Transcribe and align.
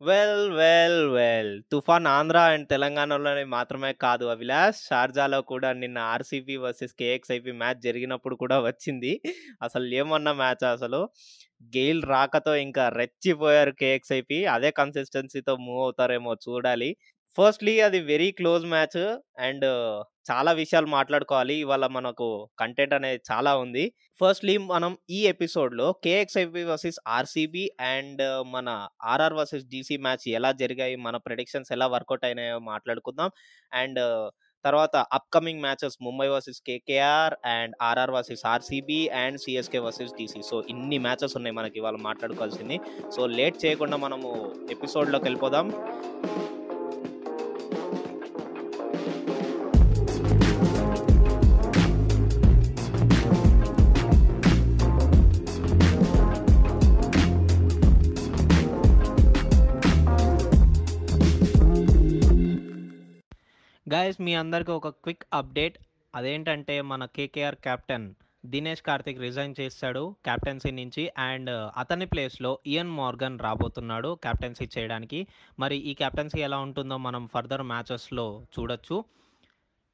Well, 0.00 0.38
well, 0.56 1.00
well. 1.14 1.50
'తుఫాన్' 1.70 2.06
Andhra 2.10 2.38
and 2.50 2.66
తెలంగాణలోనే 2.68 3.42
మాత్రమే 3.54 3.90
కాదు 4.00 4.24
అభిలాష్. 4.30 4.78
షార్జాలో 4.86 5.40
కూడా 5.50 5.70
నిన్న 5.80 5.98
ఆర్‌సీబీ 6.12 6.56
వర్సెస్ 6.62 6.94
కేఎక్స్‌ఐపీ 7.00 7.52
మ్యాచ్ 7.60 7.82
జరిగినప్పుడు 7.86 8.36
కూడా 8.42 8.56
వచ్చింది. 8.66 9.12
అసలు 9.62 9.86
ఏమన్నా 9.94 10.32
మ్యాచ్ 10.40 10.64
అసలు. 10.70 11.00
గెయిల్ 11.72 12.02
రాకతో 12.12 12.54
ఇంకా 12.64 12.84
రెచ్చిపోయారు 12.96 13.74
కేఎక్స్‌ఐపీ. 13.80 14.38
అదే 14.54 14.70
కన్సిస్టెన్సీతో 14.80 15.54
మూవ్ 15.64 15.82
అవుతారేమో 15.86 16.34
చూడాలి. 16.46 16.90
ఫస్ట్‌లీ 17.38 17.74
అది 17.80 17.98
వెరీ 18.08 18.28
క్లోజ్ 18.32 18.64
మ్యాచ్ 18.66 19.00
అండ్ 19.40 19.66
చాలా 20.30 20.50
విషయాలు 20.52 20.88
మాట్లాడుకోవాలి. 20.88 21.54
ఇవాళ 21.60 21.84
మనకు 21.88 22.26
కంటెంట్ 22.58 22.94
అనేది 22.94 23.20
చాలా 23.30 23.52
ఉంది. 23.56 23.84
ఫస్ట్‌లీ 24.20 24.54
మనం 24.66 24.92
ఈ 25.10 25.20
ఎపిసోడ్‌లో 25.26 25.86
కేఎక్స్‌ఐపీ 26.04 26.62
వర్సెస్ 26.64 26.98
ఆర్‌సీబీ 27.08 27.64
అండ్ 27.90 28.22
మన 28.52 28.68
ఆర్ఆర్ 29.12 29.34
వర్సెస్ 29.34 29.64
డీసీ 29.66 29.96
మ్యాచ్ 29.98 30.26
ఎలా 30.32 30.52
జరిగాయి? 30.60 30.96
మన 30.98 31.16
ప్రెడిక్షన్స్ 31.26 31.72
ఎలా 31.72 31.88
వర్కౌట్ 31.88 32.24
అయినాయో 32.24 32.58
మాట్లాడుకుందాం. 32.68 33.30
అండ్ 33.72 34.00
తర్వాత 34.64 34.96
upcoming 35.12 35.62
matches 35.62 35.96
Mumbai 36.02 36.26
versus 36.28 36.60
KKR 36.66 37.34
and 37.52 37.74
RR 37.82 38.10
versus 38.10 38.42
RCB 38.46 39.08
and 39.20 39.38
CSK 39.40 39.78
versus 39.78 40.12
DC. 40.18 40.42
So, 40.42 40.56
ఇన్ని 40.68 40.98
మ్యాచెస్ 40.98 41.36
ఉన్నాయి 41.36 41.56
మనకి 41.56 41.78
ఇవాళ 41.78 41.98
మాట్లాడుకోవాల్సింది. 42.02 42.76
సో, 43.10 43.26
లేట్ 43.38 43.58
చేయకుండా 43.64 43.98
మనము 43.98 44.30
ఎపిసోడ్‌లోకెళ్ళిపోదాం. 44.70 45.68
గైస్ 63.90 64.18
మీ 64.20 64.32
అందరికి 64.34 64.70
ఒక 64.70 64.88
క్విక్ 64.96 65.24
అప్డేట్. 65.32 65.76
అదేంటంటే 66.14 66.74
మన 66.90 67.02
KKR 67.16 67.56
captain 67.64 68.04
Dinesh 68.44 68.82
Karthik 68.82 69.22
resign 69.24 69.54
చేశాడు 69.58 70.02
కెప్టెన్సీ 70.26 70.70
నుంచి. 70.72 71.02
అండ్ 71.24 71.50
uh, 71.50 71.64
అతని 71.76 72.06
ప్లేస్‌లో 72.06 72.52
ఇయన్ 72.66 72.92
మార్గన్ 72.98 73.38
రాబోతున్నాడు 73.38 74.10
కెప్టెన్సీ 74.24 74.66
చేయడానికి. 74.74 75.20
మరి 75.58 75.78
ఈ 75.84 75.94
కెప్టెన్సీ 76.00 76.40
ఎలా 76.40 76.58
ఉంటుందో 76.58 76.98
మనం 76.98 77.24
ఫర్దర్ 77.34 77.64
మ్యాచెస్‌లో 77.72 78.26
చూడొచ్చు. 78.54 78.98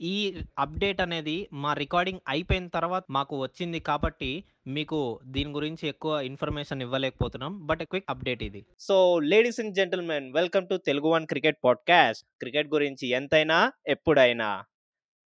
ఈ 0.01 0.41
అప్డేట్ 0.59 1.01
అనేది 1.01 1.49
మా 1.53 1.75
రికార్డింగ్ 1.75 2.19
అయిపోయిన 2.29 2.69
తర్వాత 2.69 3.05
మాకు 3.11 3.43
వచ్చింది 3.43 3.81
కాబట్టి 3.81 4.45
మీకు 4.67 5.21
దీని 5.25 5.53
గురించి 5.53 5.89
ఎక్కువ 5.89 6.21
ఇన్ఫర్మేషన్ 6.21 6.83
ఇవ్వలేకపోతున్నాం. 6.83 7.67
బట్ 7.67 7.83
క్విక్ 7.83 8.05
అప్డేట్ 8.11 8.43
ఇది. 8.43 8.67
So, 8.81 9.19
ladies 9.19 9.61
and 9.61 9.75
gentlemen 9.75 10.33
welcome 10.33 10.69
to 10.69 10.77
Telugu 10.77 11.09
one 11.09 11.27
cricket 11.27 11.57
podcast. 11.65 12.25
Cricket 12.41 12.75
గురించి 12.75 13.09
ఎంతైనా 13.09 13.73
ఎప్పుడైనా. 13.87 14.65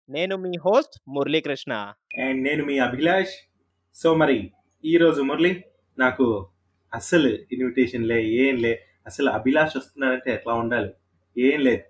నేను 0.10 0.38
మీ 0.38 0.52
హోస్ట్ 0.66 1.02
మురళీకృష్ణ. 1.10 1.94
అండ్ 2.24 2.44
నేను 2.44 2.66
మీ 2.66 2.78
అభిలాష్. 2.78 3.50
సో, 3.96 4.16
మరి 4.16 4.52
ఈరోజు 4.86 5.22
మురళి 5.22 5.64
నాకు 6.00 6.50
అస్సలు 6.94 7.28
ఇన్విటేషన్ 7.52 8.08
లే, 8.08 8.24
ఏం 8.24 8.58
లే. 8.58 8.86
అసలు 9.06 9.30
అభిలాష్ 9.30 9.78
వస్తున్నాడంటే 9.78 10.34
ఎట్లా 10.34 10.54
ఉండాలి? 10.54 10.94
ఏం 11.38 11.60
లేదు. 11.60 11.84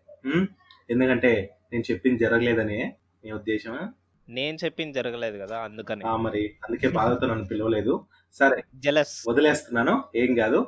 ఎందుకంటే 0.90 1.56
నేను 1.72 1.84
చెప్పింది 1.89 2.20
జరగలేదనే 2.23 2.80
నీ 3.23 3.30
ఉద్దేశమా? 3.31 3.81
నేను 4.28 4.58
చెప్పింది 4.64 4.94
జరగలేదు 4.94 5.38
గదా! 5.38 5.58
అందుకని. 5.64 6.03
మరి 6.26 6.42
అందుకే 6.66 6.88
బాధతో 6.98 7.28
నన్ను 7.28 7.45
పిలవలేదు. 7.45 7.94
సరే. 8.36 8.58
జెలస్. 8.78 9.14
వదిలేస్తున్నాను. 9.30 9.94
ఏం 10.16 10.31
గాదు. 10.39 10.59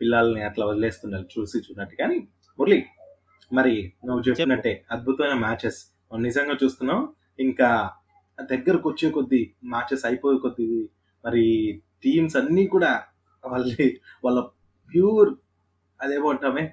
పిల్లల్ని 0.00 0.42
అట్లా 0.44 0.64
వదిలేస్తుండాలి 0.66 1.26
చూసి 1.34 1.58
చూడనట్టు. 1.64 1.94
కానీ 1.96 2.16
మురళి 2.58 2.78
మరి 3.50 3.74
నువ్వు 4.06 4.20
చెప్పు. 4.20 4.38
చెప్పినట్టే 4.40 4.72
అద్భుతమైన 4.90 5.36
మ్యాచెస్ 5.40 5.80
నిజంగా 6.20 6.54
చూస్తున్నాం. 6.62 7.00
ఇంకా 7.38 7.68
దగ్గరకొచ్చే 8.38 9.08
కొద్దీ 9.10 9.40
మ్యాచెస్ 9.64 10.04
అయిపోయే 10.06 10.38
కొద్దీ 10.38 10.66
మరి 11.24 11.44
టీమ్స్ 12.04 12.36
అన్నీ 12.36 12.64
కూడా 12.66 12.92
వాళ్ళి 13.44 13.86
వాళ్ళ 14.24 14.38
ప్యూర్ 14.92 15.30
అదేమో 16.00 16.28
అంటామే 16.30 16.64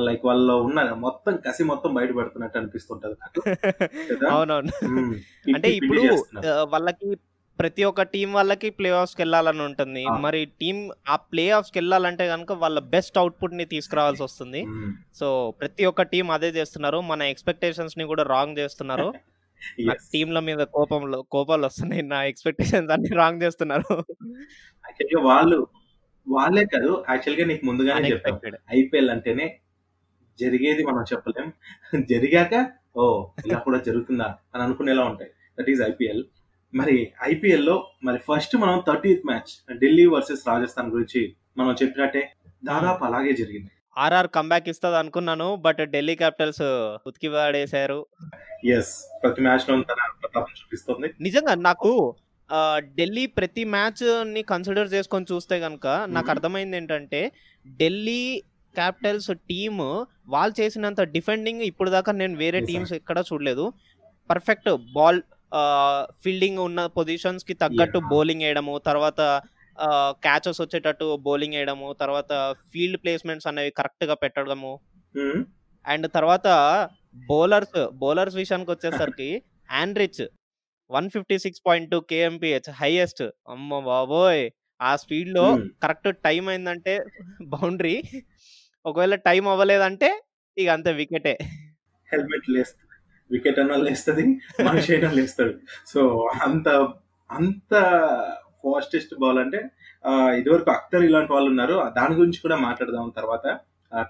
లైక్ 0.00 0.24
వాళ్ళలో 0.24 0.56
ఉన్న 0.62 0.80
మొత్తం 1.00 1.34
కసి 1.46 1.62
మొత్తం 1.64 1.90
బయట 1.94 2.10
పెడుతున్నట్టు 2.16 2.58
అనిపిస్తుంటది? 2.58 3.16
అవునవును. 4.34 4.72
అంటే 5.56 5.68
ఇప్పుడు 5.76 6.02
వాళ్ళకి 6.72 7.08
ప్రతి 7.58 7.82
ఒక్క 7.84 8.02
టీమ్ 8.12 8.32
వాళ్ళకి 8.34 8.68
ప్లే 8.70 8.90
ఆఫ్స్‌కెళ్ళాలని 8.94 9.62
ఉంటుంది. 9.62 10.02
ఆ! 10.06 10.14
మరి 10.18 10.40
టీమ్ 10.60 10.80
ఆ 11.08 11.16
ప్లే 11.32 11.44
ఆఫ్స్‌కెళ్ళాలంటే 11.50 12.24
గనుక 12.28 12.52
వాళ్ళ 12.62 12.78
బెస్ట్ 12.94 13.18
అవుట్‌పుట్‌ని 13.18 13.64
తీసుకురావాల్సొస్తుంది. 13.64 14.60
హ్మ్. 14.64 14.90
సో, 15.14 15.26
ప్రతి 15.60 15.84
ఒక్క 15.84 16.02
టీమ్ 16.12 16.30
అదే 16.30 16.50
చేస్తున్నారు. 16.50 17.00
మన 17.10 17.22
ఎక్స్‌పెక్టేషన్స్‌ని 17.32 18.06
కూడా 18.12 18.24
రాంగ్ 18.30 18.58
చేస్తున్నారు. 18.58 19.08
టీమ్‌ల 20.14 20.38
మీద 20.48 20.62
కోపంలో 20.74 21.18
కోపాలొస్తున్నాయి. 21.32 22.02
నా 22.10 22.18
ఎక్స్‌పెక్టేషన్స్ 22.30 22.92
అన్నీ 22.92 23.12
రాంగ్ 23.16 23.42
చేస్తున్నారు. 23.42 23.92
వాళ్ళు 25.28 25.58
వాళ్ళే 26.26 26.64
కాదు. 26.66 26.90
యాక్చువల్‌గా 27.10 27.44
నీకు 27.44 27.64
ముందుగానే 27.66 28.08
చెప్పాం. 28.08 28.34
అన్‌ఎక్స్‌పెక్టెడ్. 28.34 28.56
ఐపీఎల్ 28.78 29.10
అంటేనే 29.10 29.46
జరిగేది 30.38 30.82
మనం 30.84 31.04
చెప్పలేం. 31.12 31.48
జరిగాక 32.12 32.54
ఓహ్! 32.96 33.20
ఇలా 33.46 33.58
కూడా 33.60 33.78
జరుగుతుందా 33.86 34.28
అని 34.54 34.62
అనుకునేలా 34.62 35.04
ఉంటాయి. 35.04 35.30
That 35.58 35.70
is 35.70 35.82
IPL. 35.84 36.22
మరి 36.72 36.96
ఐపీఎల్‌లో 37.24 37.76
మరి 38.04 38.18
ఫస్ట్ 38.28 38.54
మనం 38.56 38.76
30థ్ 38.88 39.24
మ్యాచ్ 39.24 39.50
ఢిల్లీ 39.82 40.06
వర్సెస్ 40.06 40.42
రాజస్థాన్ 40.48 40.90
గురించి 40.90 41.22
మనం 41.56 41.72
చెప్పినట్టే. 41.82 42.22
దాదాపు 42.62 43.02
అలాగే 43.04 43.32
జరిగింది. 43.40 43.70
ఆర్ఆర్ 43.96 44.28
కమ్‌బ్యాక్ 44.36 44.68
ఇస్తదనుకున్నాను. 44.68 45.48
బట్ 45.64 45.82
ఢిల్లీ 45.92 46.14
క్యాపిటల్స్ 46.16 46.64
ఉతికి 47.06 47.28
పడేశారు. 47.34 48.00
యెస్. 48.64 48.92
ప్రతి 49.22 49.42
తన 49.90 50.00
ప్రతాపం 50.22 50.52
చూపిస్తుంది. 50.60 51.08
నిజంగా 51.20 51.54
నాకు 51.62 51.92
ఢిల్లీ 52.96 53.22
ప్రతి 53.36 53.62
మ్యాచ్‌ని 53.74 54.42
కన్సిడర్ 54.50 54.90
చేసుకొని 54.92 55.26
చూస్తే 55.30 55.54
గనుక 55.62 55.86
నాకు 56.08 56.26
హుహు. 56.26 56.34
అర్థమైందేంటంటే 56.34 57.20
ఢిల్లీ 57.66 58.22
క్యాపిటల్స్ 58.76 59.30
టీమ్ 59.50 59.82
వాళ్ళు 60.28 60.54
చేసినంత 60.60 61.02
డిఫెండింగ్ 61.14 61.62
ఇప్పటిదాకా 61.70 62.12
నేను 62.20 62.36
వేరే. 62.38 62.60
టీమ్స్ 62.68 62.92
ఎక్కడా 62.98 63.22
చూడలేదు. 63.30 63.64
పర్ఫెక్ట్ 64.30 64.68
బాల్ 64.94 65.20
ఫీల్డింగ్ 66.22 66.60
ఉన్న 66.60 66.80
పొజిషన్స్‌కి 66.96 67.54
తగ్గట్టు 67.62 67.98
యాహ్! 68.00 68.12
బౌలింగ్ 68.12 68.44
ఎయడము. 68.46 68.74
తర్వాత 68.88 69.20
క్యాచెస్ 70.24 70.60
వచ్చేటట్టు 70.62 71.06
బౌలింగ్ 71.26 71.56
ఎయడము. 71.60 71.88
తర్వాత 72.02 72.32
ఫీల్డ్ 72.72 73.00
ప్లేస్‌మెంట్స్ 73.02 73.48
అనేవి 73.50 73.72
కరెక్ట్‌గా 73.78 74.16
పెట్టడము. 74.24 74.72
హ్మ్. 75.14 75.44
అండ్ 75.84 76.06
తర్వాత 76.16 76.48
బౌలర్స్, 77.28 77.78
బౌలర్స్ 78.02 78.36
విషయానికొచ్చేసరికి 78.36 79.30
ఆండ్రిచ్ 79.74 80.22
156.2 80.90 81.78
కేఎంపీహెచ్ 82.10 82.70
హైయెస్ట్. 82.80 83.24
అమ్మ 83.48 83.80
బాబోయ్! 83.86 84.44
ఆ 84.80 84.92
స్పీడ్‌లో 84.96 85.46
హ్మ్. 85.46 85.64
కరెక్ట్ 85.82 86.10
టైమ్ 86.26 86.46
అయిందంటే 86.48 86.94
బౌండరీ. 87.52 87.96
ఒకవేళ 88.84 89.14
టైమ్ 89.26 89.46
అవ్వలేదంటే 89.48 90.08
ఇగ 90.56 90.68
అంతే 90.74 90.90
వికెటే. 90.98 91.34
హెల్మెట్ 92.08 92.48
లేస్తది. 92.54 92.80
వికెట్ 93.30 93.58
అన్నా 93.58 93.76
లేస్తది. 93.84 94.24
మనిషి 94.66 94.90
అయినా 94.94 95.10
లేస్తాడు. 95.10 95.52
సో, 95.92 96.00
అంత 96.46 96.68
అంత 97.30 97.72
ఫాస్టెస్ట్ 98.62 99.14
బాల్ 99.22 99.38
అంటే 99.38 99.60
ఇదివరకు 100.38 100.70
అఖ్తర్ 100.70 101.04
ఇలాంటి 101.04 101.32
వాళ్ళు 101.32 101.48
ఉన్నారు. 101.52 101.76
దాని 101.96 102.14
గురించి 102.14 102.40
కూడా 102.44 102.56
మాట్లాడదాం 102.66 103.08
తర్వాత 103.18 103.46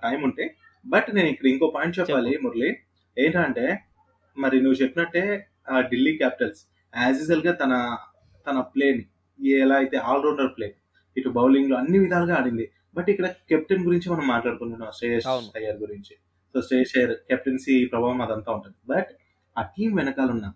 టైం 0.02 0.20
ఉంటే. 0.28 0.44
బట్ 0.84 1.08
నేను 1.16 1.28
ఇక్కడ 1.28 1.46
ఇంకో 1.52 1.66
పాయింట్ 1.76 1.94
చెప్పు. 1.98 2.10
చెప్పాలి 2.10 2.32
మురళి. 2.44 2.70
ఏంటంటే 3.16 3.66
మరి 4.36 4.56
నువ్వు 4.60 4.78
చెప్పినట్టే 4.82 5.22
ఢిల్లీ 5.90 6.12
క్యాపిటల్స్ 6.18 6.62
యాజ్ 6.92 7.18
యూజువల్‌గా 7.20 7.52
తన 7.54 7.72
తన 8.46 8.58
ప్లేని 8.72 9.04
ఎలా 9.58 9.76
అయితే 9.76 9.96
ఆల్ 10.06 10.24
రౌండర్ 10.26 10.50
ప్లే 10.56 10.68
ఇటు 11.16 11.30
బౌలింగ్‌లో 11.38 11.76
అన్ని 11.80 11.98
విధాలుగా 11.98 12.34
ఆడింది. 12.38 12.66
బట్ 12.96 13.08
ఇక్కడ 13.10 13.26
కెప్టెన్ 13.48 13.84
గురించి 13.84 14.08
మనం 14.12 14.26
మాట్లాడుకుంటున్నాం. 14.28 14.90
శ్రేయస్. 14.92 15.26
అయ్యర్ 15.56 15.78
గురించి. 15.78 16.14
సో, 16.54 16.62
శ్రేయస్ 16.62 16.92
అయ్యర్ 16.96 17.14
కెప్టెన్సీ 17.28 17.86
ప్రభావం 17.86 18.20
అదంతా 18.22 18.52
ఉంటది. 18.52 18.76
బట్ 18.88 19.10
ఆ 19.56 19.62
టీమ్ 19.74 19.94
వెనకాలున్న 19.96 20.46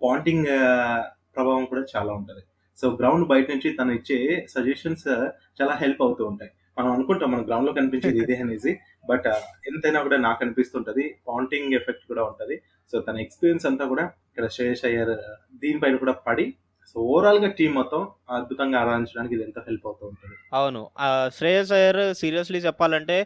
పాంటింగ్ 0.00 0.46
ఆహ్, 0.58 1.02
ప్రభావం 1.36 1.64
కూడా 1.64 1.82
చాలా 1.94 2.12
ఉంటది. 2.12 2.42
సో, 2.76 2.88
గ్రౌండ్ 3.00 3.28
బయట 3.28 3.50
నుంచి 3.50 3.70
తను 3.72 3.92
ఇచ్చే 3.92 4.18
సజెషన్స్ 4.48 5.06
చాలా 5.58 5.74
హెల్ప్ 5.74 6.02
అవుతూ 6.02 6.24
ఉంటాయి. 6.24 6.50
మనం 6.76 6.90
అనుకుంటాం 6.92 7.30
మన 7.32 7.42
గ్రౌండ్‌లో 7.46 7.72
కనిపించేది 7.72 8.18
ఇదే 8.18 8.36
అనేసి. 8.36 8.72
బట్ 9.08 9.26
ఎంతైనా 9.66 10.02
కూడా 10.02 10.16
నాకు 10.18 10.44
అనిపిస్తుంటది. 10.44 11.04
పాంటింగ్ 11.28 11.74
ఎఫెక్ట్ 11.74 12.06
కూడా 12.06 12.24
ఉంటది. 12.24 12.56
సో, 12.90 13.00
తన 13.00 13.18
ఎక్స్‌పీరియన్స్ 13.18 13.66
అంతా 13.66 13.84
కూడా 13.86 14.04
ఇక్కడ 14.28 14.46
శ్రేయస్ 14.48 14.84
అయ్యర్ 14.84 15.12
దీనిపైన 15.56 15.96
కూడా 15.96 16.14
పడి 16.26 16.46
సో, 16.88 16.98
ఓవరాల్‌గా 17.06 17.48
టీమ్ 17.56 17.74
మొత్తం 17.74 18.02
అద్భుతంగా 18.30 18.76
ఆరాధించడానికి 18.80 19.34
ఇది 19.34 19.44
ఎంతో 19.44 19.60
హెల్ప్ 19.66 19.86
అవుతూ 19.88 20.04
ఉంటది. 20.06 20.34
అవును. 20.52 20.80
శ్రేయస్ 21.36 21.72
అయ్యర్ 21.72 22.00
సీరియస్‌లీ 22.20 22.60
చెప్పాలంటే 22.66 23.16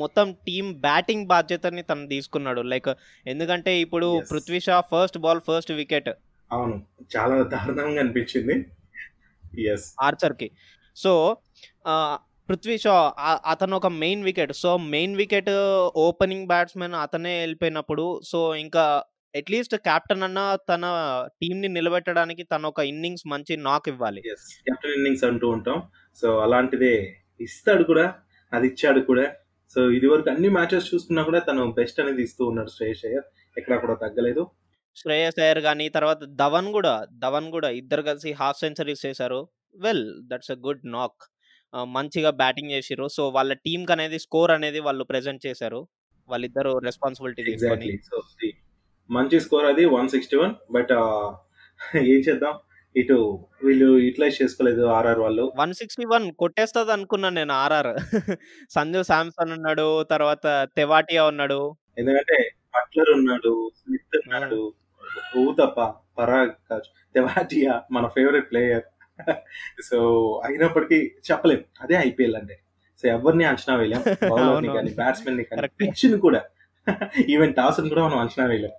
మొత్తం 0.00 0.26
టీమ్ 0.46 0.70
బ్యాటింగ్ 0.80 1.26
బాధ్యతని 1.26 1.82
తను 1.90 2.06
తీసుకున్నాడు. 2.08 2.62
లైక్ 2.72 2.90
ఎందుకంటే 3.26 3.72
ఇప్పుడు. 3.80 4.08
Prithvi 4.30 4.60
Shaw 4.60 4.78
first 4.92 5.18
ball 5.18 5.42
first 5.48 5.72
wicket. 5.74 6.10
అవును. 6.50 6.76
చాలా 7.14 7.36
దారుణంగా 7.52 8.00
అనిపించింది. 8.00 8.56
యెస్. 9.62 9.86
ఆర్చర్‌కి. 10.02 10.48
సో, 10.96 11.12
ఆహ్, 11.86 12.16
పృథ్వీ 12.48 12.76
షా 12.78 12.94
అతను 13.52 13.74
ఒక 13.76 13.88
main 14.00 14.22
wicket 14.24 14.52
so 14.56 14.70
main 14.92 15.14
wicket 15.16 15.50
opening 16.02 16.46
batsmen 16.46 16.94
అతనే 17.00 17.32
వెళ్ళిపోయినప్పుడు 17.40 18.04
సో 18.24 18.40
ఇంకా 18.60 18.84
అట్లీస్ట్ 19.38 19.74
కెప్టెన్ 19.88 20.24
అన్న 20.26 20.40
తన 20.70 20.84
టీం 21.40 21.56
ని 21.62 21.68
నిలబెట్టడానికి 21.76 22.42
తన 22.52 22.66
ఒక 22.72 22.80
ఇన్నింగ్స్ 22.92 23.24
మంచి 23.32 23.54
నాక్ 23.68 23.86
ఇవ్వాలి. 23.92 24.20
కెప్టెన్ 24.68 24.94
ఇన్నింగ్స్ 24.98 25.24
అంటూ 25.28 25.48
ఉంటాం. 25.56 25.78
సో 26.20 26.28
అలాంటిదే 26.44 26.94
ఇస్తాడు 27.46 27.84
కూడా 27.90 28.06
అది 28.52 28.66
ఇచ్చాడు 28.72 29.00
కూడా. 29.10 29.26
సో 29.74 29.80
ఇది 29.98 30.06
వరకు 30.12 30.28
అన్ని 30.32 30.48
మ్యాచెస్ 30.56 30.90
చూసుకున్నా 30.92 31.22
కూడా 31.28 31.40
తను 31.48 31.62
బెస్ట్ 31.78 31.98
అనేది 32.02 32.22
ఇస్తూ 32.28 32.42
ఉన్నాడు 32.50 32.70
శ్రేయస్ 32.76 33.04
అయ్యర్. 33.08 33.26
ఎక్కడ 33.60 33.74
కూడా 33.84 33.96
తగ్గలేదు. 34.04 34.42
శ్రేయస్ 35.00 35.40
అయ్యర్ 35.44 35.60
కానీ 35.68 35.86
తర్వాత 35.96 36.20
ధవన్ 36.42 36.68
కూడా 36.76 36.92
ధవన్ 37.24 37.48
కూడా 37.56 37.70
ఇద్దరు 37.80 38.02
కలిసి 38.10 38.30
హాఫ్ 38.40 38.60
సెంచరీస్ 38.64 39.02
చేశారు. 39.06 39.40
Well 39.86 40.06
that's 40.30 40.52
a 40.54 40.58
good 40.66 40.84
knock 40.96 41.22
మంచిగా 41.96 42.30
బ్యాటింగ్ 42.42 42.72
చేసిర్రు. 42.74 43.06
సో 43.16 43.22
వాళ్ళ 43.36 43.52
టీం 43.66 43.80
కి 43.88 43.92
అనేది 43.96 44.18
స్కోర్ 44.26 44.52
అనేది 44.58 44.80
వాళ్ళు 44.86 45.04
ప్రెజెంట్ 45.10 45.42
చేశారు. 45.48 45.80
వాళ్ళిద్దరు 46.28 46.72
రెస్పాన్సిబిలిటీ 46.88 47.42
తీసుకొని. 47.50 47.88
మంచి 49.10 49.40
స్కోర్ 49.40 49.64
అది 49.64 49.84
వన్ 49.84 50.08
సిక్స్టీ 50.08 50.36
వన్ 50.36 50.54
బట్ 50.70 50.92
ఏం 51.96 52.20
చేద్దాం? 52.20 52.54
ఇటు 52.96 53.46
వీళ్ళు 53.64 53.98
యూటిలైజ్ 53.98 54.42
చేసుకోలేదు 54.42 54.86
ఆర్ఆర్ 54.86 55.18
వాళ్ళు. 55.18 55.52
వన్ 55.56 55.74
సిక్స్టీ 55.74 56.04
వన్ 56.04 56.32
కొట్టేస్తుంది 56.32 56.92
అనుకున్నాను 56.92 57.34
నేను 57.34 57.52
ఆర్ఆర్. 57.52 57.98
సంజు 58.70 59.02
శాంసన్ 59.02 59.52
ఉన్నాడు 59.52 60.02
తర్వాత 60.02 60.68
తెవాటియా 60.76 61.24
ఉన్నాడు. 61.24 61.76
ఎందుకంటే 61.98 62.50
బట్లర్ 62.76 63.10
ఉన్నాడు 63.10 63.70
స్మిత్ 63.76 64.16
ఉన్నాడు 64.16 64.72
ఊతప్ప 65.38 65.94
పరాగ్ 66.18 66.50
కాజ్ 66.70 67.14
తెవాటియా 67.14 67.82
మన 67.92 68.06
ఫేవరెట్ 68.06 68.50
ప్లేయర్. 68.50 68.82
సో 69.90 69.98
అయినప్పటికీ 70.44 71.10
చెప్పలేం. 71.30 71.64
అదే 71.80 71.94
ఐపీఎల్ 71.94 72.36
అంటే. 72.36 72.58
సో 73.02 73.08
ఎవరిని 73.08 73.44
అంచనా 73.44 73.76
వేయలేం. 73.76 74.00
బౌలర్ని 74.30 74.50
అవును. 74.50 74.72
కానీ 74.72 74.90
బ్యాట్స్మెన్ని 74.90 75.44
కానీ. 75.44 75.68
పిచ్ని 75.68 76.18
కూడా. 76.18 76.42
ఈవెన్ 77.28 77.54
టాస్ 77.54 77.80
కూడా 77.80 78.08
మనం 78.08 78.18
అంచనా 78.18 78.46
వేయలేం. 78.46 78.70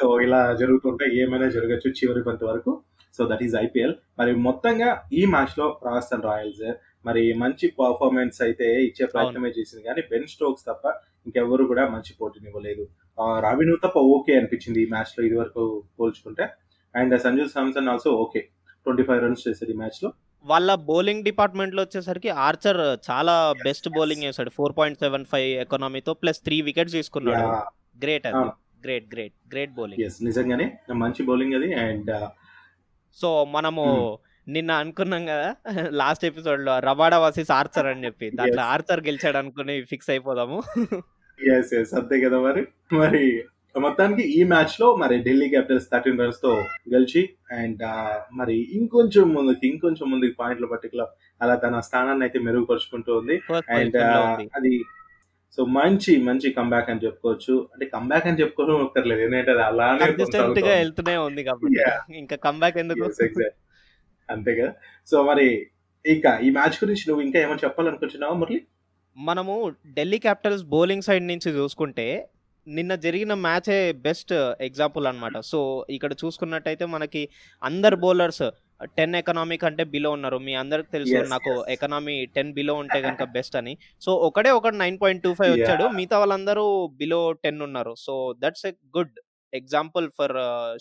సో 0.00 0.20
ఇలా 0.20 0.52
జరుగుతుంటే 0.52 1.16
ఏమైనా 1.16 1.48
జరగచ్చు 1.48 1.90
చివరి 1.90 2.22
కొంత 2.22 2.44
వరకు. 2.44 2.82
సో 3.18 3.28
దట్ 3.28 3.42
ఈస్ 3.42 3.54
ఐపీఎల్ 3.54 3.94
మరి 4.18 4.36
మొత్తంగా 4.36 5.02
ఈ 5.12 5.24
మ్యాచ్లో 5.24 5.80
రాజస్థాన్ 5.86 6.22
రాయల్స్ 6.22 6.72
మరి 7.06 7.32
మంచి 7.32 7.68
పర్ఫార్మెన్స్ 7.68 8.42
అయితే 8.42 8.84
ఇచ్చే 8.84 9.06
ప్రయత్నమే 9.06 9.48
చేసింది. 9.48 9.84
కానీ 9.84 10.02
బెన్ 10.10 10.26
స్టోక్స్ 10.26 10.64
తప్ప 10.64 10.92
ఇంకెవరు 11.26 11.64
కూడా 11.64 11.88
మంచి 11.88 12.14
పోటీనివ్వలేదు. 12.20 12.88
ఆ, 13.20 13.40
రాబిన్ 13.40 13.76
తప్ప 13.84 13.98
ఓకే 13.98 14.36
అనిపించింది 14.36 14.82
ఈ 14.82 14.86
మ్యాచ్లో 14.86 15.24
ఇది 15.24 15.36
వరకు 15.36 15.82
పోల్చుకుంటే. 16.00 16.48
And 16.96 17.20
Sanju 17.20 17.48
Samson 17.48 17.88
also 17.88 18.10
okay 18.10 18.40
twenty 18.84 19.02
five 19.02 19.22
runs 19.22 19.48
చేశాడు 19.48 19.70
ఈ 19.70 19.74
మ్యాచ్లో. 19.74 20.12
వాళ్ళ 20.44 20.74
బౌలింగ్ 20.74 21.24
డిపార్ట్మెంట్లో 21.24 21.82
వచ్చేసరికి 21.82 22.28
ఆర్చర్ 22.28 23.10
చాలా 23.10 23.54
బెస్ట్ 23.62 23.88
బౌలింగ్ 23.88 24.22
చేశాడు. 24.22 24.50
ఫోర్ 24.50 24.74
పాయింట్ 24.78 24.98
సెవెన్ 24.98 25.24
ఫైవ్ 25.24 25.60
ఎకనామీతో 25.60 26.14
ప్లస్ 26.14 26.40
త్రీ 26.40 26.60
వికెట్స్ 26.60 26.94
తీసుకున్నాడు. 26.94 27.46
గ్రేట్ 28.04 28.26
అది. 28.26 28.36
గ్రేట్ 28.84 29.14
గ్రేట్ 29.14 29.34
గ్రేట్ 29.52 29.72
బౌలింగ్ 29.72 30.24
నిజంగానే. 30.24 30.78
మంచి 30.94 31.22
బౌలింగ్ 31.22 31.54
అది. 31.54 31.74
అండ్ 31.74 32.28
సో 33.14 33.44
మనము 33.44 34.18
Hmm. 34.20 34.52
నిన్న 34.52 34.70
అనుకున్నాం 34.70 35.26
కదా 35.26 35.54
లాస్ట్ 35.88 36.24
ఎపిసోడ్లో 36.24 36.78
రబాడా 36.78 37.18
వర్సెస్ 37.18 37.50
ఆర్చర్ 37.50 37.86
అని 37.86 38.04
చెప్పి. 38.04 38.30
దాంట్లో. 38.30 38.62
ఆర్చర్ 38.62 39.00
గెలిచాడు 39.00 39.36
అనుకుని 39.36 39.82
ఫిక్స్ 39.82 40.10
అయిపోదాము. 40.10 40.62
ఎస్ 41.58 41.74
ఎస్ 41.74 41.94
అంతే 41.94 42.20
కదా 42.20 42.38
మరి. 42.38 42.66
మరి 42.92 43.44
మొత్తానికి 43.80 44.22
ఈ 44.22 44.44
మ్యాచ్లో 44.44 44.96
మరి 44.96 45.22
ఢిల్లీ 45.22 45.48
క్యాపిటల్స్ 45.48 45.88
థర్టీన్ 45.92 46.20
రన్స్తో 46.20 46.54
గెలిచి 46.92 47.28
అండ్ 47.52 47.82
మరి 48.32 48.68
ఇంకొంచెం 48.72 49.28
ముందుకి 49.34 49.68
ఇంకొంచెం 49.68 50.10
ముందుకి 50.10 50.32
పాయింట్ల 50.32 50.64
పట్టికలో 50.64 51.08
అలా 51.42 51.54
తన 51.54 51.80
స్థానాన్ని 51.80 52.24
అయితే 52.24 52.38
మెరుగుపరుచుకుంటూ 52.38 53.16
ఉంది. 53.16 53.40
అండ్ 53.54 53.96
ఉంది. 53.96 54.50
అది 54.56 54.84
సో 55.56 55.64
మంచి 55.64 56.22
మంచి 56.22 56.52
కంబ్యాక్ 56.52 56.90
అని 56.90 57.00
చెప్పుకోవచ్చు. 57.04 57.68
అంటే 57.72 57.86
కంబ్యాక్ 57.86 58.26
అని 58.26 58.40
చెప్పుకోవడం 58.40 58.74
ఒక్కర్లేదు. 58.74 59.20
ఎందుకంటే 59.20 59.50
అది 59.50 59.62
అలానే 59.62 59.98
కన్సిస్టెంట్గా 59.98 60.74
వెళ్తూనే 60.74 61.16
ఉంది 61.16 61.44
కాబట్టి. 61.44 62.18
ఇంకా 62.18 62.36
కంబ్యాక్ 62.36 62.78
ఎందుకు. 62.78 63.04
అంతే 64.30 64.54
కదా. 64.54 64.72
సో 65.06 65.22
మరి 65.22 65.66
ఇంకా 66.06 66.38
ఈ 66.38 66.50
మ్యాచ్ 66.50 66.76
గురించి 66.84 67.04
నువ్వు 67.08 67.24
ఇంకా 67.24 67.40
ఏమైనా 67.40 67.58
చెప్పాలనుకుంటున్నావా 67.64 68.34
మురళి? 68.34 68.60
మనము 69.16 69.72
ఢిల్లీ 69.94 70.18
క్యాపిటల్స్ 70.18 70.64
బౌలింగ్ 70.64 71.02
సైడ్ 71.02 71.26
నుంచి 71.26 71.50
చూసుకుంటే 71.50 72.28
నిన్న 72.68 72.94
జరిగిన 72.94 73.34
మ్యాచే 73.34 73.92
బెస్ట్ 73.92 74.32
ఎగ్జాంపుల్ 74.60 75.06
అన్నమాట. 75.06 75.40
సో 75.40 75.86
ఇక్కడ 75.90 76.12
చూసుకున్నట్టయితే 76.12 76.84
మనకి 76.84 77.28
అందరు 77.62 77.96
బౌలర్స్ 77.96 78.42
టెన్ 78.84 79.14
ఎకనామీ 79.14 79.56
కంటే 79.56 79.84
బిలో 79.84 80.10
ఉన్నారు. 80.10 80.38
మీ 80.38 80.54
అందరికి 80.54 80.90
తెలుసు 80.92 81.16
నాకు. 81.28 81.64
ఎకనామీ 81.68 82.26
టెన్ 82.26 82.52
బిలో 82.52 82.74
ఉంటే 82.74 83.02
కనుక 83.02 83.24
బెస్ట్ 83.24 83.56
అని. 83.56 83.78
సో 84.00 84.12
ఒకడే 84.12 84.50
ఒకటి 84.50 84.76
నైన్ 84.76 84.98
పాయింట్ 85.02 85.22
టూ 85.22 85.34
ఫైవ్. 85.34 85.52
వచ్చాడు. 85.52 85.88
మిగతా 85.88 86.18
వాళ్ళందరూ 86.18 86.86
బిలో 86.86 87.32
టెన్ 87.32 87.62
ఉన్నారు. 87.62 87.94
So 87.98 88.34
that's 88.38 88.66
a 88.66 88.72
good 88.98 89.20
example 89.52 90.10
for 90.18 90.34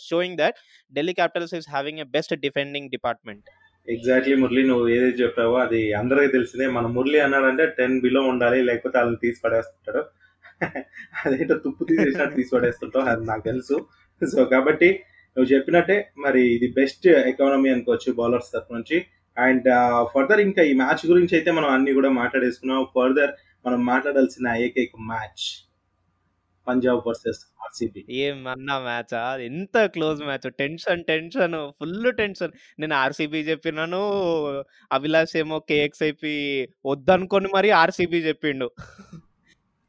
showing 0.09 0.37
that 0.37 0.57
Delhi 0.93 1.13
Capitals 1.13 1.53
is 1.53 1.69
having 1.69 1.99
a 1.99 2.03
best 2.03 2.35
defending 2.35 2.89
department. 2.89 3.47
Exactly 3.87 4.35
Murali. 4.35 4.63
నువ్వు 4.63 4.89
ఏదైతే 4.89 5.23
చెప్పావో 5.23 5.55
అది 5.55 5.93
అందరికీ 5.93 6.31
తెలిసిందే. 6.31 6.67
మన 6.67 6.85
మురళి 6.87 7.19
అన్నాడంటే 7.19 7.65
టెన్ 7.67 8.01
బిలో 8.01 8.21
ఉండాలి 8.21 8.61
లేకపోతే 8.61 8.97
వాళ్ళని 8.97 9.17
తీసి 9.17 9.41
పడేస్తుంటాడు 9.45 10.03
అదేంటో 11.25 11.55
తుప్పు 11.57 11.83
తీసేసినట్టు 11.83 12.35
తీసి 12.35 12.55
పడేస్తుంటావు 12.55 13.05
అది 13.05 13.25
నాకు 13.25 13.41
తెలుసు. 13.41 13.75
సో 14.21 14.45
కాబట్టి 14.45 14.89
నువ్వు 15.37 15.49
చెప్పినట్టే 15.53 15.97
మరి 16.17 16.41
ఇది 16.55 16.67
బెస్ట్ 16.71 17.07
ఎకానమీ 17.07 17.69
అనుకోవచ్చు 17.69 18.11
బౌలర్స్ 18.13 18.51
తరఫు 18.53 18.73
నుంచి. 18.73 19.05
అండ్ 19.37 19.67
ఫర్దర్ 20.13 20.39
ఇంకా 20.39 20.61
ఈ 20.63 20.73
మ్యాచ్ 20.73 21.03
గురించి 21.07 21.33
అయితే 21.37 21.51
మనం 21.51 21.69
అన్ని 21.69 21.93
కూడా 21.93 22.09
మాట్లాడేసుకున్నాం. 22.09 22.87
ఫర్దర్ 22.95 23.31
మనం 23.65 23.85
మాట్లాడాల్సిన 23.85 24.47
ఏకైక 24.47 24.89
మ్యాచ్ 25.07 25.45
పంజాబ్ 26.67 27.01
వర్సెస్ 27.07 27.39
ఆర్సీబీ 27.63 28.01
ఏమన్నా 28.09 28.75
మ్యాచ్ 28.79 29.39
ఎంత 29.41 29.85
close 29.85 30.19
match 30.23 30.47
tension 30.53 31.03
tension 31.03 31.55
full 31.79 32.13
tension 32.17 32.51
నేను 32.79 32.95
ఆర్సీబీ 32.95 33.39
చెప్పినాను. 33.39 34.01
అభిలాష్ 34.91 35.37
ఏమో 35.37 35.59
కేఎక్స్ 35.59 36.03
అయిపి 36.03 36.33
వద్దనుకొని 36.85 37.49
మరి 37.55 37.71
ఆర్సీబీ 37.71 38.17
చెప్పిండు. 38.17 38.69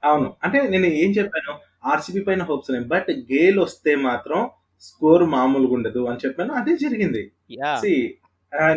అవును. 0.05 0.37
అంటే 0.45 0.59
నేను 0.69 0.87
ఏం 0.87 1.11
చెప్పాను? 1.11 1.53
ఆర్సీబీ 1.85 2.23
పైన 2.25 2.43
హోప్స్ 2.43 2.71
ఉన్నాయి. 2.71 2.89
బట్ 2.89 3.11
గేల్ 3.33 3.59
వస్తే 3.59 3.95
మాత్రం 4.09 4.41
స్కోర్ 4.81 5.25
మామూలుగా 5.35 5.75
ఉండదు 5.79 6.03
అని 6.11 6.23
చెప్పాను. 6.27 6.53
అదే 6.61 6.75
జరిగింది. 6.85 7.23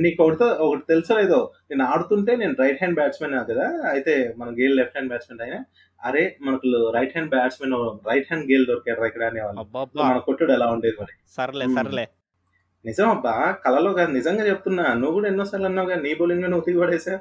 నీకు 0.04 0.20
ఒకటితో 0.24 0.48
ఒకటి 0.66 0.84
తెలుసో 0.90 1.14
లేదో 1.18 1.38
నేను 1.72 1.84
ఆడుతుంటే 1.86 2.32
నేను 2.42 2.56
రైట్ 2.60 2.82
హ్యాండ్ 2.82 2.98
బ్యాట్స్మెన్ 3.00 3.36
కదా 3.52 3.68
అయితే 3.92 4.14
మన 4.38 4.50
గేల్ 4.60 4.76
లెఫ్ట్ 4.78 4.98
హ్యాండ్ 4.98 5.12
బ్యాట్స్మెన్ 5.12 5.42
అయినా 5.42 5.60
అరే 6.00 6.24
మనకు 6.42 6.68
right 6.96 7.14
hand 7.16 7.32
batsmen 7.36 7.74
right 8.10 8.28
hand 8.32 8.48
Gayle 8.52 8.66
దొరికారు 8.72 9.08
ఇక్కడ 9.12 9.24
అనేవాళ్ళు. 9.24 9.66
మన 10.02 10.18
కొట్టుడు 10.28 10.54
ఎలా 10.54 10.68
ఉండేది 10.76 10.98
మరి. 11.02 11.14
సర్లే. 11.38 11.68
సర్లే. 11.78 12.06
నిజం 12.86 13.10
అబ్బా 13.10 13.34
కళలో 13.66 13.92
కాదు 13.94 14.12
నిజంగా 14.12 14.46
చెప్తున్నా 14.48 14.86
నువ్వు 14.94 15.14
కూడా 15.14 15.28
ఎన్నోసార్లు 15.28 15.68
అన్నావు 15.68 15.90
కదా 15.90 16.02
నీ 16.08 16.14
బౌలింగ్ 16.20 16.44
నువ్వు 16.44 16.62
ఉతికి 16.64 16.80
పడేసా 16.80 17.16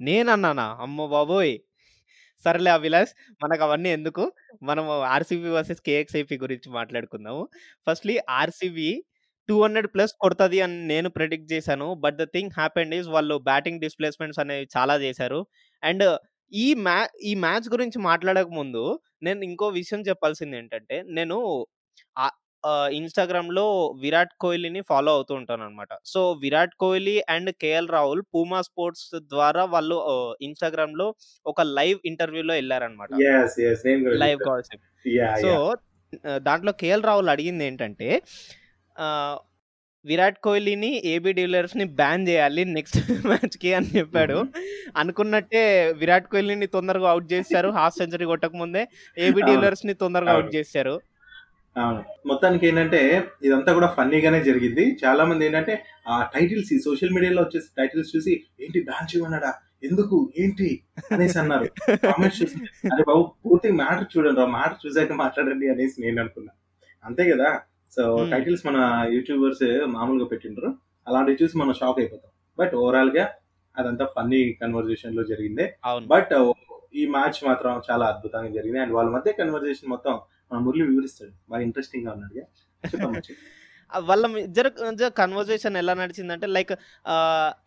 నేనన్నానా? 0.00 0.66
అమ్మో 0.80 1.04
బాబోయ్ 1.08 1.52
సరేలే 2.44 2.70
అభిలాష్ 2.70 3.12
మనకు 3.44 3.62
అవన్నీ 3.66 3.90
ఎందుకు? 3.90 4.24
మనం 4.62 4.84
ఆర్సీబీ 5.14 5.50
వర్సెస్ 5.56 5.82
కేఎక్స్ఐపి 5.88 6.36
గురించి 6.44 6.68
మాట్లాడుకుందాము. 6.78 7.42
Firstly 7.86 8.16
RCB 8.40 8.88
two 9.48 9.54
hundred 9.62 9.88
plus 9.94 10.12
కొడుతుంది 10.20 10.58
అని 10.66 10.76
నేను 10.86 11.08
ప్రెడిక్ట్ 11.10 11.48
చేశాను. 11.52 11.88
But 12.04 12.16
the 12.20 12.26
thing 12.34 12.52
happened 12.58 12.94
is 12.94 13.08
వాళ్ళు 13.08 13.36
బ్యాటింగ్ 13.48 13.80
డిస్ప్లేస్మెంట్స్ 13.80 14.40
అనేవి 14.44 14.66
చాలా 14.76 14.96
చేశారు. 15.04 15.40
అండ్ 15.82 16.04
ఈ 16.52 16.66
మ్యా 16.86 16.98
ఈ 17.24 17.32
మ్యాచ్ 17.44 17.66
గురించి 17.74 17.98
మాట్లాడక 18.08 18.48
ముందు 18.58 18.82
నేను 19.22 19.40
ఇంకో 19.44 19.66
విషయం 19.78 20.00
చెప్పాల్సింది 20.08 20.56
ఏంటంటే 20.60 20.96
నేను 21.18 21.36
ఇన్స్టాగ్రామ్లో 22.92 23.64
విరాట్ 24.00 24.34
కోహ్లీని 24.38 24.80
ఫాలో 24.80 25.12
అవుతూ 25.12 25.34
ఉంటాను 25.34 25.62
అనమాట 25.64 25.92
so 26.04 26.32
Virat 26.42 26.74
Kohli 26.74 27.16
and 27.28 27.50
KL 27.60 27.88
Rahul 27.88 28.22
Puma 28.34 28.60
Sports 28.62 29.08
ద్వారా 29.30 29.64
వాళ్ళు 29.64 29.98
ఇన్స్టాగ్రామ్లో 30.40 31.14
ఒక 31.46 31.62
లైవ్ 31.78 32.00
ఇంటర్వ్యూలో 32.04 32.54
వెళ్ళారనమాట 32.54 33.10
నేను 33.84 34.12
లైవ్ 34.16 34.42
యా 35.04 35.30
సో 35.36 35.52
దాంట్లో 36.38 36.72
కేఎల్ 36.72 37.02
రాహుల్ 37.02 37.28
అడిగింది 37.28 37.64
ఏంటంటే 37.64 38.08
విరాట్ 40.04 40.38
కోహ్లీని 40.38 40.88
ఏబీ 41.04 41.32
డీలర్స్ని 41.32 41.84
బ్యాన్ 41.84 42.28
చేయాలి 42.28 42.62
నెక్స్ట్ 42.64 42.96
మ్యాచ్కి 43.30 43.70
అని 43.74 43.90
చెప్పాడు. 43.98 44.38
అనుకున్నట్టే 44.96 45.62
విరాట్ 45.92 46.26
కోహ్లీని 46.26 46.66
తొందరగా 46.66 47.08
అవుట్ 47.10 47.28
చేశారు. 47.32 47.68
హాఫ్ 47.78 47.96
సెంచరీ 47.96 48.24
కొట్టక 48.24 48.54
ముందే 48.54 48.82
ఏబీ 49.16 49.40
అవును. 49.42 49.46
డీలర్స్ని 49.50 49.94
తొందరగా 49.94 50.32
అవుట్ 50.32 50.46
అవును. 50.46 50.56
చేశారు. 50.56 50.94
అవును. 51.76 52.04
మొత్తానికి 52.26 52.66
ఏంటంటే 52.66 53.28
ఇదంతా 53.44 53.72
కూడా 53.72 53.86
ఫన్నీగానే 53.86 54.42
జరిగింది. 54.42 54.98
చాలా 55.04 55.24
మంది 55.24 55.46
ఏంటంటే 55.46 55.84
ఆ 56.08 56.30
టైటిల్స్ 56.34 56.72
ఈ 56.72 56.78
సోషల్ 56.78 57.10
మీడియాలో 57.10 57.42
వచ్చేసి 57.42 57.66
టైటిల్స్ 57.78 58.16
చూసి 58.16 58.44
ఏంటి 58.60 58.80
బ్యాన్ 58.80 59.16
చేయమన్నాడా 59.16 59.54
ఎందుకు? 59.84 60.32
ఏంటి? 60.38 60.82
అనేసి 61.12 61.38
అన్నారు. 61.38 61.64
కామెంట్స్ 61.96 62.42
చూసి 62.42 62.56
అరే 62.92 63.04
బాబు 63.08 63.32
పూర్తి 63.46 63.72
మ్యాటర్ 63.72 64.18
చూడండి 64.18 64.40
మ్యాటర్ 64.40 64.86
చూసాక 64.86 65.12
మాట్లాడండి 65.12 65.68
అనేసి 65.68 66.00
నేను 66.00 66.20
అనుకున్నా. 66.20 66.52
అంతే 67.04 67.30
కదా? 67.30 67.60
So 67.92 68.16
Hmm. 68.16 68.30
టైటిల్స్ 68.30 68.66
మన 68.66 69.06
యూట్యూబర్స్ 69.12 69.86
మామూలుగా 69.86 70.26
పెట్టిండ్రు. 70.26 70.74
అలాంటివి 71.08 71.38
చూసి 71.42 71.58
మనం 71.58 71.72
షాక్ 71.72 71.98
అయిపోతాం. 71.98 72.30
బట్ 72.58 72.74
ఓవరాల్గా 72.74 73.30
అదంతా 73.78 74.04
ఫన్నీ 74.04 74.52
కన్వర్జేషన్లో 74.52 75.22
జరిగిందే 75.22 75.76
బట్ 76.06 76.54
ఈ 76.94 77.06
మ్యాచ్ 77.06 77.48
మాత్రం 77.48 77.82
చాలా 77.90 78.06
అద్భుతంగా 78.06 78.50
జరిగింది. 78.50 78.80
అండ్ 78.80 78.92
వాళ్ళ 78.92 79.10
మధ్య 79.10 79.32
కన్వర్జేషన్ 79.32 79.90
మొత్తం 79.90 80.20
మన 80.52 80.60
మురళి 80.66 80.84
వివరిస్తాడు. 80.90 81.34
బాగా 81.50 81.62
ఇంట్రెస్టింగ్గా 81.68 82.12
ఉన్నాడు 82.16 82.46
వాళ్ళ 84.08 84.26
ఇద్దరు 84.44 84.68
కన్వర్జేషన్ 85.18 85.74
ఎలా 85.80 85.94
నడిచిందంటే 85.94 86.46
లైక్ 86.56 86.70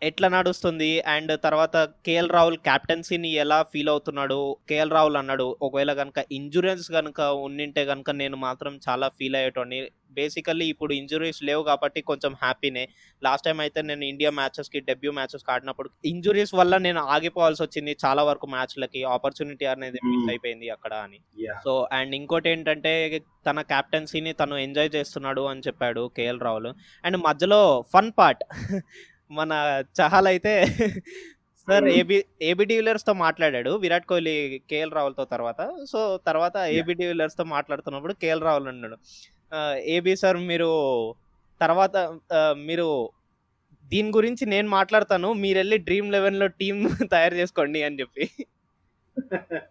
ఎట్లా 0.10 0.28
నడుస్తుంది? 0.36 0.90
అండ్ 1.14 1.34
తర్వాత 1.44 1.76
కేఎల్ 2.06 2.32
రాహుల్ 2.36 2.58
క్యాప్టెన్సీని 2.68 3.32
ఎలా 3.44 3.60
ఫీల్ 3.74 3.92
అవుతున్నాడు? 3.94 4.40
కేఎల్ 4.70 4.96
రాహుల్ 4.98 5.18
అన్నాడు 5.22 5.48
ఒకవేళ 5.68 5.94
కనుక 6.02 6.24
ఇంజురీస్ 6.38 6.88
కనుక 6.98 7.22
ఉండింటే 7.48 7.84
కనుక 7.92 8.10
నేను 8.22 8.40
మాత్రం 8.46 8.74
చాలా 8.88 9.10
ఫీల్ 9.20 9.38
అయ్యేటోని 9.42 9.80
బేసికల్లీ 10.16 10.66
ఇప్పుడు 10.66 10.94
ఇంజురీస్ 10.94 11.42
లేవు 11.44 11.64
కాబట్టి 11.64 12.02
కొంచెం 12.02 12.34
హ్యాపీనే 12.44 12.84
లాస్ట్ 13.22 13.46
టైం 13.46 13.60
అయితే 13.60 13.82
నేను 13.82 14.06
ఇండియా 14.06 14.32
మ్యాచెస్కి 14.32 14.80
డెబ్యూ 14.90 15.12
మ్యాచెస్ 15.12 15.46
ఆడినప్పుడు 15.50 15.90
ఇంజురీస్ 16.06 16.54
వల్ల 16.56 16.78
నేను 16.78 17.02
ఆగిపోవాల్సి 17.16 17.64
వచ్చింది 17.64 17.94
చాలా 18.06 18.24
వరకు 18.24 18.48
మ్యాచ్లకి 18.48 19.04
ఆపర్చునిటీ 19.16 19.66
అనేది 19.66 20.00
మిస్ 20.04 20.22
Hmm. 20.22 20.30
అయిపోయింది 20.30 20.70
అక్కడ 20.70 20.94
అని. 21.06 21.20
సో 21.64 21.72
అండ్ 21.92 22.16
ఇంకోటి 22.16 22.50
ఏంటంటే 22.50 22.94
తన 23.48 23.62
క్యాప్టెన్సీని 23.72 24.34
తను 24.34 24.56
ఎంజాయ్ 24.58 24.90
చేస్తున్నాడు 24.96 25.42
అని 25.52 25.64
చెప్పాడు 25.68 26.04
కేఎల్ 26.18 26.42
రాహుల్. 26.42 26.70
అండ్ 27.04 27.18
మధ్యలో 27.28 27.62
ఫన్ 27.94 28.12
పార్ట్ 28.20 28.44
మన 29.32 29.52
చహల్ 30.00 30.28
అయితే 30.28 30.54
సార్. 31.68 31.86
ఏబి 32.00 32.18
ఏబి 32.42 32.66
డివిలర్స్తో 32.66 33.14
మాట్లాడాడు. 33.22 33.72
విరాట్ 33.84 34.06
కోహ్లీ 34.06 34.34
కేఎల్ 34.72 34.92
రాహుల్తో 34.92 35.24
తర్వాత. 35.26 35.62
సో 35.92 36.00
తర్వాత 36.28 36.56
ఏబి 36.80 36.94
డివిలర్స్తో 36.94 37.44
మాట్లాడుతున్నప్పుడు 37.54 38.14
కేఎల్ 38.24 38.44
రాహుల్ 38.44 38.68
అన్నాడు. 38.68 38.98
ఏబి 39.96 40.14
సార్ 40.16 40.40
మీరు 40.50 40.70
తర్వాత 41.62 41.96
మీరు 42.66 42.88
దీని 43.86 44.10
గురించి 44.12 44.44
నేను 44.46 44.68
మాట్లాడతాను. 44.70 45.30
మీరు 45.34 45.58
వెళ్ళి 45.58 45.78
డ్రీమ్ 45.88 46.08
లెవెన్లో 46.12 46.48
టీం 46.60 46.76
తయారు 47.14 47.36
చేసుకోండి 47.36 47.80
అని 47.84 48.00
చెప్పి. 48.00 48.26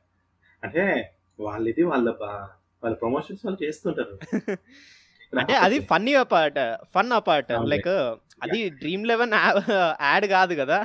అంటే 0.63 0.85
వాళ్ళది 1.39 1.83
వాళ్ళ 1.85 2.07
వాళ్ళ 2.83 2.95
ప్రమోషన్స్ 2.97 3.43
వాళ్ళు 3.45 3.61
చేస్తుంటారు. 3.65 4.15
అంటే 5.33 5.55
అది 5.65 5.77
funny 5.91 6.13
apart 6.15 6.61
fun 6.95 7.13
apart. 7.13 7.53
Like 7.73 7.93
అది 8.43 8.61
డ్రీమ్ 8.79 9.05
లెవెన్ 9.07 9.35
యాడ్ 10.05 10.27
కాదు 10.35 10.55
కదా. 10.55 10.79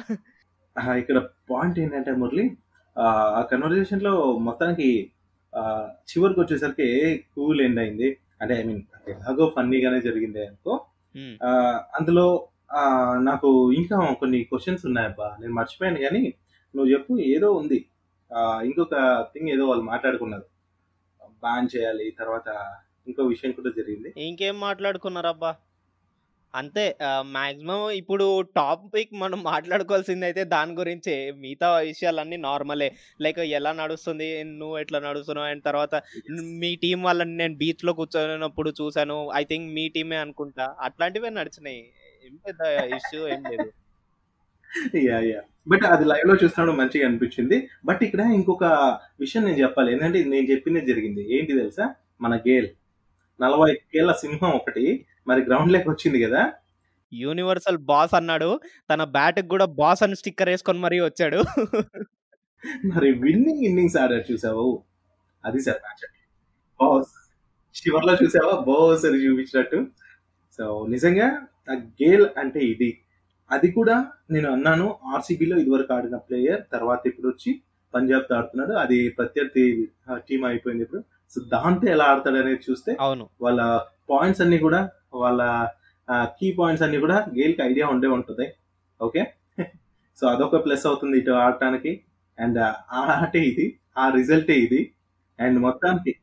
ఇక్కడ 0.99 1.17
పాయింట్ 1.49 1.79
ఏంటంటే 1.79 2.11
మురళి 2.13 2.45
ఆ, 2.95 3.05
కన్వర్జేషన్లో 3.51 4.13
మొత్తానికి 4.47 4.87
చివరికి 6.11 6.39
వచ్చేసరికి 6.39 6.87
కూల్ 7.35 7.61
ఎండ్ 7.61 7.79
అయింది. 7.79 8.09
అంటే 8.41 8.59
ఐ 8.59 8.63
మీన్ 8.63 8.83
ఎలాగో 9.09 9.53
ఫన్నీగానే 9.55 10.01
జరిగింది 10.01 10.47
అనుకో 10.47 10.85
Hmm. 11.15 11.35
అందులో 11.99 12.47
ఆ, 12.73 12.81
నాకు 13.21 13.71
ఇంకా 13.71 14.13
కొన్ని 14.13 14.43
క్వశ్చన్స్ 14.43 14.85
ఉన్నాయబ్బా. 14.85 15.37
నేను 15.41 15.53
మర్చిపోయాను 15.53 15.99
కానీ 15.99 16.33
నువ్వు 16.75 16.91
చెప్పు 16.91 17.19
ఏదో 17.19 17.51
ఉంది. 17.53 17.85
ఆ, 18.31 18.61
ఇంకొక 18.65 18.95
థింగ్ 19.33 19.49
ఏదో 19.49 19.65
వాళ్ళు 19.65 19.83
మాట్లాడుకున్నారు. 19.83 20.43
బ్యాన్ 21.21 21.77
చేయాలి 21.77 22.15
తర్వాత 22.19 22.47
ఇంకో 23.07 23.23
విషయం 23.23 23.51
కూడా 23.51 23.69
జరిగింది. 23.77 24.13
ఇంకేం 24.17 24.59
మాట్లాడుకున్నారబ్బా? 24.59 25.55
అంతే. 26.55 26.97
మాక్సిమం 27.21 27.89
ఇప్పుడు 27.89 28.27
టాపిక్ 28.55 29.09
మనం 29.13 29.43
మాట్లాడుకోవాల్సింది 29.43 30.25
అయితే 30.25 30.43
దాని 30.43 30.73
గురించే. 30.73 31.15
మిగతా 31.31 31.77
విషయాలన్నీ 31.79 32.37
నార్మలే. 32.37 32.89
లైక్ 33.21 33.39
ఎలా 33.39 33.71
నడుస్తుంది 33.71 34.43
నువ్వు 34.43 34.77
ఎట్లా 34.77 34.99
నడుస్తున్నావు 34.99 35.47
అండ్ 35.47 35.63
తర్వాత 35.63 35.95
మీ 36.61 36.75
టీం 36.75 37.03
వాళ్ళని 37.03 37.37
నేను 37.37 37.55
బీచ్లో 37.57 37.93
కూర్చోనప్పుడు 37.93 38.73
చూసాను 38.81 39.29
ఐ 39.35 39.43
థింక్ 39.43 39.73
మీ 39.73 39.87
టీమే 39.89 40.15
అనుకుంటా. 40.15 40.75
అట్లాంటివే 40.79 41.29
నడిచినాయి. 41.29 41.83
ఏం 42.25 42.35
పెద్ద 42.47 42.61
ఇష్యూ 42.95 43.27
ఏం 43.27 43.43
లేదు. 43.51 43.69
Yeah 44.97 45.19
yeah. 45.19 45.41
బట్ 45.67 45.83
అది 45.83 46.05
లైవ్లో 46.05 46.35
చూస్తున్నాడు 46.43 46.77
మంచిగా 46.77 47.07
అనిపించింది. 47.07 47.57
బట్ 47.85 48.03
ఇక్కడ 48.03 48.19
ఇంకొక 48.33 48.63
విషయం 49.19 49.43
నేను 49.45 49.57
చెప్పాలి. 49.61 49.91
ఏంటంటే 49.93 50.23
నేను 50.23 50.47
చెప్పిందే 50.51 50.81
జరిగింది. 50.81 51.37
ఏంటి 51.37 51.53
తెలుసా? 51.53 51.85
మన 52.21 52.35
గేల్. 52.37 52.69
నలభై 53.39 53.73
కేళ్ళ 53.93 54.11
సింహం 54.11 54.51
ఒకటి. 54.51 54.85
మరి 55.29 55.45
గ్రౌండ్ 55.45 55.71
లేక 55.71 55.89
వచ్చింది 55.89 56.23
కదా? 56.23 56.53
యూనివర్సల్ 57.13 57.77
బాస్ 57.77 58.13
అన్నాడు. 58.13 58.59
తన 58.93 59.03
బ్యాట్ 59.03 59.41
కూడా 59.41 59.65
బాస్ 59.65 60.03
అని 60.03 60.15
స్టిక్కర్ 60.15 60.49
వేసుకొని 60.49 60.79
మరీ 60.79 60.99
వచ్చాడు. 60.99 61.37
మరి 62.85 63.11
విన్నింగ్ 63.11 63.63
ఇన్నింగ్స్ 63.63 63.97
ఆడారు 63.97 64.31
చూసావు? 64.31 64.83
అది 65.45 65.59
సార్ 65.59 65.77
మ్యాచ్ 65.77 66.05
బాస్ 66.79 67.11
చివర్లో 67.75 68.13
చూసావా? 68.13 68.59
బాస్ 68.59 69.05
అని 69.05 69.17
చూపించినట్టు. 69.17 69.87
సో 70.57 70.85
నిజంగా 70.89 71.27
ఆ 71.69 71.73
గేల్ 71.73 72.27
అంటే 72.37 72.59
ఇది. 72.59 72.99
అది 73.51 73.71
కూడా 73.71 74.07
నేను 74.31 74.51
అన్నాను 74.51 74.95
ఆర్సీబీలో 75.05 75.57
ఇదివరకు 75.57 75.93
ఆడిన 75.93 76.15
ప్లేయర్ 76.15 76.61
తర్వాత 76.71 76.99
ఇప్పుడు 77.05 77.27
వచ్చి 77.27 77.61
పంజాబ్ 77.93 78.33
ఆడుతున్నాడు. 78.33 78.73
అది 78.73 79.09
ప్రత్యర్థి 79.09 79.89
టీం 80.29 80.45
అయిపోయింది 80.45 80.83
ఇప్పుడు. 80.83 81.03
సో 81.31 81.39
దాంతో 81.53 81.85
ఎలా 81.95 82.05
ఆడతాడు 82.11 82.37
అనేది 82.41 82.61
చూస్తే 82.67 82.91
అవును. 83.05 83.25
వాళ్ళ 83.45 83.61
పాయింట్స్ 84.11 84.41
అన్ని 84.45 84.59
కూడా 84.65 84.81
వాళ్ళ 85.23 85.41
కీ 86.37 86.47
పాయింట్స్ 86.59 86.83
అన్ని 86.85 86.99
కూడా 87.03 87.17
గేల్కి 87.37 87.61
ఐడియా 87.69 87.87
ఉండే 87.95 88.07
ఉంటుంది. 88.17 88.47
ఓకే 88.99 89.23
సో 90.17 90.23
అదొక 90.31 90.57
ప్లస్ 90.65 90.85
అవుతుంది 90.89 91.17
ఇటు 91.21 91.33
ఆడటానికి. 91.43 91.91
అండ్ 92.37 92.59
ఆ 92.97 93.01
ఆటే 93.17 93.41
ఇది 93.51 93.67
ఆ 94.01 94.05
రిజల్టే 94.17 94.55
ఇది. 94.65 94.81
అండ్ 95.39 95.59
మొత్తానికి 95.67 96.13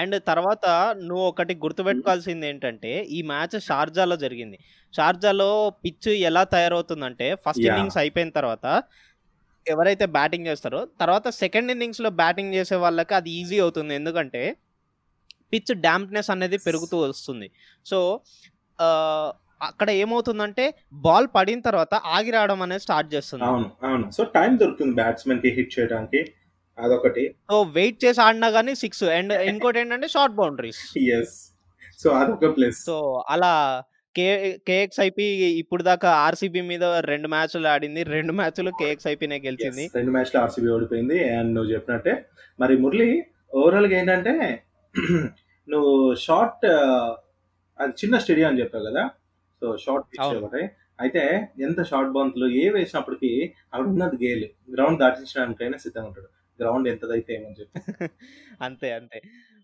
అండ్ 0.00 0.16
తర్వాత 0.28 0.66
నువ్వు 1.08 1.24
ఒకటి 1.30 1.54
గుర్తుపెట్టుకోవాల్సింది 1.64 2.46
ఏంటంటే 2.50 2.92
ఈ 3.16 3.18
మ్యాచ్ 3.30 3.56
షార్జాలో 3.66 4.16
జరిగింది. 4.22 4.56
షార్జాలో 4.94 5.48
పిచ్ 5.84 6.08
ఎలా 6.28 6.42
తయారవుతుందంటే 6.54 7.26
ఫస్ట్. 7.44 7.62
ఇన్నింగ్స్ 7.66 7.98
అయిపోయిన 8.02 8.30
తర్వాత 8.38 8.66
ఎవరైతే 9.74 10.06
బ్యాటింగ్ 10.16 10.48
చేస్తారో 10.50 10.80
తర్వాత 11.00 11.28
సెకండ్ 11.42 11.70
ఇన్నింగ్స్లో 11.74 12.10
బ్యాటింగ్ 12.20 12.54
చేసే 12.58 12.76
వాళ్ళకి 12.84 13.14
అది 13.18 13.30
ఈజీ 13.40 13.58
అవుతుంది. 13.64 13.92
ఎందుకంటే 14.00 14.42
పిచ్ 15.52 15.72
డాంప్నెస్ 15.88 16.30
అనేది 16.34 16.58
పెరుగుతూ 16.66 16.96
వస్తుంది. 17.08 17.48
సో 17.90 17.98
అక్కడ 19.68 19.88
ఏమవుతుందంటే 20.00 20.64
బాల్ 21.06 21.28
పడిన 21.36 21.60
తర్వాత 21.68 21.94
ఆగి 22.16 22.30
రావడం 22.36 22.62
అనేది 22.64 22.82
స్టార్ట్ 22.86 23.08
చేస్తుంది. 23.14 23.44
అవును 23.50 23.68
అవును. 23.88 24.06
సో 24.16 24.24
టైం 24.38 24.52
దొరుకుతుంది 24.62 24.94
బ్యాట్స్మెన్కి 25.02 25.50
హిట్ 25.58 25.72
చేయడానికి. 25.76 26.20
అదొకటి. 26.78 27.22
సో 27.50 27.58
వెయిట్ 27.76 27.98
చేసి 28.04 28.20
ఆడినా 28.24 28.48
కానీ 28.56 28.72
సిక్స్ 28.80 29.04
అండ్ 29.18 29.32
ఇంకోటి 29.50 29.78
ఏంటంటే 29.82 30.08
షార్ట్ 30.14 30.34
బౌండరీస్ 30.40 30.80
ఎస్ 31.18 31.36
సో 32.02 32.08
అదొక 32.20 32.50
ప్లస్ 32.56 32.80
సో 32.88 32.96
అలా 33.34 33.52
కే 34.16 34.26
కేఎక్స్ఐపి 34.66 35.26
ఇప్పుడు 35.62 35.82
దాకా 35.82 36.08
ఆర్సీబీ 36.24 36.60
మీద 36.70 36.84
రెండు 37.04 37.28
మ్యాచ్లు 37.28 37.68
ఆడింది. 37.68 38.02
రెండు 38.16 38.32
మ్యాచ్లు 38.32 38.70
కేఎక్స్ఐపీనే 38.80 39.38
గెలిచింది. 39.38 39.84
రెండు 39.94 40.10
మ్యాచ్లో 40.10 40.38
ఆర్సీబీ 40.40 40.68
ఓడిపోయింది. 40.68 41.18
అండ్ 41.34 41.54
నువ్వు 41.54 41.70
చెప్పినట్టే 41.72 42.14
మరి 42.58 42.76
మురళి 42.76 43.10
ఓవరాల్గా 43.54 43.96
ఏంటంటే 43.98 44.34
నువ్వు 45.68 45.92
షార్ట్ 46.14 46.64
అది 47.78 47.92
చిన్న 47.92 48.18
స్టేడియం 48.18 48.48
అని 48.48 48.60
చెప్పావు 48.60 48.84
కదా? 48.84 49.02
So 49.62 49.76
short 49.76 50.06
pitch. 50.12 50.36
ఒకటి. 50.38 50.62
అయితే 51.00 51.22
ఎంత 51.60 51.80
షార్ట్ 51.82 52.12
బౌన్స్లు 52.12 52.46
ఏ 52.60 52.68
వేసినప్పటికీ 52.68 53.30
అక్కడ 53.72 53.86
ఉన్నది 53.86 54.16
గేల్. 54.24 54.44
గ్రౌండ్ 54.74 55.00
దాటించడానికైనా 55.00 55.76
సిద్ధంగా 55.76 56.08
ఉంటాడు. 56.08 56.28
గ్రౌండ్ 56.58 56.88
ఎంతదైతే 56.88 57.34
ఏమని 57.34 57.56
చెప్పి. 57.60 57.74
అంతే 58.60 58.92
అంతే. 58.92 59.18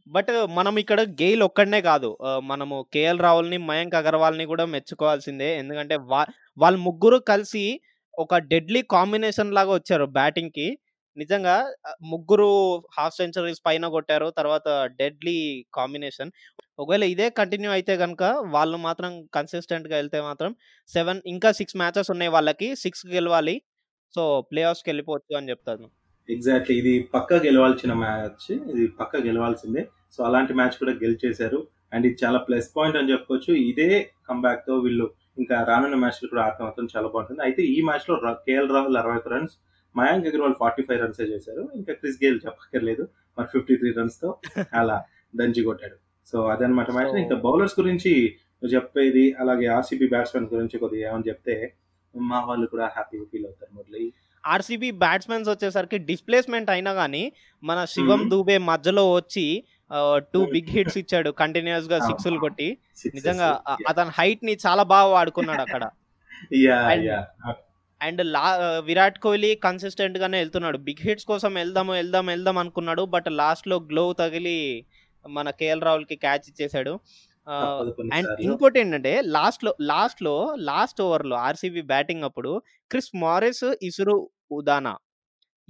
బట్ 0.06 0.30
మనం 0.58 0.74
ఇక్కడ 0.82 1.00
గెయిల్ 1.20 1.42
ఒక్కడనే 1.48 1.80
కాదు. 1.90 2.08
మనము 2.50 2.76
కేఎల్ 2.94 3.20
రాహుల్ని 3.26 3.58
మయాంక్ 3.70 3.94
అగర్వాల్ని 4.00 4.44
కూడా 4.52 4.64
మెచ్చుకోవాల్సిందే. 4.74 5.50
ఎందుకంటే 5.62 5.96
వా 6.12 6.22
వాళ్ళ 6.62 6.76
ముగ్గురు 6.88 7.18
కలిసి 7.32 7.64
ఒక 8.14 8.38
డెడ్లీ 8.52 8.80
కాంబినేషన్ 8.94 9.54
లాగా 9.58 9.72
వచ్చారు 9.78 10.06
బ్యాటింగ్కి. 10.18 10.66
నిజంగా 11.16 11.54
ముగ్గురు 12.12 12.48
హాఫ్ 12.98 13.16
సెంచరీస్ 13.20 13.60
పైన 13.66 13.88
కొట్టారు 13.96 14.28
తర్వాత 14.38 14.68
డెడ్లీ 15.00 15.36
కాంబినేషన్. 15.78 16.30
ఒకవేళ 16.82 17.04
ఇదే 17.14 17.26
కంటిన్యూ 17.40 17.70
అయితే 17.78 17.94
కనుక 18.04 18.22
వాళ్ళు 18.56 18.78
మాత్రం 18.88 19.12
కన్సిస్టెంట్గా 19.36 19.96
వెళ్తే 20.00 20.20
మాత్రం 20.28 20.52
సెవెన్ 20.88 21.20
ఇంకా 21.34 21.50
సిక్స్ 21.60 21.78
మ్యాచెస్ 21.82 22.12
ఉన్నాయి 22.16 22.32
వాళ్ళకి 22.36 22.70
సిక్స్ 22.84 23.04
గెలవాలి. 23.16 23.56
సో 24.14 24.22
ప్లే 24.50 24.62
ఆఫ్స్కి 24.70 24.90
వెళ్ళిపోవచ్చు 24.92 25.34
అని 25.40 25.50
చెప్తాను. 25.54 25.86
ఎగ్జాక్ట్లీ 26.28 26.74
ఇది 26.80 26.92
పక్క 27.14 27.34
గెలవాల్సిన 27.46 27.92
మ్యాచ్. 28.04 28.50
ఇది 28.72 28.84
పక్క 29.00 29.22
గెలవాల్సిందే. 29.28 29.82
సో 30.14 30.20
అలాంటి 30.28 30.52
మ్యాచ్ 30.58 30.76
కూడా 30.82 30.92
గెలిచేశారు. 31.02 31.58
అండ్ 31.94 32.04
ఇది 32.08 32.16
చాలా 32.24 32.38
ప్లస్ 32.46 32.68
పాయింట్ 32.76 32.96
అని 33.00 33.10
చెప్పుకోవచ్చు. 33.12 33.52
ఇదే 33.70 33.88
కంబ్యాక్తో 34.30 34.74
వీళ్ళు 34.84 35.06
ఇంకా 35.42 35.56
రానున్న 35.70 35.96
మ్యాచ్ 36.02 36.20
కూడా 36.32 36.42
ఆడటం 36.44 36.64
మాత్రం 36.68 36.88
చాలా 36.94 37.08
బాగుంటుంది. 37.12 37.42
అయితే 37.46 37.62
ఈ 37.74 37.78
మ్యాచ్లో 37.88 38.14
కేఎల్ 38.46 38.72
రాహుల్ 38.76 38.98
అరవై 39.00 39.16
ఒక 39.20 39.28
runs 39.34 39.54
Mayank 39.94 40.26
Agarwal 40.30 40.56
forty 40.62 40.82
five 40.88 41.00
runs 41.04 41.20
చేశారు. 41.32 41.62
ఇంకా 41.78 41.92
క్రిస్ 42.00 42.18
గేల్ 42.24 42.38
చెప్పక్కర్లేదు. 42.44 43.04
మరి 43.38 43.48
ఫిఫ్టీ 43.54 43.74
త్రీ 43.80 43.90
రన్స్తో 43.98 44.28
అలా 44.80 44.96
దంచి 45.40 45.62
కొట్టాడు. 45.68 45.96
సో 46.30 46.38
అదనమాట 46.54 46.90
మ్యాచ్. 46.96 47.16
ఇంకా 47.24 47.36
బౌలర్స్ 47.46 47.76
గురించి 47.80 48.12
చెప్పేది 48.74 49.24
అలాగే 49.42 49.66
ఆర్సీబీ 49.76 50.06
బ్యాట్స్మెన్ 50.14 50.50
గురించి 50.52 50.76
కొద్దిగా 50.82 51.04
ఏమని 51.10 51.28
చెప్తే 51.28 51.54
మా 52.14 52.40
వాళ్ళు 52.48 52.66
కూడా 52.72 52.86
హ్యాపీగా 52.96 53.24
ఫీల్ 53.30 53.46
అవుతారు 53.46 53.72
మురళి. 53.76 54.04
ఆర్సీబీ 54.44 54.90
బ్యాట్స్మెన్స్ 54.90 55.48
వచ్చేసరికి 55.48 55.98
డిస్ప్లేస్మెంట్ 55.98 56.70
అయినా 56.70 56.94
కానీ 56.94 57.32
మన 57.62 57.84
శివం 57.84 58.20
Mhm. 58.20 58.30
దూబే 58.30 58.58
మధ్యలో 58.58 59.12
వచ్చి 59.12 59.44
టూ. 60.34 60.44
బిగ్ 60.44 60.70
హిట్స్ 60.70 60.98
ఇచ్చాడు 60.98 61.30
కంటిన్యూస్గా. 61.30 61.98
సిక్స్లు 62.10 62.38
కొట్టి. 62.38 62.68
నిజంగా 63.14 63.48
అతని 63.88 64.10
హైట్ని 64.18 64.56
చాలా 64.66 64.82
బాగా 64.82 65.06
వాడుకున్నాడు 65.06 65.62
అక్కడ 65.62 65.84
అండ్ 68.00 68.26
లా 68.26 68.44
విరాట్ 68.84 69.18
కోహ్లీ 69.18 69.54
కన్సిస్టెంట్ 69.54 70.18
గానే 70.18 70.38
వెళ్తున్నాడు 70.38 70.78
బిగ్ 70.78 71.02
హిట్స్ 71.02 71.24
కోసం 71.24 71.54
వెళ్దాము 71.54 71.92
వెళ్దాం 71.92 72.26
వెళ్దాం 72.26 72.58
అనుకున్నాడు 72.58 73.02
బట్ 73.04 73.28
లాస్ట్లో 73.32 73.76
గ్లో 73.80 74.12
తగిలి 74.12 74.86
మన 75.24 75.50
కేఎల్ 75.50 75.82
రాహుల్కి 75.82 76.16
క్యాచ్ 76.16 76.46
ఇచ్చేసాడు 76.48 76.92
అండ్ 77.48 78.40
ఇంకోటి 78.40 78.80
ఏంటంటే 78.80 79.20
లాస్ట్లో 79.20 79.74
లాస్ట్లో 79.80 80.54
లాస్ట్ 80.58 81.02
ఓవర్లో 81.02 81.36
ఆర్సీబీ 81.36 81.80
బ్యాటింగ్ 81.80 82.22
అప్పుడు 82.22 82.62
క్రిస్ 82.90 83.16
మారిస్ 83.16 83.74
ఇసురు 83.82 84.30
ఉదానా. 84.52 84.98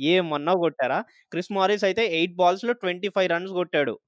ఏమన్నా 0.00 0.54
కొట్టారా? 0.54 1.00
క్రిస్ 1.30 1.52
మారిస్ 1.52 1.84
అయితే 1.84 2.16
ఎయిట్ 2.16 2.36
బాల్స్లో 2.36 2.72
ట్వంటీ 2.72 3.08
ఫైవ్ 3.08 3.30
రన్స్ 3.30 3.52
కొట్టాడు. 3.52 3.98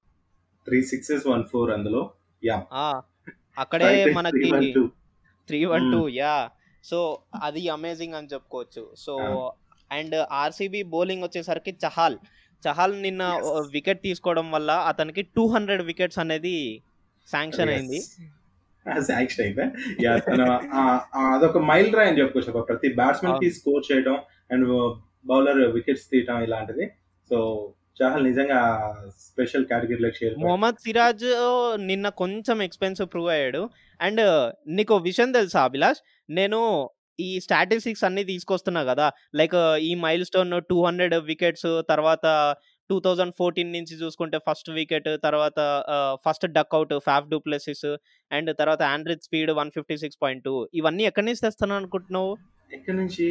త్రీ 0.65 0.83
సిక్సెస్ 0.83 1.27
వన్ 1.27 1.43
ఫోర్ 1.43 1.71
అందులో. 1.71 2.11
అక్కడే 3.57 4.05
మనకి 4.13 4.37
312. 4.37 4.87
Three 5.47 5.65
one. 5.65 5.91
Two 5.91 6.07
yeah. 6.07 6.49
So 6.83 7.19
అది 7.43 7.69
అమేజింగ్ 7.69 8.13
అని 8.13 8.27
చెప్పుకోవచ్చు. 8.27 8.91
సో. 8.97 9.17
అండ్ 9.91 10.15
ఆర్సీబీ 10.31 10.83
బౌలింగ్ 10.83 11.23
వచ్చేసరికి 11.23 11.71
చహాల్. 11.71 12.17
చహాల్ 12.67 13.01
నిన్న. 13.01 13.23
వికెట్ 13.71 14.01
తీసుకోవడం 14.01 14.51
వల్ల 14.51 14.71
అతనికి 14.71 15.21
టూ 15.21 15.47
హండ్రెడ్ 15.47 15.81
వికెట్స్ 15.81 16.19
అనేది 16.19 16.83
శాంక్షన్ 17.33 17.71
అయింది. 17.75 17.99
శాంక్షన్ 19.09 19.43
అయితే 19.45 19.63
అదొక 21.35 21.59
మైల్ 21.69 21.91
రా 21.97 22.03
అని 22.09 22.19
చెప్పుకోవచ్చు. 22.21 22.51
ఒక 22.53 22.63
ప్రతి 22.69 22.89
బ్యాట్స్మెన్కి 22.99 23.47
స్కోర్ 23.57 23.87
చేయడం 23.89 24.17
అండ్ 24.51 24.67
బౌలర్ 25.31 25.61
వికెట్స్ 25.77 26.09
తీయటం 26.11 26.43
ఇలాంటిది. 26.47 26.85
సో 27.29 27.37
చాహల్ 27.99 28.25
నిజంగా 28.29 28.59
స్పెషల్ 29.27 29.65
కేటగిరీలోకి 29.69 30.17
చేరు 30.19 30.35
మొహమ్మద్ 30.45 30.81
సిరాజ్ 30.85 31.25
నిన్న 31.89 32.07
కొంచెం 32.21 32.57
ఎక్స్పెన్సివ్ 32.67 33.09
ప్రూవ్ 33.13 33.29
అయ్యాడు. 33.35 33.61
అండ్ 33.99 34.21
నీకు 34.77 34.93
ఓ 34.95 34.99
విషయం 35.09 35.31
తెలుసా 35.37 35.63
అభిలాష్? 35.69 36.01
నేను 36.39 36.59
ఈ 37.19 37.29
స్టాటిస్టిక్స్ 37.43 38.05
అన్ని 38.07 38.23
తీసుకొస్తున్నా 38.29 38.81
కదా. 38.89 39.05
లైక్ 39.39 39.55
ఈ 39.89 39.91
mile 40.05 40.25
stone 40.29 40.53
two 40.69 40.77
hundred 40.85 41.15
wickets 41.31 41.67
తర్వాత 41.91 42.25
టూ 42.89 42.95
థౌజండ్ 43.05 43.33
ఫోర్టీన్ 43.39 43.71
నుంచి 43.75 43.95
చూసుకుంటే 44.01 44.37
ఫస్ట్ 44.47 44.69
వికెట్ 44.77 45.09
తర్వాత 45.23 45.59
first 46.25 46.45
duck 46.57 46.75
out 46.77 46.93
Faf 47.07 47.27
du Plessis 47.33 47.85
and 48.31 48.51
తర్వాత 48.59 48.81
Anrich 48.93 49.25
speed 49.27 49.51
one 49.59 49.71
fifty 49.75 49.97
six 50.03 50.19
point 50.23 50.43
two. 50.47 50.53
ఇవన్నీ 50.73 51.03
ఎక్కడి 51.09 51.27
నుంచి 51.27 51.43
తెస్తాను 51.45 51.75
అనుకుంటున్నావు 51.81 52.31
ఎక్కడి 52.73 52.97
నుంచి? 52.97 53.27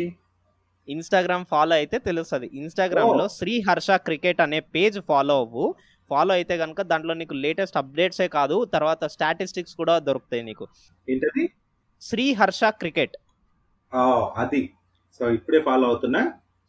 ఇన్స్టాగ్రామ్ 0.88 1.44
ఫాలో 1.50 1.74
అయితే 1.80 1.96
తెలుస్తుంది. 2.06 2.46
ఇన్స్టాగ్రామ్లో. 2.60 3.26
శ్రీ 3.38 3.54
హర్ష 3.68 3.90
క్రికెట్ 4.06 4.40
అనే 4.44 4.60
పేజ్ 4.74 4.98
ఫాలో 5.10 5.36
అవ్వు. 5.44 5.66
ఫాలో 6.10 6.32
అయితే 6.38 6.54
కనుక 6.62 6.80
దాంట్లో 6.90 7.14
నీకు 7.20 7.34
లేటెస్ట్ 7.44 7.76
అప్డేట్సే 7.80 8.26
కాదు 8.28 8.56
తర్వాత 8.74 9.04
స్టాటిస్టిక్స్ 9.14 9.76
కూడా 9.80 9.94
దొరుకుతాయి 10.08 10.42
నీకు. 10.48 10.64
ఏంటది? 11.08 11.44
శ్రీ 12.02 12.26
హర్ష 12.40 12.64
క్రికెట్ 12.82 13.14
అది. 14.42 14.62
సో 15.18 15.24
ఇప్పుడే 15.30 15.60
ఫాలో 15.68 15.84
అవుతున్నా. 15.90 16.22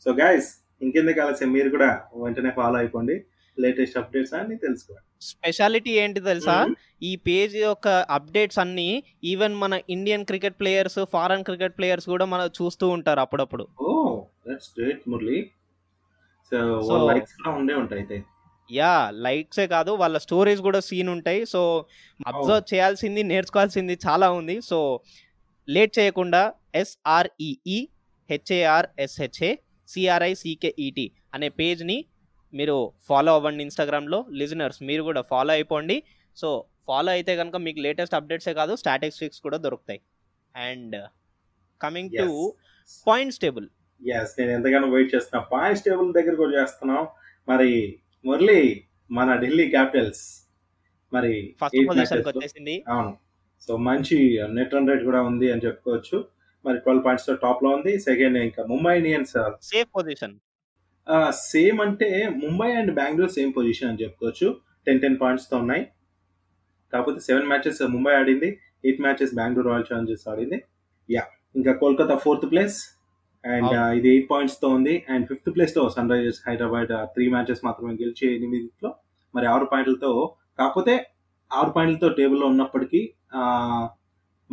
సో 0.05 0.11
గైస్ 0.21 0.49
ఇంకెందుకు 0.81 1.21
ఆలస్యం? 1.21 1.51
మీరు 1.51 1.69
కూడా 1.69 2.03
వెంటనే 2.15 2.49
ఫాలో 2.49 2.77
అయిపోండి. 2.77 3.23
లేటెస్ట్ 3.59 3.97
అప్డేట్స్ 3.97 4.33
అన్ని 4.33 4.55
తెలుసుకోండి. 4.55 5.01
స్పెషాలిటీ 5.21 5.91
ఏంటి 5.91 6.19
తెలుసా? 6.19 6.75
ఈ 7.03 7.15
పేజ్ 7.15 7.55
యొక్క 7.55 7.87
అప్డేట్స్ 7.87 8.59
అన్ని 8.59 9.03
ఈవెన్ 9.23 9.55
మన 9.55 9.79
Indian 9.89 10.25
cricket 10.25 10.59
players 10.59 11.05
foreign 11.13 11.43
cricket 11.43 11.77
players 11.77 12.05
కూడా 12.05 12.25
మనం 12.25 12.45
చూస్తూ 12.47 12.89
ఉంటారు 12.89 13.19
అప్పుడప్పుడు. 13.19 13.67
ఓ 13.81 14.21
that's 14.49 14.71
great 14.79 15.09
Murali. 15.09 15.49
So 16.51 17.11
likes 17.11 17.33
కూడా 17.33 17.57
ఉండే 17.57 17.73
ఉంటాయి 17.73 18.01
అయితే. 18.01 18.23
యా 18.71 19.11
లైక్సే 19.13 19.67
కాదు 19.67 19.91
వాళ్ళ 19.91 20.17
స్టోరీస్ 20.17 20.61
కూడా 20.61 20.79
సీన్ 20.79 21.09
ఉంటాయి. 21.09 21.45
సో 21.45 21.85
అబ్జర్వ్ 22.27 22.73
చేయాల్సింది 22.73 23.23
నేర్చుకోవాల్సింది 23.23 23.97
చాలా 24.07 24.31
ఉంది. 24.31 24.61
సో 24.61 24.99
లేట్ 25.69 25.99
చేయకుండా 25.99 26.53
S R E E 26.75 27.87
H A R 28.29 28.85
S H A 28.99 29.55
C R I 29.87 30.33
C K E T 30.33 31.11
అనే 31.33 31.49
పేజ్ని 31.49 32.05
మీరు 32.53 32.93
ఫాలో 33.03 33.33
అవ్వండి 33.33 33.63
ఇన్స్టాగ్రామ్లో 33.63 34.25
లిజనర్స్ 34.33 34.83
మీరు 34.83 35.03
కూడా 35.03 35.21
ఫాలో 35.21 35.51
అయిపోండి. 35.51 36.03
సో 36.35 36.63
ఫాలో 36.87 37.11
అయితే 37.11 37.35
కనుక 37.35 37.55
మీకు 37.55 37.79
లేటెస్ట్ 37.79 38.15
అప్డేట్సే 38.15 38.53
కాదు 38.53 38.75
స్టాటిస్టిక్స్ 38.75 39.41
కూడా 39.41 39.57
దొరుకుతాయి. 39.57 40.01
And 40.55 41.07
coming 41.81 42.09
to 42.09 42.55
points 43.07 43.39
table 43.39 43.69
yes 44.07 44.39
నేను 44.39 44.51
ఎంతగానో 44.51 44.89
వెయిట్ 44.89 45.15
చేస్తున్నా. 45.15 45.45
పాయింట్స్ 45.53 45.85
టేబుల్ 45.85 46.13
దగ్గరకు 46.13 46.35
కూడా 46.35 46.61
చేస్తున్నాం. 46.61 47.07
మరి 47.49 47.99
మురళి 48.25 48.83
మన 49.11 49.35
ఢిల్లీ 49.35 49.69
క్యాపిటల్స్ 49.69 50.51
మరి 51.13 51.55
ఫస్ట్ 51.61 51.87
పొజిషన్కి 51.89 52.27
వచ్చేసింది. 52.27 52.83
అవును. 52.87 53.17
సో 53.61 53.77
మంచి 53.77 54.39
నెట్ 54.53 54.73
రన్ 54.73 54.89
రేట్ 54.89 55.03
కూడా 55.03 55.21
ఉంది 55.21 55.51
అని 55.51 55.61
చెప్పుకోవచ్చు. 55.65 56.34
మరి 56.65 56.77
ట్వెల్వ్ 56.79 57.05
పాయింట్స్తో 57.05 57.33
టాప్లో 57.35 57.69
ఉంది. 57.69 57.93
సెకండ్ 57.99 58.37
ఇంకా 58.37 58.63
Mumbai 58.73 58.93
Indians. 58.97 59.33
Safe 59.71 59.89
position 59.95 60.35
same 61.29 61.79
అంటే 61.81 62.09
Mumbai 62.43 62.69
and 62.71 62.91
Bengaluru 62.95 63.31
same 63.31 63.51
position 63.57 63.89
అని 63.89 64.01
చెప్పుకోవచ్చు. 64.03 64.47
టెన్ 64.87 64.99
టెన్ 64.99 65.17
పాయింట్స్తో 65.21 65.55
ఉన్నాయి. 65.57 65.83
కాకపోతే 66.93 67.19
సెవెన్ 67.19 67.47
మ్యాచెస్ 67.47 67.81
ముంబై 67.95 68.13
ఆడింది. 68.13 68.49
Eight 68.85 69.01
matches 69.01 69.33
Bengaluru 69.35 69.69
Royal 69.69 69.87
Challengers 69.91 70.27
ఆడింది. 70.31 70.57
యా 71.09 71.23
ఇంకా 71.55 71.73
కోల్కతా 71.73 72.15
ఫోర్త్ 72.15 72.51
ప్లేస్. 72.51 72.77
అండ్. 73.43 73.73
ఇది 73.97 74.07
ఎయిట్ 74.09 74.29
పాయింట్స్తో 74.31 74.67
ఉంది. 74.69 75.05
అండ్ 75.09 75.25
ఫిఫ్త్ 75.27 75.49
ప్లేస్లో 75.55 75.89
sun 75.89 76.11
Risers 76.11 76.41
Hyderabad 76.47 76.93
three 77.13 77.29
matches 77.29 77.61
మాత్రమే 77.65 77.93
గెలిచి 77.93 78.35
ఎనిమిదిలో 78.35 78.91
మరి 79.35 79.45
ఆరు 79.45 79.65
పాయింట్లతో. 79.65 80.11
కాకపోతే 80.59 80.93
ఆరు 81.51 81.69
పాయింట్లతో 81.69 82.07
టేబుల్లో 82.09 82.47
ఉన్నప్పటికీ 82.47 83.01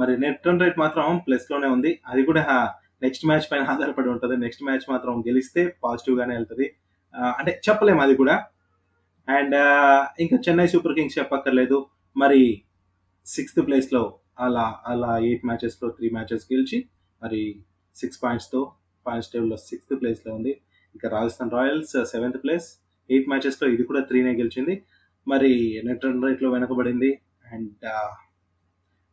మరి 0.02 0.14
నెట్ 0.24 0.46
రన్ 0.48 0.62
రేట్ 0.64 0.78
మాత్రం 0.84 1.06
ప్లస్లోనే 1.26 1.68
ఉంది. 1.76 1.92
అది 2.08 2.22
కూడా 2.28 2.44
నెక్స్ట్ 3.02 3.26
మ్యాచ్ 3.26 3.46
పైన 3.52 3.62
ఆధారపడి 3.72 4.08
ఉంటుంది. 4.14 4.36
నెక్స్ట్ 4.36 4.64
మ్యాచ్ 4.66 4.86
మాత్రం 4.90 5.14
గెలిస్తే 5.28 5.62
పాజిటివ్ 5.84 6.18
గానే 6.20 6.34
వెళ్తుంది. 6.34 6.66
అంటే 7.38 7.52
చెప్పలేము 7.68 8.00
అది 8.00 8.14
కూడా. 8.20 8.36
అండ్ 9.28 9.56
ఇంకా 10.22 10.36
చెన్నై 10.46 10.66
సూపర్ 10.66 10.94
కింగ్స్ 10.94 11.18
చెప్పక్కర్లేదు. 11.18 11.78
మరి 12.16 12.42
సిక్స్త్ 13.26 13.60
ప్లేస్లో 13.66 14.02
అలా 14.40 14.66
అలా 14.86 15.10
ఎయిట్ 15.18 15.44
మ్యాచెస్లో 15.46 15.88
త్రీ 15.96 16.10
మ్యాచెస్ 16.10 16.46
గెలిచి 16.52 16.78
మరి 17.22 17.40
సిక్స్ 17.96 18.20
పాయింట్స్తో 18.22 18.60
పాయింట్స్ 19.06 19.30
టేబుల్లో 19.32 19.56
సిక్స్త్ 19.68 19.94
ప్లేస్లో 20.00 20.30
ఉంది. 20.34 20.52
ఇంకా 20.94 21.08
Rajasthan 21.16 21.50
Royals 21.50 21.94
seventh 22.12 22.38
place 22.44 22.66
eight 23.10 23.28
మ్యాచెస్లో 23.28 23.66
ఇది 23.74 23.82
కూడా 23.82 24.00
త్రీనే 24.00 24.32
గెలిచింది. 24.40 24.74
మరి 25.28 25.52
నెట్ 25.84 26.04
రన్ 26.04 26.22
రేట్లో 26.24 26.48
వెనకబడింది. 26.50 27.10
అండ్ 27.52 27.86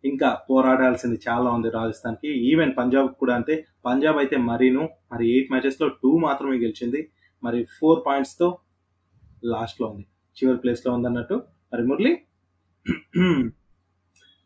ఇంకా 0.03 0.45
పోరాడాల్సింది 0.49 1.19
చాలా 1.29 1.51
ఉంది 1.51 1.69
రాజస్థాన్కి 1.69 2.27
ఈవెన్ 2.27 2.73
పంజాబ్ 2.77 3.13
కూడా 3.13 3.35
అంతే. 3.35 3.67
పంజాబ్ 3.85 4.17
అయితే 4.17 4.37
మరీను. 4.37 4.89
మరి 5.11 5.31
ఎయిట్ 5.31 5.51
మ్యాచెస్లో 5.51 5.87
టూ 5.87 6.17
మాత్రమే 6.17 6.57
గెలిచింది. 6.57 7.11
మరి 7.43 7.63
ఫోర్ 7.79 8.05
పాయింట్స్తో 8.05 8.59
లాస్ట్లో 9.45 9.87
ఉంది. 9.87 10.05
చివరి 10.37 10.57
ప్లేస్లో 10.57 10.93
ఉంది 10.93 11.07
అన్నట్టు 11.07 11.43
మరి 11.73 11.83
Murali 11.83 12.13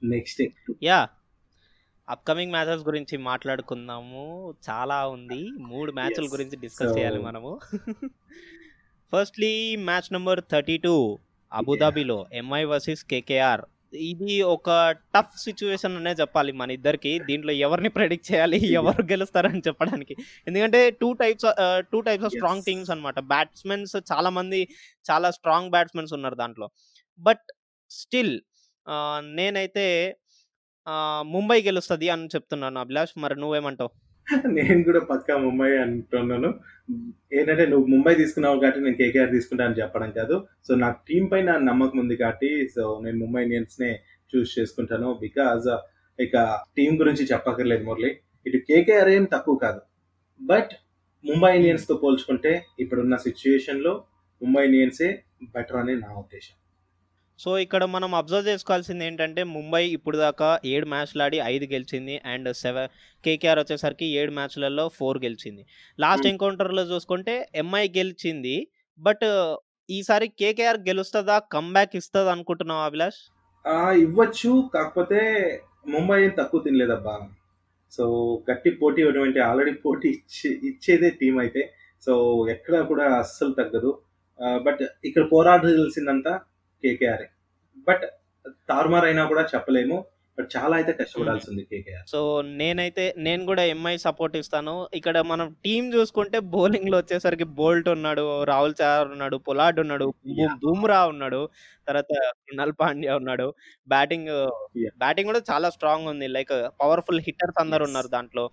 next 0.04 0.42
yeah 0.84 1.08
upcoming 2.08 2.52
matches 2.52 2.84
గురించి 2.84 3.18
మాట్లాడుకుందాము. 3.18 4.24
చాలా 4.70 5.08
ఉంది. 5.08 5.42
మూడు 5.58 5.92
మ్యాచ్ల. 5.92 6.26
గురించి 6.32 6.56
డిస్కస్ 6.58 6.98
చేయాలి 6.98 7.20
మనము. 7.20 7.60
Firstly 9.14 9.76
match 9.76 10.14
number 10.14 10.42
thirty 10.52 10.78
two 10.78 11.20
అబుదాబిలో 11.52 12.26
MI 12.34 12.64
versus 12.64 13.04
KKR 13.04 13.64
ఇది 13.94 14.42
ఒక 14.42 14.70
టఫ్ 15.16 15.38
సిచ్యువేషన్ 15.38 15.98
అనే 15.98 16.12
చెప్పాలి 16.12 16.52
మన 16.52 16.72
ఇద్దరికి. 16.72 17.20
దీంట్లో 17.20 17.54
ఎవరిని 17.54 17.90
ప్రెడిక్ట్ 17.90 18.32
చేయాలి 18.32 18.60
ఎవరు 18.80 19.04
గెలుస్తారని 19.12 19.62
చెప్పడానికి. 19.68 20.14
ఎందుకంటే 20.48 20.92
two 20.92 21.14
types 21.14 21.46
two 21.92 22.02
types 22.02 22.26
of. 22.26 22.34
Strong 22.34 22.64
teams 22.64 22.90
అనమాట 22.90 23.20
బ్యాట్స్మెన్స్ 23.20 23.96
చాలా 24.12 24.30
మంది 24.30 24.62
చాలా 25.12 25.32
స్ట్రాంగ్ 25.32 25.72
బ్యాట్స్మెన్స్ 25.72 26.14
ఉన్నారు 26.14 26.36
దాంట్లో. 26.36 26.70
బట్ 27.20 27.46
స్టిల్ 27.92 28.36
నేనైతే 29.36 29.88
ఆ, 30.88 30.96
ముంబై 31.26 31.62
గెలుస్తుంది 31.62 32.10
అని 32.10 32.28
చెప్తున్నాను 32.28 32.80
అభిలాష్. 32.80 33.14
మరి 33.18 33.36
నువ్వేమంటావు? 33.36 33.92
నేను 34.58 34.84
కూడా 34.84 35.00
పక్కా 35.00 35.38
ముంబై 35.38 35.70
అంటున్నాను. 35.78 36.50
ఏంటంటే 37.34 37.66
నువ్వు 37.66 37.88
ముంబై 37.88 38.16
తీసుకున్నావు 38.16 38.60
కాబట్టి 38.60 38.82
నేను 38.82 38.96
కేకేఆర్ 38.96 39.32
తీసుకుంటా 39.32 39.66
అని 39.66 39.76
చెప్పడం 39.82 40.12
కాదు. 40.12 40.48
సో 40.68 40.76
నాకు 40.76 41.00
టీం 41.10 41.28
పైన 41.28 41.58
నమ్మకం 41.58 42.00
ఉంది 42.00 42.16
కాబట్టి 42.16 42.70
సో 42.76 43.02
నేను 43.04 43.18
ముంబై 43.18 43.44
ఇండియన్స్ 43.44 43.82
నే 43.82 43.90
చూస్ 44.34 44.60
చేసుకుంటాను. 44.60 45.14
బికాజ్ 45.14 45.68
ఇక 46.20 46.36
టీం 46.78 47.00
గురించి 47.02 47.26
చెప్పక్కర్లేదు 47.26 47.84
మురళి. 47.84 48.12
ఇటు 48.48 48.58
కేకేఆర్ 48.58 49.10
ఏం 49.10 49.26
తక్కువ 49.26 49.56
కాదు. 49.56 49.82
బట్ 50.42 50.74
ముంబై 51.26 51.56
ఇండియన్స్తో 51.56 51.96
పోల్చుకుంటే 51.96 52.64
ఇప్పుడున్న 52.80 53.16
సిచ్యుయేషన్లో 53.18 53.94
ముంబై 54.42 54.66
ఇండియన్సే 54.66 55.24
బెటర్ 55.56 55.78
అని 55.78 55.96
నా 55.96 56.10
ఉద్దేశం. 56.20 56.56
సో 57.40 57.58
ఇక్కడ 57.58 57.84
మనం 57.84 58.16
అబ్జర్వ్ 58.16 58.48
చేసుకోవాల్సింది 58.48 59.06
ఏంటంటే 59.06 59.44
ముంబై 59.44 59.84
ఇప్పుడు 59.86 60.18
దాకా 60.18 60.60
ఏడు 60.66 60.86
మ్యాచ్లు 60.86 61.24
ఆడి 61.24 61.38
ఐదు 61.38 61.66
గెలిచింది 61.66 62.22
అండ్ 62.26 62.54
సెవెన్ 62.54 62.88
కేకేఆర్ 63.26 63.60
వచ్చేసరికి 63.60 64.06
ఏడు 64.06 64.32
మ్యాచ్లలో 64.32 64.88
ఫోర్ 64.88 65.18
గెలిచింది. 65.18 65.66
Last 66.00 66.24
Hmm. 66.24 66.32
ఎన్కౌంటర్లో 66.32 66.84
చూసుకుంటే 66.84 67.50
ఎంఐ 67.56 67.88
గెలిచింది 67.88 68.68
బట్ 69.00 69.26
ఈసారి 69.90 70.28
కేకేఆర్ 70.28 70.78
గెలుస్తుందా 70.78 71.40
కమ్బ్యాక్ 71.40 71.96
ఇస్తుంది 71.96 72.30
అనుకుంటున్నావు 72.30 72.82
అభిలాష్? 72.82 73.22
ఇవ్వచ్చు 73.98 74.70
కాకపోతే 74.74 75.20
ముంబై 75.88 76.24
ఏం 76.24 76.32
తక్కువ 76.38 76.62
తినలేదబ్బా. 76.62 77.16
సో 77.92 78.04
గట్టి 78.52 78.72
పోటీ 78.72 79.02
ఇవ్వడం 79.02 79.42
ఆల్రెడీ 79.50 79.74
పోటీ 79.74 80.10
ఇచ్చే 80.10 80.50
ఇచ్చేదే 80.70 81.10
టీం 81.10 81.40
అయితే. 81.40 81.74
సో 82.06 82.14
ఎక్కడ 82.50 82.82
కూడా 82.82 83.06
అస్సలు 83.18 83.52
తగ్గదు. 83.52 84.02
బట్ 84.66 84.84
ఇక్కడ 85.06 85.24
పోరాడాల్సిందంతా 85.32 86.34
కేకేఆర్ 86.86 87.28
బట్ 87.90 88.04
తారుమార్ 88.72 89.06
అయినా 89.10 89.24
కూడా 89.34 89.44
చెప్పలేము. 89.54 90.00
బట్ 90.38 90.48
చాలా 90.54 90.74
అయితే 90.80 90.92
కష్టపడాల్సింది 91.00 91.64
కేకేఆర్. 91.72 92.06
సో 92.12 92.20
నేనైతే 92.60 93.04
నేను 93.26 93.44
కూడా 93.50 93.64
ఎంఐ 93.74 93.94
సపోర్ట్ 94.06 94.36
ఇస్తాను. 94.40 94.74
ఇక్కడ 95.00 95.18
మనం 95.32 95.48
టీం 95.66 95.84
చూసుకుంటే 95.96 96.38
బౌలింగ్లో 96.54 96.98
వచ్చేసరికి 97.02 97.48
బోల్ట్ 97.60 97.90
ఉన్నాడు 97.96 98.24
రాహుల్ 98.52 98.76
చార్ 98.82 99.06
ఉన్నాడు 99.16 99.38
పొలాడ్ 99.48 99.82
ఉన్నాడు. 99.84 100.08
బూమ్రా 100.64 101.00
ఉన్నాడు 101.14 101.42
తర్వాత 101.88 102.12
కృణాల్ 102.46 102.74
పాండ్యా 102.82 103.16
ఉన్నాడు. 103.22 103.48
బ్యాటింగ్. 103.94 104.34
బ్యాటింగ్ 105.04 105.30
కూడా 105.32 105.44
చాలా 105.52 105.70
స్ట్రాంగ్ 105.78 106.10
ఉంది. 106.14 106.30
లైక్ 106.38 106.56
పవర్ఫుల్ 106.84 107.24
హిట్టర్స్ 107.28 107.62
అందరు. 107.66 107.86
ఉన్నారు 107.90 108.12
దాంట్లో. 108.18 108.46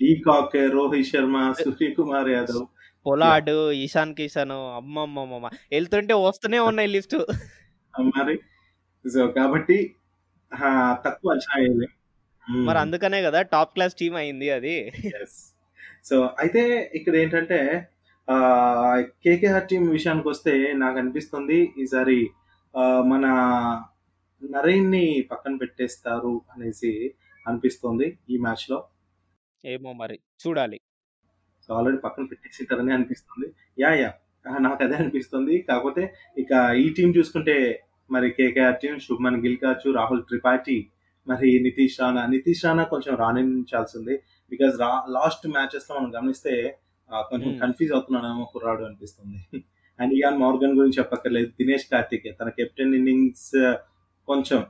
De Kock 0.00 0.58
Rohit 0.76 1.10
Sharma 1.12 1.38
Suryakumar 1.62 2.30
Yadav 2.36 2.62
Pollard 3.06 3.54
Ishan 3.84 4.12
Kishan 4.18 4.52
అమ్మమ్మమ్మ 4.80 5.46
వెళ్తుంటే 5.74 6.14
వస్తూనే 6.26 6.58
ఉన్నాయి 6.70 6.90
లిస్ట్. 6.96 7.16
మరి? 8.16 8.36
సో 9.04 9.20
కాబట్టి 9.38 9.76
తక్కువ 11.04 11.32
అంచనా 11.34 11.56
వేయలేం. 11.60 11.92
మరి 12.68 12.78
అందుకనే 12.78 13.18
కదా 13.22 13.40
టాప్ 13.54 13.72
క్లాస్ 13.74 13.94
టీం 14.00 14.14
అయింది 14.20 14.48
అది. 14.50 14.76
సో 16.08 16.16
అయితే 16.42 16.62
ఇక్కడ 16.94 17.14
ఏంటంటే 17.22 17.58
కేకేఆర్ 19.24 19.66
టీం 19.68 19.82
విషయానికి 19.90 20.28
వస్తే 20.28 20.54
నాకు 20.82 20.96
అనిపిస్తుంది 20.98 21.58
ఈసారి 21.82 22.18
మన 23.12 23.24
నరేన్ని 24.42 25.04
పక్కన 25.30 25.54
పెట్టేస్తారు 25.56 26.32
అనేసి 26.54 26.92
అనిపిస్తుంది 27.46 28.18
ఈ 28.30 28.38
మ్యాచ్లో 28.38 28.78
ఏమో 29.64 29.92
మరి 29.92 30.16
చూడాలి. 30.42 30.78
సో 31.64 31.70
ఆల్రెడీ 31.74 31.98
పక్కన 31.98 32.24
పెట్టేసింటారని 32.24 32.92
అనిపిస్తుంది. 32.92 33.48
Yeah 33.78 33.90
yeah. 33.94 34.10
నాకు 34.60 34.84
అదే 34.84 34.94
అనిపిస్తుంది. 34.94 35.58
కాకపోతే 35.68 36.14
ఇక 36.38 36.52
ఈ 36.76 36.88
టీం 36.88 37.10
చూసుకుంటే 37.18 37.84
మరి 38.10 38.30
కేకేఆర్ 38.30 38.76
టీం 38.76 38.98
శుభ్మన్ 38.98 39.40
గిల్ 39.44 39.56
కావచ్చు 39.56 39.92
రాహుల్ 39.92 40.22
త్రిపాఠి 40.22 40.86
మరి 41.28 41.58
నితీష్ 41.62 42.00
రాణా. 42.00 42.26
నితీష్ 42.26 42.64
రాణా 42.64 42.84
కొంచెం 42.84 43.16
రాణించాల్సింది. 43.16 44.14
బికాజ్ 44.50 44.74
లాస్ట్ 45.10 45.46
మ్యాచెస్లో 45.48 46.00
మనం 46.00 46.12
గమనిస్తే 46.16 46.78
కొంచెం 47.10 47.50
Hmm. 47.50 47.60
కన్ఫ్యూజ్ 47.60 47.92
అవుతున్నాడేమో 47.92 48.44
కుర్రాడు 48.52 48.82
అనిపిస్తుంది. 48.82 49.38
అండ్ 50.00 50.12
ఇయాన్ 50.14 50.38
మార్గన్ 50.38 50.76
గురించి 50.78 50.98
చెప్పక్కర్లేదు. 50.98 51.46
దినేష్ 51.46 51.86
కార్తిక్ 51.92 52.40
తన 52.40 52.48
కెప్టెన్ 52.48 52.94
ఇన్నింగ్స్ 52.94 53.50
కొంచెం 54.26 54.60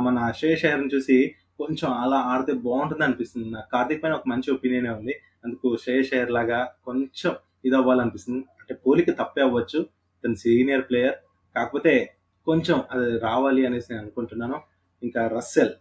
మన 0.00 0.32
శ్రేయస్ 0.38 0.64
అయ్యర్ని 0.64 0.90
చూసి 0.94 1.34
కొంచెం 1.58 1.92
అలా 1.92 2.16
ఆడితే 2.16 2.52
బాగుంటుంది 2.52 3.04
అనిపిస్తుంది 3.04 3.50
నాకు 3.50 3.70
కార్తిక్ 3.72 4.04
పైన 4.04 4.12
ఒక 4.12 4.28
మంచి 4.28 4.50
ఒపీనియన్ 4.52 4.86
ఉంది. 4.86 5.14
అందుకు 5.44 5.76
శ్రేయస్ 5.76 6.14
అయ్యర్ 6.14 6.30
లాగా 6.30 6.72
కొంచెం 6.84 7.32
ఇది 7.64 7.76
అవ్వాలనిపిస్తుంది 7.76 8.44
అంటే 8.60 8.74
పోలిక 8.86 9.10
తప్పే 9.10 9.42
అవ్వచ్చు. 9.42 9.86
తన 10.24 10.32
సీనియర్ 10.32 10.84
ప్లేయర్. 10.90 11.16
కాకపోతే 11.56 12.14
కొంచెం 12.46 12.76
అది 12.92 13.18
రావాలి 13.18 13.66
అనేసి 13.66 13.86
నేను 13.90 14.02
అనుకుంటున్నాను. 14.02 14.60
ఇంకా 15.02 15.26
రస్సెల్. 15.36 15.72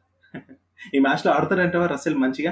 ఈ 0.95 0.99
మ్యాచ్లో 0.99 1.31
ఆడతారంటే 1.33 1.77
రస్సెల్ 1.93 2.15
మంచిగా? 2.15 2.51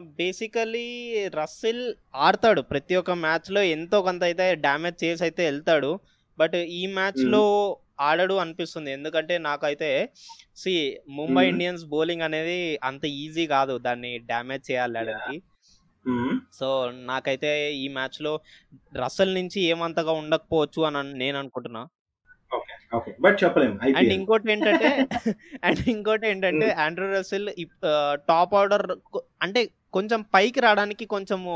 బేసికలీ 0.00 0.88
రస్సెల్ 1.28 1.94
ఆడతాడు. 2.14 2.60
ప్రతి 2.60 2.94
ఒక్క 2.96 3.10
మ్యాచ్లో 3.10 3.62
ఎంతో 3.62 4.02
కొంత 4.02 4.22
అయితే 4.24 4.54
డ్యామేజ్ 4.54 5.04
చేసి 5.04 5.24
అయితే 5.24 5.44
వెళ్తాడు. 5.44 6.00
బట్ 6.38 6.54
ఈ 6.54 6.82
మ్యాచ్లో 6.86 7.42
ఆడడు 8.00 8.34
అనిపిస్తుంది. 8.34 8.90
ఎందుకంటే 8.90 9.38
నాకైతే 9.38 9.90
సి 10.56 10.72
ముంబై. 11.08 11.48
ఇండియన్స్ 11.48 11.84
బౌలింగ్ 11.84 12.22
అనేది 12.22 12.78
అంత 12.84 13.04
ఈజీ 13.04 13.46
కాదు 13.46 13.78
దాన్ని 13.78 14.18
డ్యామేజ్ 14.18 14.70
చేయాలి. 14.70 14.98
సో 16.52 16.66
నాకైతే 17.10 17.50
ఈ 17.74 17.86
మ్యాచ్లో 17.88 18.32
రస్సెల్ 18.94 19.34
నుంచి 19.34 19.58
ఏమంతగా 19.72 20.12
ఉండకపోవచ్చు 20.22 20.82
అని 20.88 21.12
నేను 21.22 21.38
అనుకుంటున్నా. 21.38 21.82
బట్ 23.24 23.36
చెప్పలేము 23.44 23.76
అండ్ 23.98 24.12
ఇంకోటి 24.12 24.52
ఏంటంటే 24.52 24.88
అండ్ 25.66 25.80
ఇంకోటి 25.94 26.26
ఏంటంటే 26.28 26.66
ఆండ్రూ 26.84 27.06
రసెల్ 27.14 27.48
టాప్ 28.30 28.54
ఆర్డర్ 28.54 28.84
అంటే 29.42 29.60
కొంచెం 29.96 30.20
పైకి 30.34 30.60
రావడానికి 30.60 31.04
కొంచెము 31.06 31.52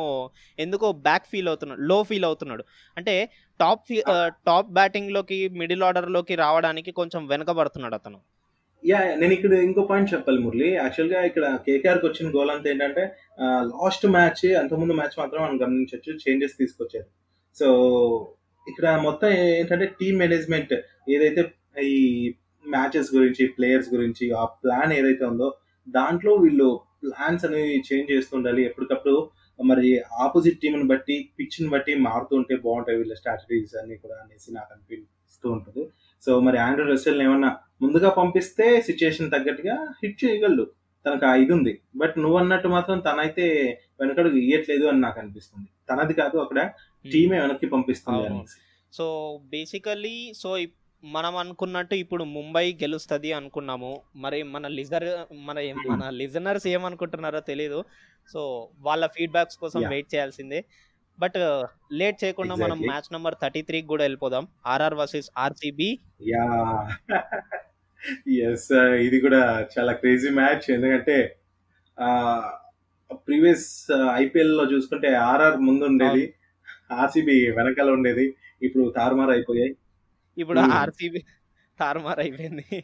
ఎందుకో 0.59 0.89
బ్యాక్ 1.07 1.27
ఫీల్ 1.33 1.49
అవుతున్నాడు 1.49 1.81
లో 1.91 1.99
ఫీల్ 2.11 2.27
అవుతున్నాడు. 2.29 2.65
అంటే 2.97 3.15
టాప్ 3.61 3.85
టాప్ 4.49 4.71
బ్యాటింగ్లోకి 4.79 5.39
మిడిల్ 5.61 5.85
ఆర్డర్లోకి 5.89 6.35
రావడానికి 6.45 6.93
కొంచెం 7.01 7.23
వెనకబడుతున్నాడు 7.33 7.97
అతను. 8.01 8.19
యా 8.89 8.99
నేను 9.21 9.33
ఇక్కడ 9.33 9.53
ఇంకో 9.69 9.83
పాయింట్ 9.83 10.13
చెప్పాలి 10.15 10.41
మురళి. 10.43 10.69
యాక్చువల్గా 10.75 11.21
ఇక్కడ 11.29 11.45
కేకేఆర్కి 11.67 12.07
వచ్చిన 12.07 12.29
గోల్ 12.37 12.51
అంతా 12.51 12.71
ఏంటంటే 12.71 13.05
లాస్ట్ 13.73 14.07
మ్యాచ్ 14.17 14.45
అంతకుముందు 14.61 14.95
మ్యాచ్ 14.95 15.17
మాత్రం 15.19 15.41
మనం 15.45 15.57
గమనించవచ్చు 15.63 16.13
చేంజెస్ 16.25 16.59
తీసుకొచ్చారు. 16.59 17.09
సో 17.57 17.69
ఇక్కడ 18.69 18.89
మొత్తం 19.07 19.29
ఏంటంటే 19.29 19.87
టీమ్ 20.01 20.19
మేనేజ్మెంట్ 20.19 20.75
ఏదైతే 21.09 21.43
ఈ 21.83 21.99
మ్యాచెస్ 22.65 23.11
గురించి 23.15 23.43
ప్లేయర్స్ 23.47 23.91
గురించి 23.95 24.25
ఆ 24.41 24.45
ప్లాన్ 24.63 24.93
ఏదైతే 24.93 25.25
ఉందో 25.25 25.49
దాంట్లో 25.87 26.33
వీళ్ళు 26.35 26.69
ప్లాన్స్ 27.03 27.45
అనేవి 27.45 27.77
చేంజ్ 27.89 28.13
చేస్తుండాలి 28.13 28.63
ఎప్పటికప్పుడు 28.65 29.17
మరి 29.59 29.89
ఆపోజిట్ 30.25 30.61
టీంని 30.63 30.87
బట్టి 30.89 31.15
పిచ్ని 31.39 31.69
బట్టి 31.69 31.93
మారుతుంటే 32.09 32.55
బాగుంటాయి 32.57 32.99
వీళ్ళ 32.99 33.15
స్ట్రాటజీస్ 33.15 33.77
అన్ని 33.81 33.97
కూడా 33.97 34.15
అనేసి 34.15 34.49
నాకు 34.55 34.71
అనిపిస్తూ 34.75 35.47
ఉంటుంది. 35.51 35.83
సో 36.23 36.41
మరి 36.41 36.59
ఆండ్రూ 36.59 36.85
రసెల్ 36.93 37.23
ఏమన్నా 37.23 37.51
ముందుగా 37.83 38.11
పంపిస్తే 38.11 38.81
సిచ్యుయేషన్ 38.81 39.31
తగ్గట్టుగా 39.31 39.89
హిట్ 40.05 40.25
చేయగలడు. 40.25 40.71
తనకు 41.07 41.27
ఆ 41.27 41.35
ఇది 41.35 41.53
ఉంది. 41.53 41.81
బట్ 41.97 42.19
నువ్వు 42.19 42.39
అన్నట్టు 42.39 42.69
మాత్రం 42.69 42.99
తనైతే 43.01 43.45
వెనకడుగు 44.01 44.37
ఇయ్యట్లేదు 44.37 44.87
అని 44.87 45.01
నాకు 45.01 45.21
అనిపిస్తుంది. 45.21 45.69
తనది 45.91 46.15
కాదు 46.15 46.37
అక్కడ 46.39 46.71
టీమే 47.13 47.41
వెనక్కి 47.41 47.67
పంపిస్తుంది 47.67 48.45
సో 48.93 49.41
బేసికలీ 49.45 50.33
సో 50.37 50.59
మనం 51.05 51.37
అనుకున్నట్టు 51.37 51.95
ఇప్పుడు 51.95 52.25
ముంబై 52.25 52.73
గెలుస్తుంది 52.73 53.33
అనుకున్నాము. 53.33 54.01
మరి 54.17 54.43
మన 54.43 54.67
లిజర్ 54.67 55.35
మన 55.35 55.73
మన 55.87 56.11
లిజనర్స్ 56.11 56.67
ఏమనుకుంటున్నారో 56.67 57.41
తెలియదు 57.41 57.85
సో 58.33 58.69
వాళ్ళ 58.79 59.07
ఫీడ్బ్యాక్స్ 59.07 59.57
కోసం. 59.57 59.89
వెయిట్ 59.89 60.15
చేయాల్సిందే. 60.15 60.65
బట్ 61.19 61.67
లేట్ 61.93 62.25
చేయకుండా 62.25 62.55
మనం. 62.55 62.79
మ్యాచ్ 62.79 63.13
నెంబర్ 63.13 63.35
థర్టీ 63.43 63.63
త్రీ 63.63 63.83
కూడా 63.83 64.05
వెళ్ళిపోదాం. 64.05 64.49
ఆర్ఆర్ 64.67 64.95
వర్సెస్ 64.95 65.31
ఆర్సీబీ 65.39 65.99
ఎస్ 68.29 68.73
ఇది 68.73 69.21
కూడా 69.21 69.69
చాలా 69.79 69.93
క్రేజీ 69.93 70.29
మ్యాచ్ 70.29 70.71
ఎందుకంటే 70.71 71.37
ప్రీవియస్ 73.13 73.87
ఐపీఎల్లో 74.15 74.65
చూసుకుంటే 74.73 75.15
ఆర్ఆర్ 75.15 75.57
ముందు 75.57 75.85
ఉండేది 75.85 76.35
ఆర్సీబీ 76.93 77.51
వెనకాల 77.51 77.91
ఉండేది. 77.91 78.35
ఇప్పుడు 78.63 78.93
తారుమారు 78.97 79.31
అయిపోయాయి. 79.31 79.77
ఇప్పుడు 80.39 80.61
Hmm. 80.61 80.73
ఆర్సీబీ 80.73 81.19
తారుమార్ 81.81 82.19
అయిపోయింది. 82.19 82.83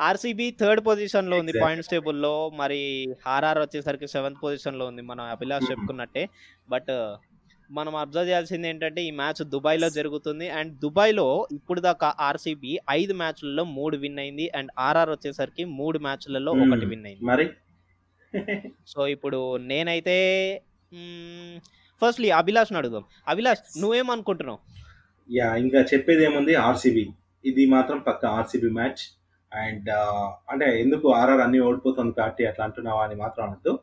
ఆర్సీబీ 0.00 0.56
థర్డ్ 0.60 0.86
పొజిషన్లో 0.86 1.38
ఉంది. 1.38 1.52
పాయింట్స్ 1.62 1.90
టేబుల్లో. 1.90 2.50
మరి 2.50 3.06
ఆర్ఆర్ 3.26 3.58
వచ్చేసరికి 3.58 4.08
సెవెంత్ 4.08 4.38
పొజిషన్లో 4.42 4.86
ఉంది. 4.86 5.02
మనం 5.02 5.24
అభిలాష్ 5.24 5.64
Mhm. 5.64 5.70
చెప్పుకున్నట్టే. 5.70 6.28
బట్ 6.68 6.90
మనం 7.70 7.96
అబ్జర్వ్ 7.96 8.28
చేయాల్సింది 8.28 8.68
ఏంటంటే 8.68 9.02
ఈ 9.02 9.10
మ్యాచ్ 9.10 9.44
దుబాయ్లో 9.44 9.90
జరుగుతుంది. 9.90 10.48
అండ్ 10.48 10.78
దుబాయ్లో 10.78 11.48
ఇప్పుడు 11.52 11.80
దాకా 11.80 12.14
ఆర్సీబీ 12.20 12.78
ఐదు 12.90 13.14
మ్యాచ్లలో 13.14 13.64
మూడు 13.64 13.96
విన్ 13.96 14.18
అయింది. 14.18 14.50
అండ్ 14.54 14.70
ఆర్ఆర్ 14.78 15.10
వచ్చేసరికి 15.10 15.64
మూడు 15.64 15.98
మ్యాచ్లలో. 15.98 16.52
ఒకటి 16.52 16.86
విన్ 16.86 17.06
అయింది. 17.06 17.24
మరి? 17.24 17.50
సో 18.86 19.06
ఇప్పుడు 19.06 19.56
నేనైతే 19.56 20.16
ఫస్ట్లీ 22.02 22.30
అభిలాష్ 22.30 22.72
అడుగుదాం. 22.72 23.04
అభిలాష్ 23.28 23.80
నువ్వేమనుకుంటున్నావు? 23.80 24.58
యా 25.36 25.56
ఇంకా 25.56 25.78
చెప్పేది 25.80 26.24
ఏముంది? 26.24 26.54
ఆర్సీబీ. 26.54 27.06
ఇది 27.44 27.66
మాత్రం 27.66 27.98
పక్క 27.98 28.26
ఆర్సీబీ 28.26 28.70
మ్యాచ్. 28.70 29.02
అండ్ 29.52 29.90
అంటే 30.50 30.80
ఎందుకు 30.80 31.12
ఆర్ఆర్ 31.12 31.40
అన్ని 31.40 31.60
ఓడిపోతుంది 31.60 32.12
కాబట్టి 32.12 32.46
అట్లా 32.46 32.64
అంటున్నావా 32.64 33.04
అని 33.04 33.14
మాత్రం 33.14 33.46
అనద్దు. 33.48 33.78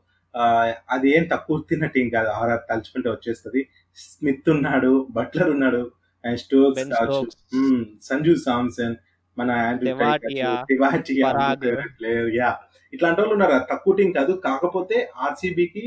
అది 0.90 1.08
ఏం 1.18 1.24
తక్కువ 1.32 1.64
తిన్న 1.70 1.86
టీం 1.86 2.10
కాదు. 2.10 2.28
ఆర్ఆర్ 2.28 2.64
తలుచుకుంటే 2.70 3.10
వచ్చేస్తుంది. 3.10 3.62
స్మిత్ 3.96 4.50
ఉన్నాడు 4.50 5.08
బట్లర్ 5.12 5.50
ఉన్నాడు 5.50 5.82
స్టోక్స్ 6.36 6.86
సంజు 8.02 8.34
సామ్సన్ 8.46 8.96
మన. 9.38 9.52
ప్లేయర్ 12.00 12.32
యా 12.36 12.52
ఇట్లాంటి 12.94 13.20
వాళ్ళు 13.22 13.34
ఉన్నారు. 13.34 13.54
తక్కువ 13.72 13.94
టీం 13.96 14.12
కాదు. 14.12 14.34
కాకపోతే 14.46 14.98
ఆర్సీబీకి 15.18 15.86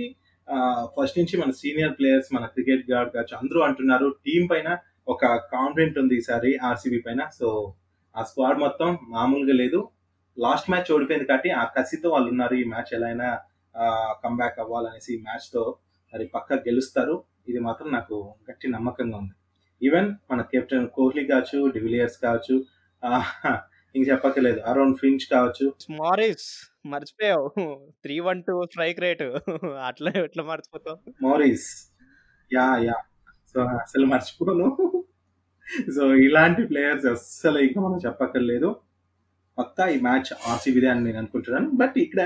ఫస్ట్ 0.94 1.18
నుంచి 1.18 1.36
మన 1.42 1.50
సీనియర్ 1.50 1.94
ప్లేయర్స్ 1.98 2.30
మన 2.34 2.44
క్రికెట్ 2.44 2.84
గార్డ్ 2.90 3.10
కావచ్చు 3.14 3.34
అందరూ 3.38 3.60
అంటున్నారు 3.60 4.08
టీం 4.26 4.46
పైన 4.46 4.68
ఒక 5.08 5.26
కాన్ఫిడెంట్ 5.26 5.98
ఉంది 5.98 6.14
ఈసారి 6.16 6.58
ఆర్సీబీ 6.68 6.98
పైన. 7.06 7.22
సో 7.38 7.48
ఆ 8.16 8.22
స్క్వాడ్ 8.22 8.58
మొత్తం 8.58 8.98
మామూలుగా 9.08 9.54
లేదు. 9.54 9.80
లాస్ట్ 10.38 10.70
మ్యాచ్ 10.70 10.92
ఓడిపోయింది 10.92 11.26
కాబట్టి 11.26 11.50
ఆ 11.50 11.64
కసితో 11.76 12.10
వాళ్ళు 12.10 12.28
ఉన్నారు. 12.28 12.54
ఈ 12.54 12.64
మ్యాచ్ 12.64 12.94
ఎలా 12.94 13.06
అయినా 13.06 13.28
కంబ్యాక్ 14.24 14.58
అవ్వాలనేసి 14.58 15.14
ఈ 15.14 15.22
మ్యాచ్తో 15.22 15.76
మరి 16.14 16.26
పక్క 16.34 16.52
గెలుస్తారు 16.54 17.24
ఇది 17.48 17.58
మాత్రం 17.58 17.92
నాకు 17.92 18.34
గట్టి 18.50 18.68
నమ్మకంగా 18.68 19.16
ఉంది 19.16 19.34
ఈవెన్ 19.82 20.14
మన 20.30 20.42
కెప్టెన్ 20.42 20.88
కోహ్లీ 20.88 21.26
కావచ్చు 21.26 21.70
డివిలియర్స్ 21.70 22.18
కావచ్చు 22.22 22.64
ఇంక 23.96 24.08
చెప్పక్కర్లేదు. 24.08 24.60
అరౌండ్ 24.60 24.96
ఫించ్ 24.98 25.26
కావచ్చు. 25.32 25.74
మారిస్ 25.90 26.72
మర్చిపోయావు. 26.86 27.52
312 28.04 28.64
స్ట్రైక్ 28.64 29.00
రేట్ 29.00 29.22
అట్లా 29.86 30.12
ఎట్లా 30.16 30.42
మర్చిపోతావు? 30.42 30.98
మోరిస్. 31.22 31.92
యాహ్! 32.54 32.84
యాహ్! 32.84 33.04
సో, 33.54 33.60
అసలు 33.60 34.06
మర్చిపోను. 34.06 34.68
సో, 35.94 36.14
ఇలాంటి 36.14 36.66
ప్లేయర్స్ 36.66 37.06
అస్సలు 37.06 37.58
ఇంక 37.58 37.78
మనం 37.78 37.98
చెప్పక్కర్లేదు. 38.06 38.76
పక్కా 39.58 39.84
ఈ 39.88 39.98
మ్యాచ్ 40.00 40.30
ఆర్‌సీబీదే 40.48 40.88
అని 40.88 41.02
నేను 41.04 41.18
అనుకుంటున్నాను. 41.18 41.68
బట్ 41.76 41.96
ఇక్కడ 41.98 42.22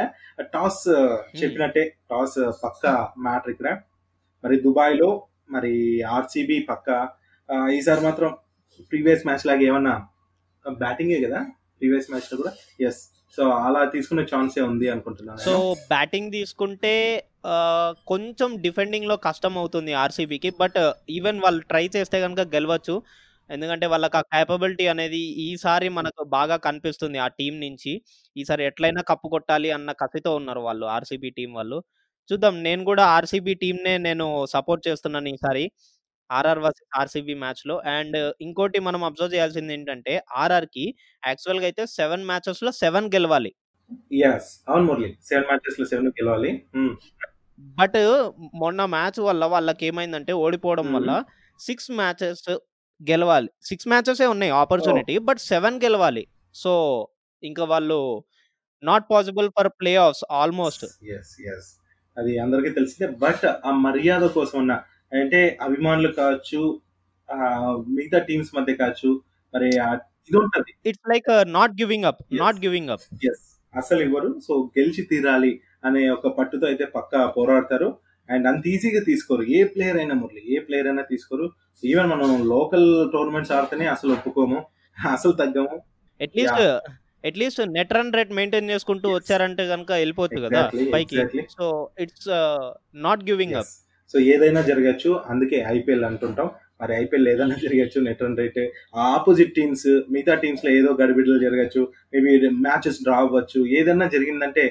టాస్ 0.54 0.82
హ్మ్. 0.88 1.38
చెప్పినట్టే 1.40 1.82
టాస్ 2.10 2.38
పక్కా 2.64 2.92
మ్యాటర్ 3.18 3.52
ఇక్కడ. 3.52 3.68
మరి 4.44 4.56
దుబాయ్‌లో 4.60 5.10
మరి 5.50 5.72
ఆర్‌సీబీ 6.10 6.58
పక్కా 6.68 6.96
ఈసారి 7.72 8.00
మాత్రం 8.00 8.30
ప్రీవియస్ 8.90 9.24
మ్యాచ్ 9.26 9.46
లాగా 9.46 9.62
ఏమన్నా 9.62 9.94
బ్యాటింగే 10.64 11.18
గదా! 11.24 11.40
ప్రీవియస్ 11.78 12.10
మ్యాచ్‌లో 12.10 12.36
కూడా 12.40 12.52
యెస్. 12.80 13.00
సో, 13.38 13.42
అలా 13.66 13.80
తీసుకునే 13.92 14.22
ఛాన్సే 14.30 14.62
ఉంది 14.62 14.86
అనుకుంటున్నాను 14.88 15.40
సో. 15.44 15.52
బ్యాటింగ్ 15.90 16.30
తీసుకుంటే 16.32 16.94
కొంచెం 18.06 18.50
డిఫెండింగ్‌లో 18.62 19.16
కష్టమవుతుంది 19.26 19.92
ఆర్‌సీబీకి. 20.02 20.50
బట్ 20.60 20.78
ఈవెన్ 21.10 21.38
వాళ్ళు 21.40 21.62
ట్రై 21.70 21.84
చేస్తే 21.96 22.18
గనుక 22.20 22.42
గెలవచ్చు. 22.54 22.94
ఎందుకంటే 23.50 23.86
వాళ్ళకి 23.86 24.16
ఆ 24.16 24.32
కేపబిలిటీ 24.32 24.86
అనేది 24.88 25.20
ఈసారి 25.46 25.88
మనకు 25.96 26.22
బాగా 26.34 26.56
కనిపిస్తుంది 26.66 27.18
ఆ 27.18 27.28
టీమ్ 27.38 27.56
నుంచి. 27.62 27.92
ఈసారి 28.36 28.62
ఎట్లైనా 28.66 29.02
కప్పు 29.10 29.28
కొట్టాలి 29.34 29.70
అన్న 29.72 29.92
కసితో 30.02 30.32
ఉన్నారు 30.36 30.62
వాళ్ళు 30.62 30.86
ఆర్‌సీబీ 30.96 31.30
టీమ్ 31.38 31.54
వాళ్ళు. 31.56 31.78
చూద్దాం 32.28 32.56
నేను 32.62 32.82
గూడా 32.88 33.04
ఆర్‌సీబీ 33.16 33.54
టీమ్‌నే 33.62 33.94
నేను 34.00 34.26
సపోర్ట్ 34.54 34.82
చేస్తున్నాను 34.88 35.30
ఈసారి. 35.30 35.64
ఆర్ఆర్ 36.30 36.60
వర్సెస్ 36.60 36.90
ఆర్‌సీబీ 37.00 37.34
మ్యాచ్‌లో. 37.40 37.76
అండ్ 37.94 38.16
ఇంకోటి 38.40 38.80
మనం 38.80 39.02
అబ్జర్వ్ 39.04 39.34
చేయాల్సిందేంటంటే 39.34 40.14
ఆర్ఆర్‌కి 40.36 40.86
యాక్చువల్‌గా 41.22 41.66
అయితే 41.70 41.84
7 41.96 42.24
మ్యాచెస్‌లో 42.26 42.72
7 42.80 43.08
గెలవాలి. 43.16 43.52
యెస్. 44.18 44.50
అవును 44.68 44.84
మురళి. 44.86 45.10
7 45.30 45.46
మ్యాచెస్‌లో 45.46 45.86
7 45.92 46.12
గెలవాలి. 46.18 46.52
హ్మ్. 46.76 46.94
బట్ 47.76 47.98
మొన్న 48.60 48.80
మ్యాచ్ 48.94 49.20
వల్ల 49.22 49.44
వాళ్ళకేమైందంటే 49.46 50.32
ఓడిపోవడం 50.42 50.88
వల్ల 50.92 51.10
హ్మ్. 51.12 51.26
6 51.60 51.88
మ్యాచెస్ 52.00 52.44
గెలవాలి. 53.00 53.48
6 53.68 53.88
మ్యాచెసే 53.88 54.26
ఉన్నాయి! 54.26 54.52
ఆపర్చునిటీ. 54.60 55.14
బట్ 55.28 55.40
7 55.48 55.78
గెలవాలి. 55.84 56.24
సో, 56.54 56.72
ఇంక 57.42 57.60
వాళ్ళు 57.72 57.98
not 58.82 59.06
possible 59.10 59.48
for 59.56 59.70
playoffs 60.04 60.24
almost. 60.32 60.84
అది 62.16 62.32
అందరికీ 62.38 62.70
తెలిసిందే. 62.70 63.08
బట్ 63.18 63.44
ఆ 63.66 63.72
మర్యాద 63.84 64.24
కోసం 64.30 64.56
ఉన్న 64.62 64.72
అంటే 65.12 65.40
అభిమానులు 65.62 66.10
కావచ్చు, 66.12 66.60
మిగతా 67.90 68.18
టీమ్స్ 68.20 68.50
మధ్య 68.56 68.74
కావచ్చు, 68.74 69.10
మరి 69.54 69.68
ఆహ్, 69.78 69.98
ఇదుంటది. 70.30 70.72
It's 70.86 71.06
like 71.08 71.28
not 71.50 71.74
giving 71.80 72.04
up. 72.04 72.20
Not 72.40 72.58
giving 72.60 72.90
up. 72.90 73.04
Yes. 73.24 73.44
అసలివ్వరు. 73.74 74.40
So, 74.46 74.54
గెలిచి 74.78 75.02
తీరాలి 75.04 75.52
అనే 75.84 76.08
ఒక 76.08 76.28
పట్టుతో 76.38 76.66
అయితే 76.66 76.84
పక్కా 76.96 77.26
పోరాడతారు. 77.36 77.88
అండ్ 78.28 78.46
అంత 78.46 78.64
ఈజీగా 78.66 79.00
తీసుకోరు. 79.04 79.44
ఏ 79.50 79.64
ప్లేయర్ 79.64 79.96
అయినా 79.96 80.14
మురళి. 80.14 80.42
ఏ 80.54 80.60
ప్లేయర్ 80.60 80.88
అయినా 80.88 81.04
తీసుకోరు. 81.04 81.46
ఈవెన్ 81.82 82.08
మనం 82.08 82.30
లోకల్ 82.48 82.86
టోర్నమెంట్స్ 83.12 83.52
ఆడితేనే 83.52 83.86
అసలు 83.86 84.12
ఒప్పుకోము. 84.12 84.58
అసలు 84.98 85.32
తగ్గము. 85.32 85.76
At least! 86.20 86.62
At least 87.24 87.60
net 87.70 87.92
run 87.92 88.14
rate 88.14 88.32
maintain 88.32 88.70
చేసుకుంటూ. 88.70 89.08
వచ్చారంటే 89.14 89.62
గనుక 89.66 89.90
ఎళ్ళిపోవచ్చు 90.04 90.40
గదా! 90.40 90.48
ఎగ్జాక్ట్‌లీ. 90.56 90.84
పైకి. 90.94 91.18
So, 91.56 91.66
it's 91.98 92.30
not 93.00 93.22
giving 93.24 93.54
up. 93.54 93.70
So, 94.10 94.18
ఏదైనా 94.32 94.60
జరగొచ్చు. 94.62 95.10
అందుకే 95.28 95.58
ఐపీఎల్ 95.68 96.04
అంటుంటాం. 96.04 96.48
మరి 96.80 96.92
ఐపీఎల్ 96.96 97.28
ఏదైనా 97.28 97.56
జరగొచ్చు. 97.64 97.98
Net 98.06 98.22
run 98.22 98.38
rate 98.38 98.60
opposite 99.08 99.52
teams 99.54 99.86
మిగతా 100.10 100.34
టీమ్స్‌లో 100.44 100.70
ఏదో 100.78 100.92
గడిబిడలు 101.00 101.38
జరగొచ్చు. 101.38 101.82
మేబీ 102.14 102.32
మ్యాచెస్ 102.66 103.00
డ్రా 103.02 103.18
అవ్వచ్చు. 103.24 103.60
ఏదన్నా 103.78 104.08
జరిగిందంటే 104.14 104.64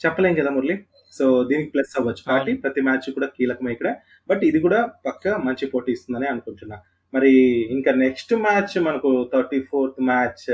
చెప్పలేం 0.00 0.34
కదా 0.34 0.50
మురళి. 0.50 0.74
సో, 1.12 1.24
దీనికి 1.44 1.70
ప్లస్ 1.70 1.94
అవ్వచ్చు. 1.98 2.22
కాబట్టి. 2.26 2.52
ప్రతి 2.62 2.80
మ్యాచ్ 2.82 3.08
కూడా 3.12 3.28
కీలకమే 3.36 3.72
ఇక్కడ. 3.72 3.90
బట్ 4.28 4.42
ఇది 4.44 4.60
కూడా 4.60 4.78
పక్కా 5.06 5.32
మంచి 5.46 5.66
పోటీ 5.72 5.92
ఇస్తుందని 5.92 6.28
అనుకుంటున్నా. 6.28 6.78
మరి 7.12 7.32
ఇంకా 7.76 7.92
నెక్స్ట్ 8.00 8.34
మ్యాచ్ 8.42 8.76
మనకు 8.82 9.10
34థ్ 9.32 9.78
మ్యాచ్ 10.10 10.46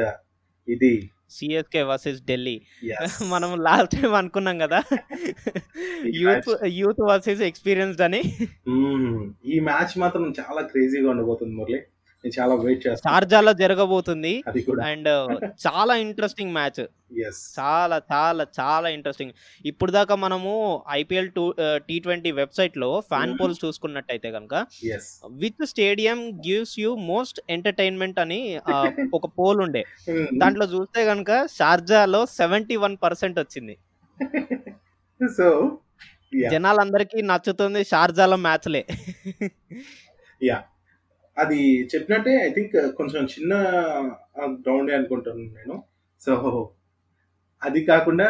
ఇది 0.68 0.92
సీఎస్‌కే 1.30 1.82
వర్సెస్ 1.82 2.20
ఢిల్లీ. 2.24 2.54
మనం 3.32 3.50
లాస్ట్ 3.62 3.94
టైమ్ 3.94 4.14
అనుకున్నాం! 4.14 4.58
ఈ 6.08 6.20
యూత్ 6.20 6.48
యూత్ 6.76 7.00
వర్సెస్ 7.08 7.42
ఎక్స్‌పీరియన్స్డ్ 7.48 8.02
అని. 8.02 8.20
ఈ 9.48 9.56
మ్యాచ్ 9.60 9.94
మాత్రం 9.98 10.26
చాలా 10.40 10.62
క్రేజీగా 10.70 11.08
ఉండబోతుంది 11.12 11.54
మురళి. 11.54 11.80
నేను 12.24 12.34
చాలా 12.36 12.54
వెయిట్ 12.60 12.82
చేస్తున్నా. 12.84 13.02
షార్జాలో 13.06 13.52
జరగబోతుంది. 13.60 14.32
అండ్ 14.86 15.08
చాలా 15.64 15.94
ఇంట్రెస్టింగ్ 16.04 16.52
మ్యాచ్. 16.52 16.80
చాలా 17.56 17.96
చాలా 18.10 18.44
చాలా 18.58 18.88
ఇంట్రెస్టింగ్. 18.88 19.32
ఇప్పటిదాకా 19.64 20.14
మనము 20.16 20.52
ఐపీఎల్ 20.96 21.30
టూ 21.30 21.44
ఆహ్, 21.64 21.78
టీ20 21.88 22.06
వెబ్‌సైట్‌లో 22.38 22.90
ఫ్యాన్ 23.10 23.30
హ్మ్. 23.30 23.38
పోల్స్ 23.40 23.60
చూసుకున్నట్టయితే 23.64 24.30
yes. 24.86 25.08
Which 25.36 25.62
stadium 25.72 26.18
gives 26.46 26.74
you 26.78 26.90
most 27.06 27.40
entertainment 27.50 28.18
అని 28.18 28.40
ఆహ్, 28.68 28.90
ఒక 29.14 29.26
పోల్ 29.38 29.60
ఉండే. 29.66 29.82
దాంట్లో 30.36 30.66
చూస్తే 30.74 31.00
గనుక 31.06 31.30
షార్జాలో 31.54 32.22
71% 32.34 32.96
వచ్చింది. 33.42 33.76
సో! 35.36 35.48
జనాలందరికీ 36.46 37.18
నచ్చుతుంది 37.28 37.80
షార్జాలో 37.86 38.36
మ్యాచ్‌లే. 38.44 38.82
యాహ్! 40.40 40.64
అది 41.36 41.58
చెప్పినట్టే 41.92 42.32
ఐ 42.42 42.50
థింక్ 42.52 42.74
కొంచెం 42.96 43.22
చిన్న 43.26 43.52
గ్రౌండే 44.60 44.92
అనుకుంటున్నాను 44.94 45.52
నేను. 45.58 45.76
సో, 46.20 46.32
అది 47.62 47.80
కాకుండా 47.84 48.26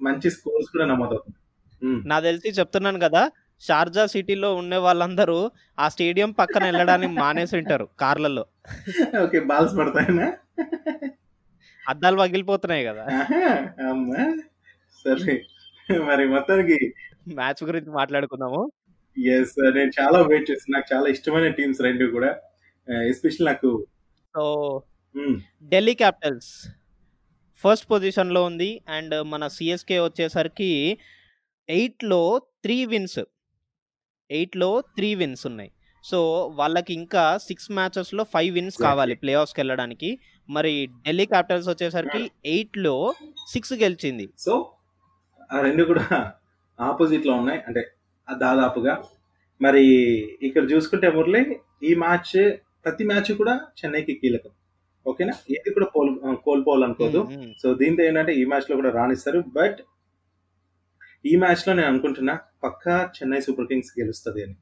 మంచి 0.00 0.28
స్కోర్స్ 0.30 0.70
కూడా 0.72 0.86
నమోదవుతున్నాయి. 0.86 1.36
హ్మ్. 1.82 2.00
నాకు 2.06 2.24
తెలిసి 2.24 2.50
చెప్తున్నాను 2.58 3.00
గదా! 3.04 3.22
షార్జా 3.62 4.04
సిటీలో 4.06 4.50
ఉండే 4.54 4.78
వాళ్ళందరూ 4.78 5.38
ఆ 5.78 5.86
స్టేడియం 5.88 6.30
పక్కన 6.40 6.64
ఎళ్ళడానికి 6.72 7.14
మానేసుంటారు 7.20 7.86
కార్‌లలో. 8.00 8.44
ఓకే. 9.24 9.38
బాల్స్ 9.50 9.74
పడతాయనా? 9.78 10.26
అద్దాలు 11.82 12.16
పగిలిపోతున్నాయి! 12.22 12.84
అమ్మా! 13.88 14.24
సరే. 15.04 15.34
మరి 16.08 16.24
మొత్తానికి 16.28 16.78
మ్యాచ్ 17.36 17.62
గురించి 17.64 17.90
మాట్లాడుకుందాము. 17.90 18.60
యెస్. 19.18 19.54
నేను 19.74 19.92
చాలా 20.00 20.18
వెయిట్ 20.22 20.50
చేస్తున్నా. 20.50 20.78
నాకు 20.78 20.88
చాలా 20.94 21.08
ఇష్టమైన 21.08 21.48
టీమ్స్ 21.50 21.82
2 21.82 22.12
కూడా. 22.12 22.30
ఆహ్, 22.88 23.04
ఎస్పెషల్లీ 23.04 23.50
నాకు 23.50 23.70
సో. 24.34 24.44
ఢిల్లీ 25.68 25.94
క్యాపిటల్స్ 25.94 26.50
ఫస్ట్ 27.58 27.86
పొజిషన్‌లో 27.90 28.44
ఉంది. 28.44 28.80
అండ్ 28.88 29.22
మన 29.24 29.46
సీఎస్‌కే 29.48 30.00
వచ్చేసరికి 30.00 30.70
8లో 31.68 32.22
3 32.64 32.86
విన్స్. 32.86 33.20
8లో 34.30 34.68
3 34.94 35.14
విన్స్ 35.14 35.46
ఉన్నాయి. 35.46 35.70
సో, 36.04 36.18
వాళ్ళకి 36.54 36.92
ఇంకా 36.94 37.24
6 37.46 37.72
మ్యాచెస్‌లో 37.72 38.24
5 38.34 38.50
విన్స్. 38.50 38.78
కావాలి 38.78 39.14
ప్లే 39.14 39.34
ఆఫ్స్‌కెళ్ళడానికి. 39.34 40.10
మరి 40.48 40.72
ఢిల్లీ 41.06 41.26
క్యాపిటల్స్ 41.26 41.68
వచ్చేసరికి 41.68 42.22
హ్మ్. 42.24 42.30
8లో 42.54 42.94
6 43.52 43.78
గెలిచింది. 43.84 44.26
సో, 44.38 44.54
ఆ 45.50 45.58
2 45.60 45.84
కూడా 45.84 46.06
ఆపోజిట్‌లో 46.78 47.34
ఉన్నాయి. 47.34 47.60
అంటే 47.66 47.82
దాదాపుగా. 48.42 48.94
మరి 49.60 49.84
ఇక్కడ 50.42 50.64
చూసుకుంటే 50.72 51.08
మురళి 51.10 51.40
ఈ 51.82 51.92
మ్యాచ్ 51.96 52.34
ప్రతి 52.84 53.04
మ్యాచ్ 53.04 53.30
కూడా 53.34 53.54
చెన్నైకి 53.78 54.14
కీలకం. 54.14 54.52
ఓకేనా? 55.06 55.34
ఏది 55.50 55.70
కూడా 55.76 55.86
ఆహ్, 56.26 56.38
కోల్పోవాలనుకోదు. 56.46 57.20
సో, 57.58 57.68
దీంతో 57.74 58.02
ఏంటంటే 58.02 58.32
ఈ 58.34 58.44
మ్యాచ్‌లో 58.44 58.76
కూడా 58.76 58.90
రాణిస్తారు. 58.90 59.40
బట్ 59.54 59.78
ఈ 61.24 61.36
మ్యాచ్‌లో 61.36 61.72
నేను 61.74 61.88
అనుకుంటున్నా 61.88 62.34
పక్కా 62.64 62.94
చెన్నై 63.16 63.40
సూపర్ 63.40 63.66
కింగ్స్ 63.66 63.92
గెలుస్తది 64.00 64.40
అని. 64.44 64.56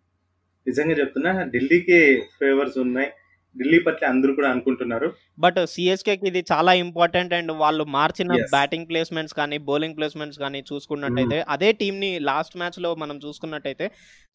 నిజంగా 0.66 0.94
చెప్తున్నా 0.94 1.33
ఢిల్లీకి 1.52 1.98
ఫేవర్స్ 2.38 2.79
ఉన్నాయి. 2.79 3.11
ఢిల్లీ 3.57 3.79
పట్ల 3.85 4.03
అందరూ 4.09 4.33
కూడా 4.35 4.49
అనుకుంటున్నారు. 4.53 5.09
బట్ 5.38 5.59
సీఎస్‌కేకి 5.73 6.25
ఇది 6.31 6.40
చాలా 6.51 6.73
ఇంపార్టెంట్. 6.83 7.33
అండ్ 7.37 7.53
వాళ్ళు 7.61 7.85
మార్చిన. 7.95 8.27
బ్యాటింగ్ 8.55 8.87
ప్లేస్‌మెంట్స్ 8.90 9.35
కానీ, 9.38 9.57
బౌలింగ్ 9.69 9.97
ప్లేస్‌మెంట్స్ 9.99 10.38
కానీ. 10.38 10.61
చూసుకున్నట్టయితే 10.71 11.38
అదే 11.55 11.71
టీమ్‌ని 11.81 12.11
లాస్ట్ 12.29 12.57
మ్యాచ్‌లో 12.57 12.90
మనం 12.97 13.16
చూసుకున్నట్టయితే 13.25 13.88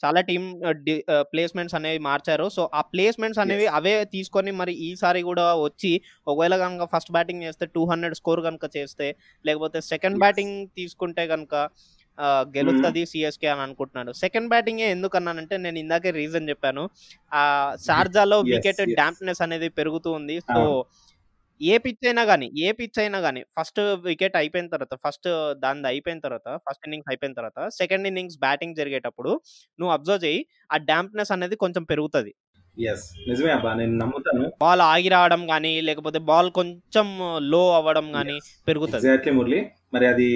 చాలా 0.03 0.21
టీమ్ 0.29 0.47
ఆహ్, 0.65 0.77
డి 0.85 0.95
ఆహ్, 1.13 1.25
ప్లేస్‌మెంట్స్ 1.31 1.75
అనేవి 1.79 2.01
మార్చారు. 2.05 2.47
సో, 2.55 2.63
ఆ 2.73 2.83
ప్లేస్‌మెంట్స్ 2.91 3.41
అనేవి. 3.43 3.67
అవే 3.77 3.95
తీసుకొని 4.13 4.53
మరి 4.59 4.75
ఈసారి 4.87 5.21
గూడా 5.23 5.47
వచ్చి 5.61 5.93
ఒకవేళ 6.27 6.55
గనుక 6.61 6.87
ఫస్ట్ 6.93 7.11
బ్యాటింగ్ 7.11 7.43
చేస్తే 7.43 7.67
200 7.71 7.89
స్కోర్ 8.21 8.41
గనుక 8.43 8.65
చేస్తే 8.75 9.09
లేకపోతే 9.45 9.79
సెకండ్. 9.91 10.19
బ్యాటింగ్ 10.23 10.55
తీసుకుంటే 10.77 11.25
హ్మ్. 11.27 11.55
గెలుస్తది 12.55 13.03
సీఎస్‌కే 13.05 13.47
అని 13.47 13.61
అనుకుంటున్నాను. 13.61 14.11
సెకండ్ 14.21 14.49
బ్యాటింగే 14.49 14.87
ఎందుకన్నానంటే 14.91 15.57
నేను 15.57 15.79
ఇందాకే 15.79 16.11
రీజన్ 16.13 16.49
చెప్పాను. 16.49 16.83
ఆహ్, 17.31 17.71
షార్జాలో. 17.85 18.39
వికెట్. 18.51 18.83
డాంప్‌నెస్ 18.95 19.43
అనేది 19.47 19.69
పెరుగుతూ 19.79 20.11
ఉంది. 20.13 20.37
సో. 20.51 20.63
ఏ 21.61 21.75
పిచ్ 21.77 22.05
అయినా 22.05 22.23
గాని, 22.23 22.47
ఏ 22.59 22.69
పిచ్ 22.71 22.99
అయినా 22.99 23.19
గాని 23.19 23.41
ఫస్ట్ 23.57 23.79
వికెట్ 24.05 24.37
అయిపోయిన 24.37 24.67
తర్వాత 24.67 24.95
ఫస్ట్ 25.03 25.27
దానిది 25.57 25.87
అయిపోయిన 25.87 26.19
తర్వాత 26.19 26.49
ఫస్ట్ 26.65 26.85
ఇన్నింగ్స్ 26.87 27.09
అయిపోయిన 27.11 27.33
తర్వాత 27.33 27.59
సెకండ్ 27.75 28.07
ఇన్నింగ్స్ 28.07 28.37
బ్యాటింగ్ 28.39 28.75
జరిగేటప్పుడు 28.75 29.31
నువ్వు 29.79 29.93
అబ్జర్వ్ 29.93 30.23
చెయ్యి. 30.25 30.41
ఆ 30.71 30.77
డాంప్‌నెస్ 30.89 31.31
అనేది 31.31 31.57
కొంచెం 31.57 31.85
పెరుగుతది. 31.85 32.33
ఎస్ 32.77 33.05
నిజమే 33.29 33.51
అబ్బా 33.55 33.71
నేను 33.79 33.95
నమ్ముతాను. 34.01 34.43
బాల్ 34.63 34.81
ఆగి 34.91 35.09
రావడం 35.13 35.41
కానీ 35.51 35.71
లేకపోతే 35.87 36.19
బాల్ 36.29 36.49
కొంచెం 36.57 37.07
లో 37.53 37.61
అవ్వడం 37.77 38.05
కానీ 38.17 38.35
పెరుగుతుంది. 38.67 38.99
ఎగ్జాక్ట్లీ 39.01 39.31
మురళి. 39.37 39.59
మరి 39.93 40.05
అది 40.11 40.27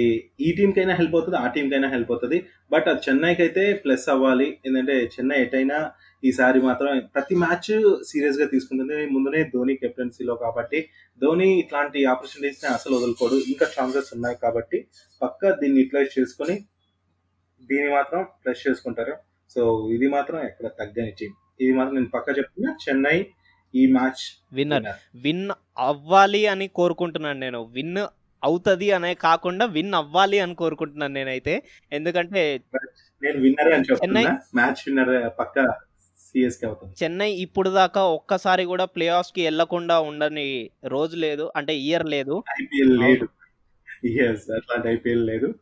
ఈ 0.46 0.48
టీం 0.56 0.70
కైనా 0.76 0.94
హెల్ప్ 0.98 1.14
అవుతుంది 1.16 1.38
ఆ 1.42 1.46
టీం 1.54 1.66
కైనా 1.72 1.88
హెల్ప్ 1.94 2.10
అవుతుంది. 2.14 2.38
బట్ 2.72 2.88
అది 2.92 3.00
చెన్నైకి 3.06 3.42
అయితే 3.46 3.62
ప్లస్ 3.84 4.04
అవ్వాలి. 4.14 4.48
ఎందుకంటే 4.66 4.96
చెన్నై 5.14 5.38
ఎటైనా 5.44 5.78
ఈసారి 6.22 6.60
మాత్రం 6.66 6.90
ప్రతి 7.14 7.34
మ్యాచ్ 7.44 7.70
సీరియస్గా 8.10 8.46
తీసుకుంటుంది. 8.52 8.98
ముందునే 9.14 9.40
ధోని 9.54 9.76
కెప్టెన్సీలో 9.82 10.36
కాబట్టి 10.44 10.80
ధోని 11.20 11.48
ఇట్లాంటి 11.62 11.98
ఆపర్చునిటీస్ని 12.12 12.68
అసలు 12.76 12.94
వదులుకోడు. 12.98 13.38
ఇంకా 13.52 13.68
ఛాన్సెస్ 13.76 14.12
ఉన్నాయి 14.18 14.38
కాబట్టి 14.44 14.80
పక్కా 15.22 15.50
దీన్ని 15.62 15.80
యూటిలైజ్ 15.82 16.12
చేసుకొని 16.18 16.56
దీన్ని 17.70 17.90
మాత్రం 17.98 18.22
ప్లస్ 18.44 18.62
చేసుకుంటారు. 18.68 19.16
సో 19.54 19.62
ఇది 19.96 20.08
మాత్రం 20.16 20.38
ఎక్కడ 20.50 20.66
తగ్గని 20.80 21.14
టీం 21.20 21.34
ఇది 21.60 21.72
మాత్రం 21.72 21.94
నేను 21.94 22.10
పక్కా 22.14 22.32
చెప్తున్నా. 22.38 22.76
చెన్నై 22.88 23.26
ఈ 23.74 23.92
మ్యాచ్ 23.92 24.46
విన్నర్. 24.52 24.82
విన్ 25.14 25.50
అవ్వాలి 25.78 26.46
అని 26.46 26.68
కోరుకుంటున్నాను 26.68 27.38
నేను. 27.38 27.64
విన్ 27.64 27.98
అవుతుంది 28.44 28.92
అనే 28.92 29.14
కాకుండా 29.14 29.64
విన్ 29.66 29.94
అవ్వాలి 29.94 30.38
అని 30.38 30.54
కోరుకుంటున్నాను 30.54 31.14
నేనైతే. 31.14 31.62
ఎందుకంటే 31.92 32.60
నేను 33.22 33.40
విన్నర్ 33.40 33.72
అని 33.72 33.84
చెప్తున్నా. 33.90 34.20
చెన్నై- 34.20 34.42
మ్యాచ్ 34.54 34.84
విన్నర్ 34.86 35.38
పక్కా 35.38 35.74
చెన్నై 37.02 37.32
ఇప్పుడు 37.32 37.70
దాకా 37.70 38.04
ఒక్కసారి 38.04 38.64
కూడా 38.64 38.84
ప్లే 38.84 39.08
ఆఫ్స్కి 39.08 39.44
వెళ్ళకుండా 39.44 40.00
ఉండని 40.00 40.70
రోజు 40.84 41.16
లేదు. 41.16 41.52
అంటే 41.56 41.76
ఇయర్ 41.76 42.06
లేదు. 42.06 42.44
ఐపీఎల్ 42.62 42.98
లేదు. 42.98 43.28
అట్లాంటి 44.52 44.88
ఐపీఎల్ 44.88 45.26
లేదు. 45.26 45.54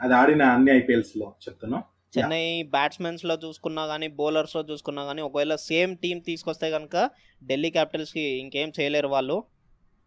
అది 0.00 0.14
ఆడిన 0.14 0.42
అన్ని 0.42 0.72
ఐపీఎల్స్లో 0.72 1.34
చెప్తున్నాం. 1.48 1.82
చెన్నై 2.18 2.62
బ్యాట్స్మెన్స్లో 2.62 3.38
చూసుకున్నా 3.44 3.86
కానీ 3.86 4.08
బౌలర్స్లో 4.08 4.64
చూసుకున్నా 4.70 5.04
కానీ 5.04 5.22
ఒకవేళ 5.22 5.54
సేమ్ 5.54 5.96
టీం 5.96 6.18
తీసుకొస్తే 6.18 6.70
కనుక 6.70 7.10
ఢిల్లీ 7.46 7.70
క్యాపిటల్స్కి 7.70 8.20
ఇంకేం 8.20 8.72
చేయలేరు 8.80 9.08
వాళ్ళు. 9.08 9.44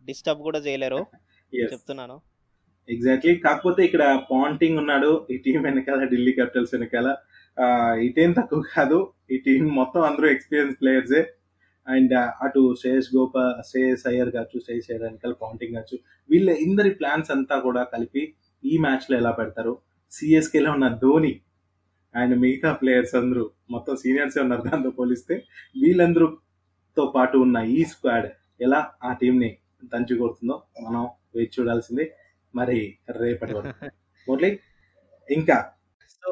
డిస్టర్బ్ 0.06 0.42
కూడా 0.42 0.60
చేయలేరు. 0.60 1.06
చెప్తున్నాను. 1.74 2.22
ఎగ్జాక్ట్లీ 2.90 3.36
కాకపోతే 3.36 3.86
ఇక్కడ 3.86 4.22
పాంటింగ్ 4.32 4.78
ఉన్నాడు. 4.78 5.28
ఈ 5.32 5.38
టీం 5.38 5.62
వెనకాల 5.62 6.04
ఢిల్లీ 6.06 6.32
క్యాపిటల్స్ 6.32 6.76
వెనకాల. 6.76 7.16
ఈ 8.02 8.10
టీం 8.10 8.32
తక్కువ 8.32 8.64
కాదు. 8.76 9.14
ఈ 9.32 9.38
టీం 9.38 9.68
మొత్తం 9.76 10.02
అందరూ 10.02 10.28
ఎక్స్పీరియన్స్ 10.30 10.82
ప్లేయర్సే 10.82 11.34
అండ్ 11.88 12.14
అటు 12.14 12.76
శ్రేయస్ 12.80 13.16
గోపా 13.16 13.62
శ్రేయస్ 13.70 14.08
అయ్యర్ 14.08 14.32
కావచ్చు 14.32 14.60
శ్రేయస్ 14.60 14.92
అయ్యర్ 14.92 15.04
వెనకాల 15.04 15.34
పాంటింగ్ 15.34 15.74
కావచ్చు. 15.74 16.00
వీళ్ళ 16.30 16.50
ఇందరి 16.50 16.90
ప్లాన్స్ 16.90 17.32
అంతా 17.32 17.60
కూడా 17.60 17.84
కలిపి 17.84 18.34
ఈ 18.66 18.78
మ్యాచ్లో 18.78 19.18
ఎలా 19.18 19.32
పెడతారు? 19.32 19.78
సిఎస్కే 20.12 20.60
లో 20.60 20.72
ఉన్న 20.72 20.88
ధోని 21.02 21.40
అండ్ 22.16 22.40
మిగతా 22.40 22.74
ప్లేయర్స్ 22.74 23.16
అందరూ 23.16 23.52
మొత్తం 23.70 23.96
సీనియర్స్ 23.96 24.38
ఉన్నారు 24.38 24.62
దాంతో 24.62 24.90
పోలిస్తే 24.90 25.36
వీళ్ళందరూతో 25.82 27.14
పాటు 27.16 27.38
ఉన్న 27.38 27.58
ఈ 27.58 27.86
స్క్వాడ్ 27.86 28.28
ఎలా 28.62 28.94
ఆ 29.04 29.14
టీం 29.14 29.40
ని 29.40 29.58
దంచి 29.84 30.18
కొడుతుందో 30.18 30.64
మనం 30.82 31.08
వేచి 31.36 31.52
చూడాల్సిందే. 31.60 32.06
మరి 32.56 32.98
రేపటి 33.10 33.54
వరకు. 33.54 33.74
మురళి 34.30 34.60
ఇంకా? 35.30 35.58
సో 36.10 36.32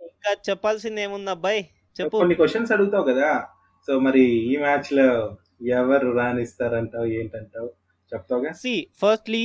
ఇంకా 0.00 0.32
చెప్పాల్సింది 0.50 1.00
ఏముంది 1.00 1.30
అబ్బాయి? 1.30 1.62
చెప్పు. 2.00 2.18
కొన్ని 2.18 2.34
క్వశ్చన్స్ 2.34 2.72
అడుగుతావు 2.72 3.04
కదా. 3.04 3.28
సో 3.88 3.98
మరి 3.98 4.22
ఈ 4.52 4.56
మ్యాచ్లో 4.56 5.06
ఎవరు 5.66 6.10
రాణిస్తారంటావు 6.10 7.04
ఏంటంటావు? 7.04 7.68
చెప్తావుగా? 8.12 8.52
సి 8.52 8.88
ఫస్ట్లీ 9.02 9.44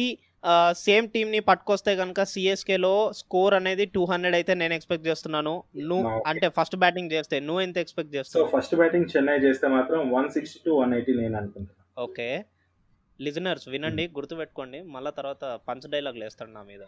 సేమ్ 0.71 1.09
టీమ్ని 1.09 1.39
పట్టుకొస్తే 1.39 1.95
కనుక 1.95 2.23
సిఎస్కే 2.23 2.77
లో 2.77 3.13
స్కోర్ 3.13 3.53
అనేది 3.53 3.85
టూ 3.85 4.05
హండ్రెడ్ 4.05 4.35
అయితే 4.35 4.53
నేను 4.53 4.73
ఎక్స్పెక్ట్ 4.73 5.07
చేస్తున్నాను. 5.07 5.63
నువ్వు. 5.77 6.23
అంటే 6.27 6.49
ఫస్ట్ 6.49 6.75
బ్యాటింగ్ 6.75 7.11
చేస్తే 7.11 7.39
నువ్వు 7.39 7.61
ఎంత 7.61 7.77
ఎక్స్పెక్ట్ 7.77 8.15
చేస్తావు 8.15 8.45
ఫస్ట్ 8.45 8.75
బ్యాటింగ్ 8.75 9.05
చెన్నై 9.17 9.37
చేస్తే 9.37 9.67
మాత్రం 9.67 10.11
one 10.11 10.29
sixty 10.29 10.59
to 10.65 10.71
one 10.71 10.93
eighty 10.93 11.13
నేను 11.13 11.37
అనుకుంటున్నాను 11.37 12.03
ఓకే. 12.03 12.45
లిజనర్స్ 13.21 13.69
వినండి 13.69 14.07
గుర్తుపెట్టుకోండి. 14.07 14.81
మళ్ళా 14.81 15.11
తర్వాత 15.11 15.59
పంచ్ 15.67 15.89
డైలాగ్ 15.89 16.21
వేస్తాడు 16.21 16.51
నా 16.51 16.63
మీద. 16.63 16.79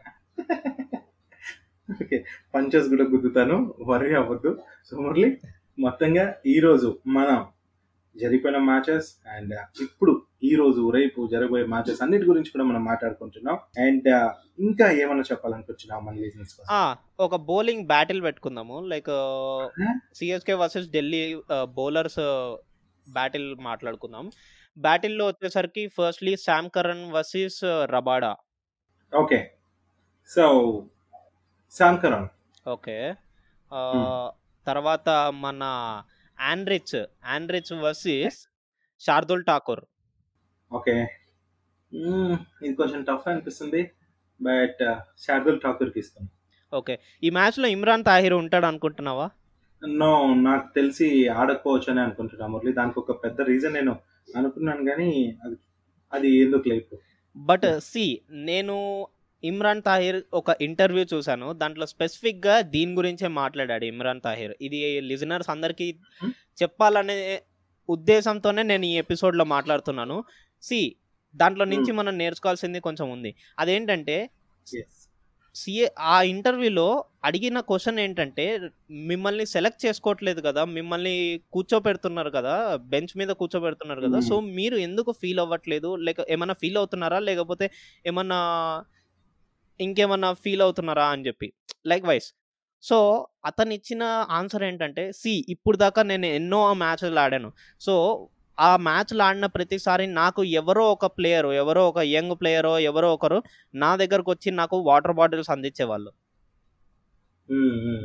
ఓకే. 1.92 2.26
పంచెస్ 2.56 2.90
కూడా 2.90 3.04
గుద్దుతాను. 3.04 3.74
వరి 3.82 4.16
అవ్వద్దు. 4.16 4.60
సో 4.92 4.98
మురళి 4.98 5.38
మొత్తంగా 5.80 6.36
ఈ 6.46 6.60
రోజు 6.60 7.00
మనం 7.08 7.46
జరిగిపోయిన 8.15 8.58
మ్యాచెస్ 8.63 9.08
అండ్ 9.30 9.54
ఇప్పుడు 9.82 10.13
ఈ 10.43 10.56
రోజు 10.56 10.82
రేపు 10.89 11.28
జరగబోయే 11.28 11.65
మ్యాచెస్ 11.65 12.02
అన్నిటి 12.02 12.26
గురించి 12.26 12.52
కూడా 12.52 12.63
మనం 12.63 12.86
మాట్లాడుకుంటున్నాం. 12.86 13.58
అండ్ 13.86 14.08
ఇంకా 14.60 14.86
ఏమన్నా 14.91 15.24
చెప్పాలనుకుంటున్నాం 15.32 16.00
మన 16.06 16.15
ఆ, 16.69 16.82
ఒక 17.19 17.36
బౌలింగ్ 17.50 17.86
బ్యాటిల్ 17.86 18.21
పెట్టుకుందాము. 18.24 18.78
Like 18.88 19.12
CSK 20.15 20.54
versus 20.54 20.89
Delhi 20.91 21.21
bowlers 21.78 22.21
battle 23.06 23.56
మాట్లాడుకుందాం. 23.60 24.26
బ్యాటిల్లో 24.78 25.28
వచ్చేసరికి 25.28 25.88
firstly 25.88 26.38
Sam 26.38 26.69
Curran 26.69 27.06
versus 27.12 27.60
Rabada 27.93 28.34
okay 29.13 29.39
so 30.30 30.43
Sam 31.71 31.97
Curran 32.00 32.28
okay 32.69 32.95
తర్వాత 34.67 35.10
మన 35.41 35.63
Anrich 36.50 36.96
Anrich 37.26 37.72
versus 37.84 38.40
Shardul 39.02 39.44
Thakur. 39.46 39.84
Okay. 40.72 40.96
ఇది 42.66 42.74
కొంచెం 42.76 43.02
టఫ్ 43.04 43.28
అనిపిస్తుంది 43.28 43.82
బట్ 44.40 44.82
శార్దుల్ 45.26 45.60
ఠాకూర్కి 45.64 46.00
ఇస్తాను. 46.00 46.30
ఓకే. 46.74 46.94
ఈ 47.24 47.30
మ్యాచ్లో 47.30 47.68
ఇమ్రాన్ 47.68 48.04
తాహిర్ 48.04 48.34
ఉంటాడు 48.34 48.66
అనుకుంటున్నావా? 48.66 49.28
నో 49.82 50.12
నాకు 50.48 50.68
తెలిసి 50.76 51.08
ఆడకపోవచ్చు 51.30 51.90
అని 51.92 52.02
అనుకుంటున్నా 52.02 52.48
మురళి. 52.48 52.74
దానికి 52.74 53.00
ఒక 53.00 53.24
పెద్ద 53.24 53.42
రీజన్ 53.42 53.74
నేను 53.74 53.94
అనుకున్నాను 54.36 54.84
కానీ 54.86 55.10
అది 55.46 55.56
అది 56.14 56.30
ఎందుకు 56.44 56.70
లేదు 56.70 56.98
బట్ 57.36 57.66
సి 57.82 58.06
నేను 58.50 58.76
ఇమ్రాన్ 59.44 59.82
తాహిర్ 59.82 60.24
ఒక 60.34 60.56
ఇంటర్వ్యూ 60.62 61.06
చూశాను. 61.14 61.54
దాంట్లో 61.54 61.86
స్పెసిఫిక్గా 61.86 62.62
దీని 62.62 62.94
గురించే 62.94 63.28
మాట్లాడాడు 63.28 63.86
ఇమ్రాన్ 63.86 64.22
తాహిర్. 64.22 64.54
ఇది 64.62 65.02
లిజనర్స్ 65.02 65.50
అందరికీ 65.50 65.96
Hmm? 66.24 66.32
చెప్పాలనే 66.64 67.42
ఉద్దేశంతోనే 67.90 68.64
నేను 68.64 68.86
ఈ 68.86 68.98
ఎపిసోడ్లో 68.98 69.46
మాట్లాడుతున్నాను. 69.46 70.24
సి 70.64 70.96
దాంట్లో 71.36 71.66
నుంచి 71.66 71.92
మనం 71.92 72.18
నేర్చుకోవాల్సింది 72.18 72.80
కొంచెం 72.80 73.12
ఉంది. 73.12 73.36
అదేంటంటే 73.60 74.30
సిఏ 75.56 75.88
ఆ 76.00 76.22
ఇంటర్వ్యూలో 76.22 77.06
అడిగిన 77.24 77.60
క్వశ్చన్ 77.60 78.00
ఏంటంటే 78.00 78.60
మిమ్మల్ని 78.92 79.46
సెలెక్ట్ 79.46 79.86
చేసుకోవట్లేదు 79.86 80.42
కదా 80.42 80.66
మిమ్మల్ని 80.66 81.42
కూర్చోపెడుతున్నారు 81.54 82.30
కదా 82.30 82.76
బెంచ్ 82.76 83.18
మీద 83.18 83.28
కూర్చోబెడుతున్నారు 83.28 84.02
కదా 84.02 84.20
Hmm. 84.20 84.30
సో 84.30 84.40
మీరు 84.40 84.76
ఎందుకు 84.76 85.12
ఫీల్ 85.12 85.40
అవ్వట్లేదు? 85.40 85.96
లేక 85.96 86.18
ఏమన్నా 86.30 86.56
ఫీల్ 86.62 86.78
అవుతున్నారా? 86.78 87.20
లేకపోతే 87.20 87.72
ఏమన్నా 88.08 88.40
ఇంకేమన్నా 89.82 90.34
ఫీల్ 90.34 90.62
అవుతున్నారా 90.62 91.06
అని 91.06 91.28
చెప్పి. 91.28 91.54
Like 91.88 92.06
vice. 92.06 92.34
సో 92.84 93.28
అతను 93.46 93.74
ఇచ్చిన 93.74 94.04
ఆన్సర్ 94.30 94.63
ఏంటంటే 94.63 95.12
సి 95.12 95.46
ఇప్పుడు 95.50 95.78
దాకా 95.78 96.04
నేను 96.04 96.26
ఎన్నో 96.26 96.74
మ్యాచ్లు 96.74 97.20
ఆడాను. 97.20 97.52
సో 97.82 97.94
ఆ 98.60 98.78
మ్యాచ్లు 98.78 99.22
ఆడిన 99.24 99.46
ప్రతిసారి 99.46 100.08
నాకు 100.08 100.44
ఎవరో 100.44 100.91
ఒక 100.91 101.06
ప్లేయర్ 101.06 101.46
ఎవరో 101.46 101.89
ఒక 101.89 101.98
యంగ్ 101.98 102.36
ప్లేయరో 102.41 102.80
ఎవరో 102.80 103.13
ఒకరు 103.13 103.44
నా 103.76 103.96
దగ్గరకు 103.96 104.32
వచ్చి 104.32 104.52
నాకు 104.52 104.78
వాటర్ 104.78 105.13
బాటిల్స్ 105.13 105.50
అందించేవాళ్ళు. 105.50 106.12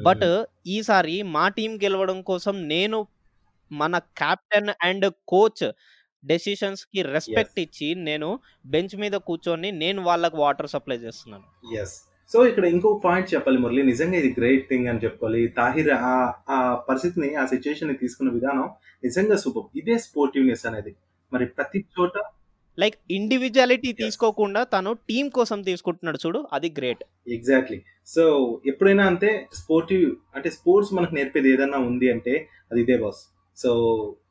బట్ 0.03 0.45
ఈసారి 0.67 1.23
మా 1.23 1.49
టీం 1.49 1.77
గెలవడం 1.85 2.23
కోసం 2.23 2.69
నేను 2.69 3.07
మన 3.73 3.99
కెప్టెన్ 3.99 4.71
అండ్ 4.83 5.13
కోచ్ 5.29 5.73
డెసిషన్స్కి 6.31 7.01
రెస్పెక్ట్ 7.15 7.59
ఇచ్చి 7.65 7.89
నేను 8.09 8.29
బెంచ్ 8.75 8.97
మీద 9.03 9.17
కూర్చొని 9.29 9.71
నేను 9.83 10.03
వాళ్ళకి 10.09 10.37
వాటర్ 10.43 10.71
సప్లై 10.75 10.99
చేస్తున్నాను. 11.07 11.47
ఎస్ 11.83 11.97
సో 12.31 12.39
ఇక్కడ 12.51 12.65
ఇంకో 12.75 12.91
పాయింట్ 13.05 13.29
చెప్పాలి 13.33 13.59
మురళి. 13.65 13.83
నిజంగా 13.91 14.17
ఇది 14.21 14.31
గ్రేట్ 14.39 14.65
థింగ్ 14.71 14.89
అని 14.93 15.03
చెప్పుకోవాలి. 15.05 15.43
తాహిర్ 15.59 15.91
ఆ 16.11 16.15
ఆ 16.55 16.59
పరిస్థితిని 16.89 17.29
ఆ 17.43 17.45
సిచ్యుయేషన్ని 17.53 17.97
తీసుకున్న 18.03 18.31
విధానం 18.39 18.67
నిజంగా 19.05 19.37
సూపర్ 19.45 19.69
ఇదే 19.81 19.97
స్పోర్టివ్నెస్ 20.07 20.65
అనేది. 20.71 20.93
మరి 21.33 21.47
ప్రతి 21.59 21.81
చోట 21.97 22.17
లైక్ 22.79 22.97
ఇండివిజువాలిటీ. 23.19 23.91
తీసుకోకుండా 24.03 24.61
తను 24.75 24.91
టీం 25.09 25.27
కోసం 25.37 25.59
తీసుకుంటున్నాడు 25.69 26.19
చూడు 26.25 26.41
అది 26.57 26.69
గ్రేట్ 26.79 27.05
ఎగ్జాక్ట్లీ 27.37 27.79
సో 28.15 28.25
ఎప్పుడైనా 28.71 29.05
అంతే 29.13 29.31
స్పోర్టివ్ 29.61 30.05
అంటే 30.37 30.49
స్పోర్ట్స్ 30.59 30.93
మనకు 30.97 31.15
నేర్పేది 31.19 31.49
ఏదన్నా 31.55 31.79
ఉంది 31.91 32.09
అంటే 32.15 32.35
అది 32.71 32.81
ఇదే 32.85 32.97
బాస్ 33.05 33.23
సో 33.57 33.71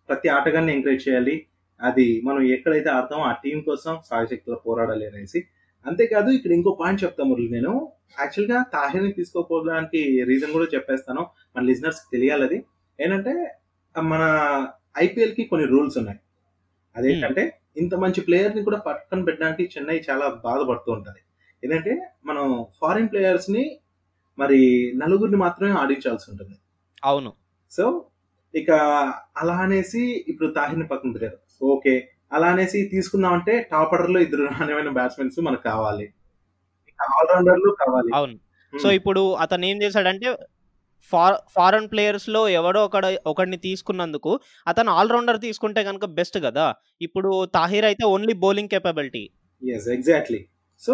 ప్రతి 0.10 0.28
ఆటగాన్ని 0.38 0.72
ఎంకరేజ్ 0.78 1.04
చేయాలి. 1.08 1.36
అది 1.82 2.22
మనం 2.26 2.42
ఎక్కడైతే 2.42 2.90
ఆడతామో 2.90 3.24
ఆ 3.24 3.32
టీం 3.32 3.62
కోసం 3.62 4.00
సాయశక్తిలో 4.06 4.62
పోరాడాలి 4.68 5.08
అనేసి. 5.08 5.46
అంతేకాదు 5.88 6.30
ఇక్కడ 6.30 6.52
ఇంకో 6.52 6.78
పాయింట్ 6.82 7.04
చెప్తా 7.04 7.24
మురళి 7.24 7.50
నేను. 7.50 7.92
యాక్చువల్గా 8.20 8.66
తాహిర్ని 8.74 9.12
తీసుకోపోవడానికి 9.12 10.24
రీజన్ 10.24 10.52
కూడా 10.52 10.66
చెప్పేస్తాను. 10.76 11.28
మన 11.56 11.64
లిజనర్స్ 11.64 12.02
తెలియాలి 12.12 12.44
అది. 12.44 12.66
ఏంటంటే 13.02 13.56
మన 14.00 14.24
ఐపీఎల్కి 14.98 15.44
కొన్ని 15.44 15.68
రూల్స్ 15.68 15.98
ఉన్నాయి. 15.98 16.20
అదేంటంటే 16.98 17.60
ఇంత 17.78 17.96
మంచి 17.96 18.22
ప్లేయర్ని 18.22 18.64
కూడా 18.64 18.78
పట్టుకొని 18.78 19.26
పెట్టడానికి 19.26 19.70
చెన్నై 19.78 20.02
చాలా 20.10 20.42
బాధపడుతూ 20.46 20.92
ఉంటది. 20.92 21.20
ఏంటంటే 21.64 22.08
మనం 22.26 22.66
ఫారిన్ 22.82 23.10
ప్లేయర్స్ని 23.10 23.78
మరి 24.40 24.94
నలుగురిని 24.96 25.38
మాత్రమే 25.38 25.72
ఆడించాల్సి 25.72 26.32
ఉంటుంది. 26.32 26.56
అవును. 27.04 27.34
సో 27.72 28.06
ఇక 28.56 28.72
అలా 29.38 29.54
అనేసి 29.54 30.26
ఇప్పుడు 30.28 30.54
తాహిర్ని 30.54 30.88
పక్కన 30.88 31.12
పెట్టారు. 31.12 31.38
ఓకే. 31.66 32.10
అలా 32.34 32.48
అనేసి 32.48 32.90
తీసుకుందామంటే 32.92 33.70
టాప్ 33.72 33.94
ఆర్డర్లో 33.94 34.20
ఇద్దరు 34.20 34.42
నాణ్యమైన 34.42 34.90
బ్యాట్స్మెన్స్ 34.90 35.40
మనకు 35.40 35.64
కావాలి. 35.64 36.14
ఆల్రౌండర్లు 37.00 37.76
కావాలి. 37.86 38.12
అవును. 38.16 38.36
సో 38.74 38.92
ఇప్పుడు 38.92 39.34
అతను 39.34 39.66
ఏం 39.66 39.82
చేశాడంటే 39.82 40.38
ఫార్ 41.04 41.36
ఫారెన్ 41.56 41.92
ప్లేయర్స్లో 41.92 42.48
ఎవడో 42.50 42.86
ఒకడ 42.86 43.16
ఒకడిని 43.26 43.58
తీసుకున్నందుకు 43.58 44.40
అతను 44.68 44.92
ఆల్రౌండర్ 44.92 45.40
తీసుకుంటే 45.42 45.84
కనుక 45.84 46.06
బెస్ట్ 46.06 46.38
కదా. 46.38 46.74
ఇప్పుడు 47.02 47.46
తాహిర్ 47.46 47.86
అయితే 47.86 48.06
only 48.06 48.34
bowling 48.34 48.70
capability 48.70 49.30
yes 49.76 49.88
exactly 49.88 50.46
so 50.80 50.94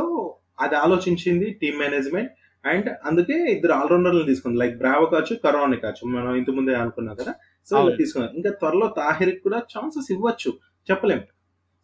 అది 0.60 0.76
ఆలోచించింది 0.76 1.50
టీమ్ 1.62 1.80
మేనేజ్మెంట్ 1.80 2.32
అండ్ 2.66 2.90
అందుకే 3.06 3.34
ఇద్దరు 3.34 3.72
ఆల్రౌండర్లు 3.72 4.24
తీసుకుంది. 4.24 4.58
లైక్ 4.58 4.78
బ్రావో 4.78 5.06
కావచ్చు 5.06 5.36
కరోని 5.36 5.78
కావచ్చు. 5.78 6.08
మనం 6.08 6.36
ఇంత 6.36 6.50
ముందే 6.50 6.74
అనుకున్నాం 6.76 7.16
కదా. 7.16 7.34
సో 7.70 7.78
అవును. 7.78 7.96
తీసుకున్నాం. 7.96 8.32
ఇంకా 8.36 8.50
త్వరలో 8.50 8.94
తాహిర్ 8.98 9.40
కూడా 9.40 9.58
ఛాన్సెస్ 9.58 10.12
ఇవ్వచ్చు. 10.12 10.54
చెప్పలేం. 10.92 11.22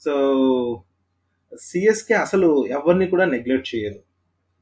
సో 0.05 0.83
సిఎస్కే 1.59 2.13
అసలు 2.13 2.65
ఎవరిని 2.65 3.07
కూడా 3.07 3.25
నెగ్లెక్ట్ 3.25 3.75
చేయదు. 3.75 3.99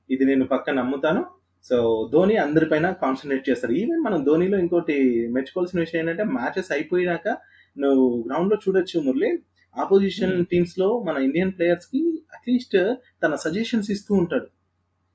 ఇది 0.09 0.25
నేను 0.25 0.47
పక్క 0.47 0.69
నమ్ముతాను. 0.69 1.25
సో 1.63 2.09
ధోని 2.13 2.37
అందరిపైన 2.37 2.91
కాన్సన్ట్రేట్ 2.91 3.49
చేస్తారు 3.49 3.71
ఈవెన్ 3.71 4.01
మనం 4.01 4.23
ధోనిలో 4.23 4.57
ఇంకోటి 4.57 5.27
మెచ్చుకోవాల్సిన 5.27 5.79
విషయం 5.79 6.01
ఏంటంటే 6.01 6.23
మ్యాచెస్ 6.23 6.71
అయిపోయినాక 6.71 7.37
నువ్వు 7.77 8.25
గ్రౌండ్లో 8.27 8.57
చూడొచ్చు 8.57 8.99
మురళి. 8.99 9.39
Opposition 9.77 10.35
Hmm. 10.35 10.45
టీమ్స్లో 10.51 11.03
మన 11.03 11.17
ఇండియన్ 11.17 11.51
ప్లేయర్స్కి 11.51 12.23
అట్లీస్ట్ 12.33 12.95
తన 13.23 13.35
సజెషన్స్ 13.35 13.91
ఇస్తూ 13.91 14.15
ఉంటాడు. 14.15 14.47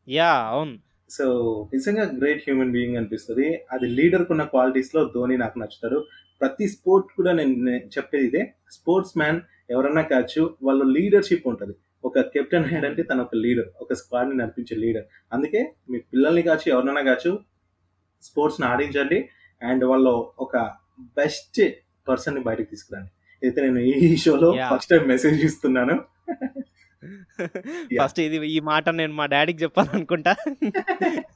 యా 0.08 0.34
అవును. 0.34 0.78
సో 1.10 1.24
నిజంగా 1.74 2.04
గ్రేట్ 2.18 2.42
హ్యూమన్ 2.48 2.72
బీయింగ్ 2.72 2.96
అనిపిస్తుంది. 2.96 3.46
అది 3.72 3.86
లీడర్ 3.86 4.26
కున్న 4.26 4.42
క్వాలిటీస్లో 4.42 5.04
ధోని 5.14 5.38
నాకు 5.38 5.58
నచ్చుతాడు. 5.58 6.04
ప్రతి 6.40 6.68
స్పోర్ట్ 6.68 7.08
కూడా 7.16 7.32
నేను 7.32 7.70
చెప్పేది 7.70 8.26
ఇదే. 8.26 8.54
స్పోర్ట్స్ 8.70 9.18
మ్యాన్ 9.18 9.40
ఎవరన్నా 9.70 10.02
కావచ్చు 10.02 10.56
వాళ్ళ 10.62 10.82
లీడర్షిప్ 10.84 11.48
ఉంటుంది. 11.48 11.74
ఒక 12.04 12.20
కెప్టెన్ 12.20 12.64
అంటే 12.64 13.02
తన 13.02 13.20
ఒక 13.20 13.34
లీడర్ 13.36 13.68
ఒక 13.80 13.92
స్క్వాడ్ని 13.92 14.36
నడిపించే 14.36 14.76
లీడర్. 14.76 15.04
అందుకే 15.32 15.72
మీ 15.90 15.98
పిల్లల్ని 15.98 16.42
కావచ్చు 16.42 16.72
ఎవరినైనా 16.72 17.02
కావచ్చు 17.02 17.38
స్పోర్ట్స్ని 18.22 18.66
ఆడించండి 18.66 19.28
అండ్ 19.62 19.84
వాళ్ళు 19.84 20.32
ఒక 20.38 20.56
బెస్ట్ 21.00 21.60
పర్సన్ని 22.08 22.40
బయటకు 22.40 22.70
తీసుకురండి. 22.70 23.10
అయితే 23.42 23.60
నేను 23.60 23.78
ఈ 23.78 24.16
షోలో. 24.16 24.52
ఫస్ట్ 24.74 24.90
టైం 24.90 25.06
మెసేజ్ 25.06 25.44
ఇస్తున్నాను. 25.44 25.96
ఫస్ట్ 28.02 28.20
ఇది 28.20 28.50
ఈ 28.50 28.60
మాట 28.60 28.88
నేను 28.88 29.12
మా 29.12 29.26
డాడీకి 29.26 29.62
చెప్పాలనుకుంటా. 29.62 30.34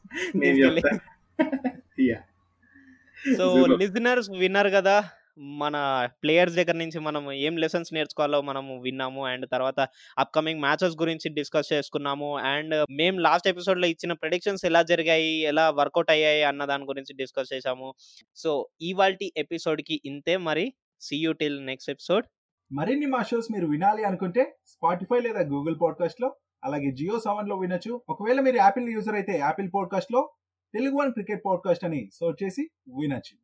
సో. 3.36 3.66
లిజనర్స్ 3.66 4.30
విన్నారు 4.30 4.68
కదా 4.68 5.04
మన 5.38 6.08
ప్లేయర్స్ 6.22 6.54
దగ్గర 6.54 6.72
నుంచి 6.72 6.98
మనం 6.98 7.32
ఏం 7.32 7.56
లెసన్స్ 7.56 7.94
నేర్చుకోవాలో 7.94 8.42
మనము 8.42 8.82
విన్నాము 8.82 9.26
అండ్ 9.26 9.46
తర్వాత 9.52 9.88
అప్కమింగ్ 10.18 10.60
మ్యాచెస్ 10.60 10.94
గురించి 10.94 11.28
డిస్కస్ 11.28 11.72
చేసుకున్నాము 11.72 12.38
అండ్ 12.38 12.86
మేము 12.90 13.18
లాస్ట్ 13.18 13.48
ఎపిసోడ్లో 13.48 13.86
ఇచ్చిన 13.86 14.12
ప్రెడిక్షన్స్ 14.12 14.64
ఎలా 14.64 14.82
జరిగాయి 14.82 15.36
ఎలా 15.36 15.70
వర్కౌట్ 15.70 16.10
అయ్యాయి 16.10 16.42
అన్న 16.42 16.64
దాని 16.64 16.84
గురించి 16.84 17.16
డిస్కస్ 17.16 17.52
చేసాము 17.52 17.94
సో 18.36 18.68
ఇవాల్టి 18.80 19.32
ఎపిసోడ్కి 19.36 20.00
ఇంతే 20.04 20.36
మరి. 20.36 20.72
See 21.00 21.16
you 21.16 21.32
till 21.32 21.66
next 21.66 21.90
episode 21.90 22.24
మరిన్ని 22.72 23.06
మా 23.06 23.22
షోస్ 23.22 23.52
మీరు 23.52 23.66
వినాలి 23.66 24.04
అనుకుంటే 24.04 24.56
స్పాటిఫై 24.66 25.20
లేదా 25.20 25.40
గూగుల్ 25.40 25.76
పాడ్కాస్ట్లో 25.82 26.36
అలాగే 26.64 26.90
జియో 26.90 27.18
సెవెన్లో 27.18 27.56
వినొచ్చు. 27.56 28.02
ఒకవేళ 28.08 28.40
మీరు 28.40 28.56
యాపిల్ 28.56 28.88
యూజర్ 28.88 29.14
అయితే 29.14 29.38
యాపిల్ 29.38 29.70
పాడ్కాస్ట్లో 29.74 30.32
తెలుగు 30.74 30.96
వన్ 30.96 31.12
క్రికెట్ 31.12 31.42
పాడ్కాస్ట్ 31.46 31.84
అని 31.84 32.10
సర్చ్ 32.12 32.44
చేసి 32.44 32.70
వినొచ్చు. 33.00 33.38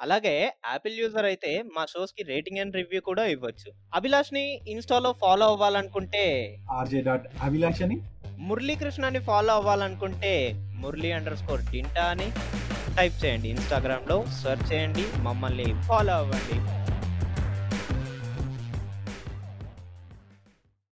అలాగే 0.00 0.54
యాపిల్ 0.70 0.98
యూజర్ 0.98 1.24
అయితే 1.24 1.62
మా 1.62 1.84
షోస్కి 1.84 2.22
రేటింగ్ 2.22 2.58
అండ్ 2.58 2.76
రివ్యూ 2.76 3.00
కూడా 3.00 3.24
ఇవ్వచ్చు. 3.24 3.72
అభిలాష్ని 3.94 4.60
ఇన్స్టాలో 4.68 5.12
ఫాలో 5.12 5.46
అవ్వాలనుకుంటే 5.46 6.56
ఆర్జే 6.70 7.00
డాట్ 7.00 7.28
అభిలాష్ 7.42 7.82
అని. 7.82 8.02
మురళీకృష్ణని 8.38 9.18
ఫాలో 9.18 9.54
అవ్వాలనుకుంటే 9.54 10.52
మురళీ 10.54 11.12
అండర్ 11.12 11.36
స్కోర్ 11.36 11.60
డింటా 11.72 12.04
అని. 12.04 12.30
టైప్ 12.96 13.24
చేయండి 13.24 13.48
ఇన్స్టాగ్రామ్లో 13.48 14.24
సెర్చ్ 14.26 14.72
చేయండి 14.72 15.04
మమ్మల్ని 15.16 15.82
ఫాలో 15.82 16.12
అవ్వండి. 16.12 16.80